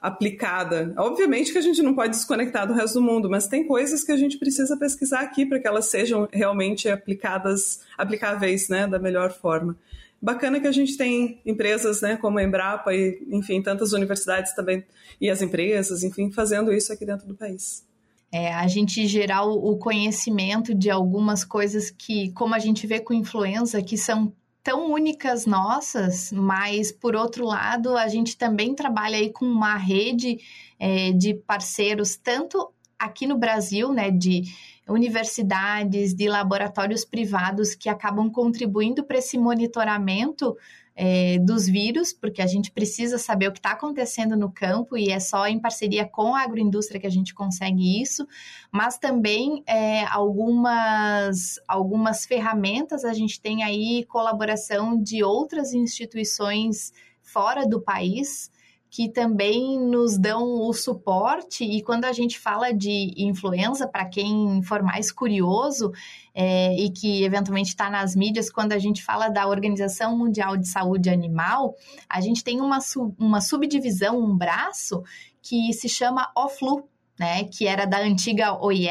aplicada. 0.05 0.93
Obviamente 0.97 1.51
que 1.51 1.57
a 1.57 1.61
gente 1.61 1.81
não 1.81 1.95
pode 1.95 2.11
desconectar 2.11 2.67
do 2.67 2.75
resto 2.75 2.99
do 2.99 3.01
mundo, 3.01 3.27
mas 3.27 3.47
tem 3.47 3.65
coisas 3.65 4.03
que 4.03 4.11
a 4.11 4.17
gente 4.17 4.37
precisa 4.37 4.77
pesquisar 4.77 5.21
aqui 5.21 5.47
para 5.47 5.59
que 5.59 5.67
elas 5.67 5.87
sejam 5.87 6.29
realmente 6.31 6.87
aplicadas, 6.87 7.79
aplicáveis, 7.97 8.69
né, 8.69 8.87
da 8.87 8.99
melhor 8.99 9.33
forma. 9.33 9.75
Bacana 10.21 10.59
que 10.59 10.67
a 10.67 10.71
gente 10.71 10.95
tem 10.95 11.41
empresas, 11.43 12.01
né, 12.01 12.17
como 12.17 12.37
a 12.37 12.43
Embrapa 12.43 12.93
e, 12.93 13.19
enfim, 13.31 13.63
tantas 13.63 13.93
universidades 13.93 14.53
também 14.53 14.85
e 15.19 15.27
as 15.27 15.41
empresas, 15.41 16.03
enfim, 16.03 16.31
fazendo 16.31 16.71
isso 16.71 16.93
aqui 16.93 17.03
dentro 17.03 17.27
do 17.27 17.33
país. 17.33 17.83
É, 18.31 18.53
a 18.53 18.67
gente 18.67 19.07
gerar 19.07 19.43
o 19.43 19.75
conhecimento 19.77 20.75
de 20.75 20.91
algumas 20.91 21.43
coisas 21.43 21.89
que, 21.89 22.31
como 22.33 22.53
a 22.53 22.59
gente 22.59 22.85
vê 22.85 22.99
com 22.99 23.13
influenza, 23.13 23.81
que 23.81 23.97
são 23.97 24.31
tão 24.65 24.91
únicas 24.91 25.45
nossas, 25.45 26.31
mas 26.31 26.91
por 26.91 27.15
outro 27.15 27.45
lado, 27.45 27.95
a 27.95 28.07
gente 28.07 28.35
também 28.35 28.73
trabalha 28.73 29.15
aí 29.15 29.31
com 29.31 29.45
uma 29.45 29.77
rede 29.77 30.39
é, 30.79 31.11
de 31.11 31.35
parceiros, 31.35 32.15
tanto 32.15 32.73
aqui 32.97 33.27
no 33.27 33.37
Brasil, 33.37 33.93
né, 33.93 34.09
de 34.09 34.41
universidades, 34.89 36.15
de 36.15 36.27
laboratórios 36.27 37.05
privados 37.05 37.75
que 37.75 37.87
acabam 37.87 38.27
contribuindo 38.27 39.03
para 39.03 39.19
esse 39.19 39.37
monitoramento 39.37 40.57
é, 40.95 41.37
dos 41.39 41.67
vírus, 41.67 42.13
porque 42.13 42.41
a 42.41 42.47
gente 42.47 42.71
precisa 42.71 43.17
saber 43.17 43.49
o 43.49 43.51
que 43.51 43.59
está 43.59 43.71
acontecendo 43.71 44.37
no 44.37 44.49
campo 44.49 44.97
e 44.97 45.09
é 45.09 45.19
só 45.19 45.45
em 45.45 45.59
parceria 45.59 46.05
com 46.05 46.33
a 46.33 46.41
agroindústria 46.41 46.99
que 46.99 47.07
a 47.07 47.11
gente 47.11 47.33
consegue 47.33 48.01
isso, 48.01 48.25
mas 48.71 48.97
também 48.97 49.61
é, 49.67 50.05
algumas, 50.05 51.59
algumas 51.67 52.25
ferramentas, 52.25 53.03
a 53.03 53.13
gente 53.13 53.41
tem 53.41 53.63
aí 53.63 54.05
colaboração 54.05 55.01
de 55.01 55.23
outras 55.23 55.73
instituições 55.73 56.93
fora 57.21 57.67
do 57.67 57.81
país 57.81 58.49
que 58.95 59.09
também 59.09 59.77
nos 59.77 60.17
dão 60.17 60.41
o 60.41 60.71
suporte. 60.71 61.65
E 61.65 61.83
quando 61.83 62.05
a 62.05 62.13
gente 62.13 62.39
fala 62.39 62.73
de 62.73 63.13
influenza, 63.17 63.85
para 63.85 64.05
quem 64.05 64.63
for 64.63 64.81
mais 64.81 65.11
curioso 65.11 65.91
é, 66.33 66.73
e 66.79 66.89
que 66.89 67.25
eventualmente 67.25 67.71
está 67.71 67.89
nas 67.89 68.15
mídias, 68.15 68.49
quando 68.49 68.71
a 68.71 68.79
gente 68.79 69.03
fala 69.03 69.27
da 69.27 69.49
Organização 69.49 70.17
Mundial 70.17 70.55
de 70.55 70.69
Saúde 70.69 71.09
Animal, 71.09 71.75
a 72.07 72.21
gente 72.21 72.41
tem 72.41 72.61
uma, 72.61 72.79
uma 73.19 73.41
subdivisão, 73.41 74.17
um 74.17 74.33
braço 74.33 75.03
que 75.41 75.73
se 75.73 75.89
chama 75.89 76.31
OFLU, 76.33 76.87
né, 77.19 77.43
que 77.43 77.67
era 77.67 77.85
da 77.85 77.99
antiga 77.99 78.57
OIE, 78.63 78.87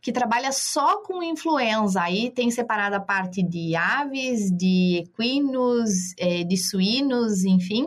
que 0.00 0.12
trabalha 0.12 0.50
só 0.50 1.02
com 1.02 1.22
influenza. 1.22 2.00
Aí 2.00 2.30
tem 2.30 2.50
separada 2.50 2.96
a 2.96 3.00
parte 3.00 3.42
de 3.42 3.76
aves, 3.76 4.50
de 4.50 5.04
equinos, 5.04 6.14
é, 6.18 6.42
de 6.42 6.56
suínos, 6.56 7.44
enfim. 7.44 7.86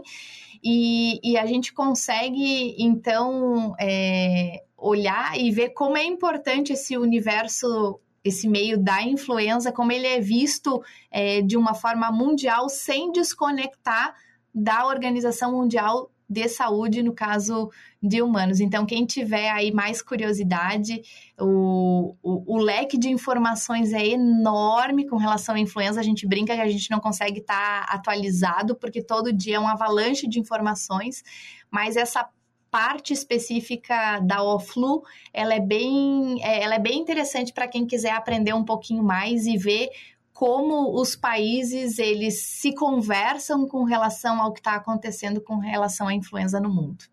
E, 0.68 1.20
e 1.24 1.38
a 1.38 1.45
gente 1.45 1.72
consegue, 1.72 2.76
então, 2.80 3.76
é, 3.80 4.63
olhar 4.76 5.39
e 5.39 5.51
ver 5.51 5.70
como 5.70 5.95
é 5.95 6.03
importante 6.03 6.74
esse 6.74 6.97
universo 6.97 7.99
esse 8.24 8.47
meio 8.47 8.76
da 8.76 9.03
influenza, 9.03 9.72
como 9.72 9.91
ele 9.91 10.07
é 10.07 10.20
visto 10.20 10.84
é, 11.11 11.43
de 11.43 11.55
uma 11.55 11.76
forma 11.76 12.11
mundial, 12.11 12.68
sem 12.68 13.11
desconectar 13.11 14.16
da 14.51 14.88
Organização 14.88 15.51
Mundial 15.51 16.09
de 16.28 16.47
saúde 16.49 17.03
no 17.03 17.13
caso 17.13 17.69
de 18.01 18.21
humanos. 18.21 18.59
Então, 18.59 18.86
quem 18.86 19.05
tiver 19.05 19.49
aí 19.49 19.71
mais 19.71 20.01
curiosidade, 20.01 21.01
o, 21.39 22.15
o, 22.21 22.55
o, 22.55 22.57
leque 22.57 22.97
de 22.97 23.09
informações 23.09 23.93
é 23.93 24.05
enorme 24.07 25.07
com 25.07 25.17
relação 25.17 25.55
à 25.55 25.59
influenza. 25.59 25.99
A 25.99 26.03
gente 26.03 26.28
brinca 26.28 26.55
que 26.55 26.61
a 26.61 26.67
gente 26.67 26.89
não 26.89 26.99
consegue 26.99 27.39
estar 27.39 27.86
tá 27.86 27.93
atualizado, 27.93 28.76
porque 28.76 29.01
todo 29.01 29.32
dia 29.32 29.57
é 29.57 29.59
um 29.59 29.67
avalanche 29.67 30.28
de 30.28 30.39
informações, 30.39 31.23
mas 31.71 31.95
essa 31.95 32.28
parte 32.76 33.13
específica 33.13 34.19
da 34.19 34.43
OFLU, 34.43 35.01
ela 35.32 35.53
é 35.53 35.61
bem, 35.61 36.43
é, 36.43 36.61
ela 36.61 36.76
é 36.76 36.80
bem 36.80 36.99
interessante 36.99 37.53
para 37.53 37.69
quem 37.69 37.88
quiser 37.88 38.11
aprender 38.11 38.53
um 38.53 38.65
pouquinho 38.65 39.01
mais 39.01 39.45
e 39.45 39.57
ver 39.57 39.89
como 40.36 40.99
os 40.99 41.15
países 41.15 41.97
eles 41.97 42.43
se 42.43 42.75
conversam 42.75 43.65
com 43.65 43.86
relação 43.86 44.41
ao 44.41 44.51
que 44.51 44.59
está 44.59 44.75
acontecendo 44.75 45.39
com 45.39 45.59
relação 45.59 46.09
à 46.09 46.13
influenza 46.13 46.59
no 46.59 46.69
mundo. 46.69 47.05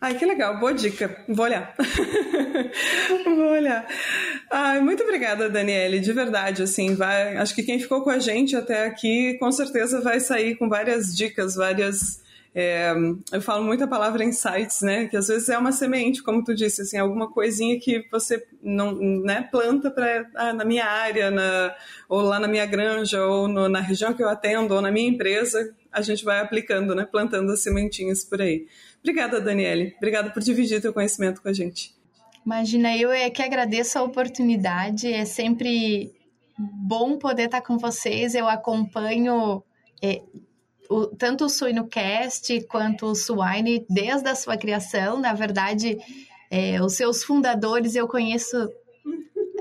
Ai, 0.00 0.14
que 0.14 0.24
legal, 0.24 0.58
boa 0.58 0.72
dica. 0.72 1.14
Vou 1.28 1.44
olhar. 1.44 1.76
Vou 3.24 3.50
olhar. 3.50 3.86
Ai, 4.50 4.80
muito 4.80 5.02
obrigada, 5.02 5.50
Daniele, 5.50 6.00
de 6.00 6.10
verdade, 6.10 6.62
assim, 6.62 6.94
vai, 6.94 7.36
acho 7.36 7.54
que 7.54 7.62
quem 7.62 7.78
ficou 7.78 8.02
com 8.02 8.08
a 8.08 8.18
gente 8.18 8.56
até 8.56 8.86
aqui, 8.86 9.34
com 9.38 9.52
certeza 9.52 10.00
vai 10.00 10.18
sair 10.18 10.56
com 10.56 10.70
várias 10.70 11.14
dicas, 11.14 11.54
várias 11.54 12.22
é, 12.54 12.92
eu 13.32 13.40
falo 13.40 13.64
muito 13.64 13.82
a 13.82 13.88
palavra 13.88 14.24
insights, 14.24 14.82
né? 14.82 15.06
Que 15.06 15.16
às 15.16 15.28
vezes 15.28 15.48
é 15.48 15.56
uma 15.56 15.72
semente, 15.72 16.22
como 16.22 16.44
tu 16.44 16.54
disse, 16.54 16.82
assim, 16.82 16.98
alguma 16.98 17.30
coisinha 17.30 17.80
que 17.80 18.06
você 18.10 18.46
não, 18.62 18.94
né, 18.94 19.48
planta 19.50 19.90
para 19.90 20.28
ah, 20.34 20.52
na 20.52 20.64
minha 20.64 20.84
área, 20.84 21.30
na, 21.30 21.74
ou 22.08 22.20
lá 22.20 22.38
na 22.38 22.46
minha 22.46 22.66
granja, 22.66 23.24
ou 23.24 23.48
no, 23.48 23.70
na 23.70 23.80
região 23.80 24.12
que 24.12 24.22
eu 24.22 24.28
atendo, 24.28 24.74
ou 24.74 24.82
na 24.82 24.90
minha 24.90 25.08
empresa, 25.08 25.74
a 25.90 26.02
gente 26.02 26.24
vai 26.24 26.40
aplicando, 26.40 26.94
né? 26.94 27.06
Plantando 27.10 27.50
as 27.52 27.62
sementinhas 27.62 28.22
por 28.22 28.42
aí. 28.42 28.66
Obrigada, 29.00 29.40
Daniele. 29.40 29.94
Obrigada 29.96 30.28
por 30.30 30.42
dividir 30.42 30.82
teu 30.82 30.92
conhecimento 30.92 31.40
com 31.40 31.48
a 31.48 31.52
gente. 31.54 31.94
Imagina, 32.44 32.94
eu 32.96 33.10
é 33.10 33.30
que 33.30 33.40
agradeço 33.40 33.98
a 33.98 34.02
oportunidade. 34.02 35.10
É 35.10 35.24
sempre 35.24 36.12
bom 36.58 37.16
poder 37.16 37.44
estar 37.44 37.62
com 37.62 37.78
vocês. 37.78 38.34
Eu 38.34 38.46
acompanho 38.46 39.62
é, 40.02 40.20
o, 40.92 41.06
tanto 41.06 41.46
o 41.46 41.48
Suinocast 41.48 42.60
quanto 42.66 43.06
o 43.06 43.14
Swine 43.14 43.86
desde 43.88 44.28
a 44.28 44.34
sua 44.34 44.56
criação. 44.56 45.18
Na 45.18 45.32
verdade, 45.32 45.98
é, 46.50 46.82
os 46.82 46.94
seus 46.94 47.24
fundadores 47.24 47.94
eu 47.94 48.06
conheço 48.06 48.68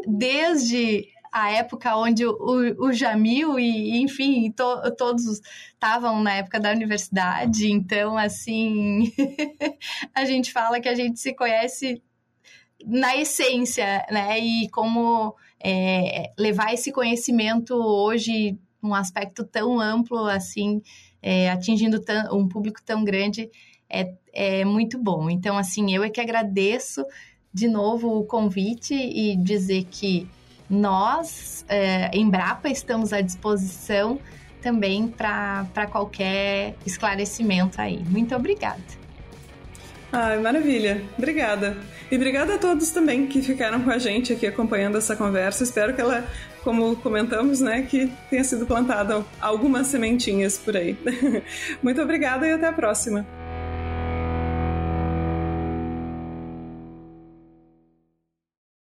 desde 0.05 1.07
a 1.31 1.49
época 1.51 1.95
onde 1.95 2.25
o, 2.25 2.35
o 2.77 2.91
Jamil 2.91 3.57
e, 3.57 4.01
enfim, 4.01 4.51
to, 4.51 4.95
todos 4.97 5.39
estavam 5.73 6.21
na 6.21 6.33
época 6.33 6.59
da 6.59 6.71
universidade. 6.71 7.71
Então, 7.71 8.17
assim, 8.17 9.13
a 10.13 10.25
gente 10.25 10.51
fala 10.51 10.81
que 10.81 10.89
a 10.89 10.95
gente 10.95 11.19
se 11.19 11.33
conhece 11.33 12.01
na 12.85 13.15
essência, 13.15 14.05
né? 14.11 14.37
E 14.39 14.69
como 14.69 15.33
é, 15.63 16.33
levar 16.37 16.73
esse 16.73 16.91
conhecimento 16.91 17.73
hoje 17.75 18.59
um 18.83 18.93
aspecto 18.93 19.45
tão 19.45 19.79
amplo 19.79 20.25
assim 20.25 20.81
é, 21.21 21.49
atingindo 21.49 22.01
um 22.31 22.47
público 22.47 22.81
tão 22.85 23.03
grande 23.03 23.49
é, 23.89 24.13
é 24.33 24.65
muito 24.65 24.97
bom. 24.97 25.29
Então, 25.29 25.57
assim, 25.57 25.93
eu 25.93 26.03
é 26.03 26.09
que 26.09 26.21
agradeço 26.21 27.05
de 27.53 27.67
novo 27.67 28.19
o 28.19 28.23
convite 28.23 28.93
e 28.93 29.35
dizer 29.35 29.85
que 29.91 30.27
nós, 30.69 31.65
é, 31.67 32.09
estamos 32.71 33.11
à 33.11 33.19
disposição 33.19 34.19
também 34.61 35.07
para 35.07 35.87
qualquer 35.91 36.75
esclarecimento 36.85 37.81
aí. 37.81 37.99
Muito 38.09 38.33
obrigada. 38.33 39.01
Ai, 40.13 40.39
maravilha. 40.39 41.01
Obrigada. 41.17 41.77
E 42.09 42.15
obrigada 42.15 42.55
a 42.55 42.57
todos 42.57 42.89
também 42.91 43.27
que 43.27 43.41
ficaram 43.41 43.81
com 43.81 43.89
a 43.89 43.97
gente 43.97 44.33
aqui 44.33 44.45
acompanhando 44.45 44.97
essa 44.97 45.15
conversa. 45.15 45.63
Espero 45.63 45.93
que 45.93 46.01
ela, 46.01 46.25
como 46.63 46.95
comentamos, 46.95 47.59
né, 47.61 47.83
que 47.83 48.11
tenha 48.29 48.43
sido 48.43 48.65
plantada 48.65 49.25
algumas 49.39 49.87
sementinhas 49.87 50.57
por 50.57 50.77
aí. 50.77 50.97
Muito 51.81 52.01
obrigada 52.01 52.47
e 52.47 52.51
até 52.51 52.67
a 52.67 52.73
próxima. 52.73 53.25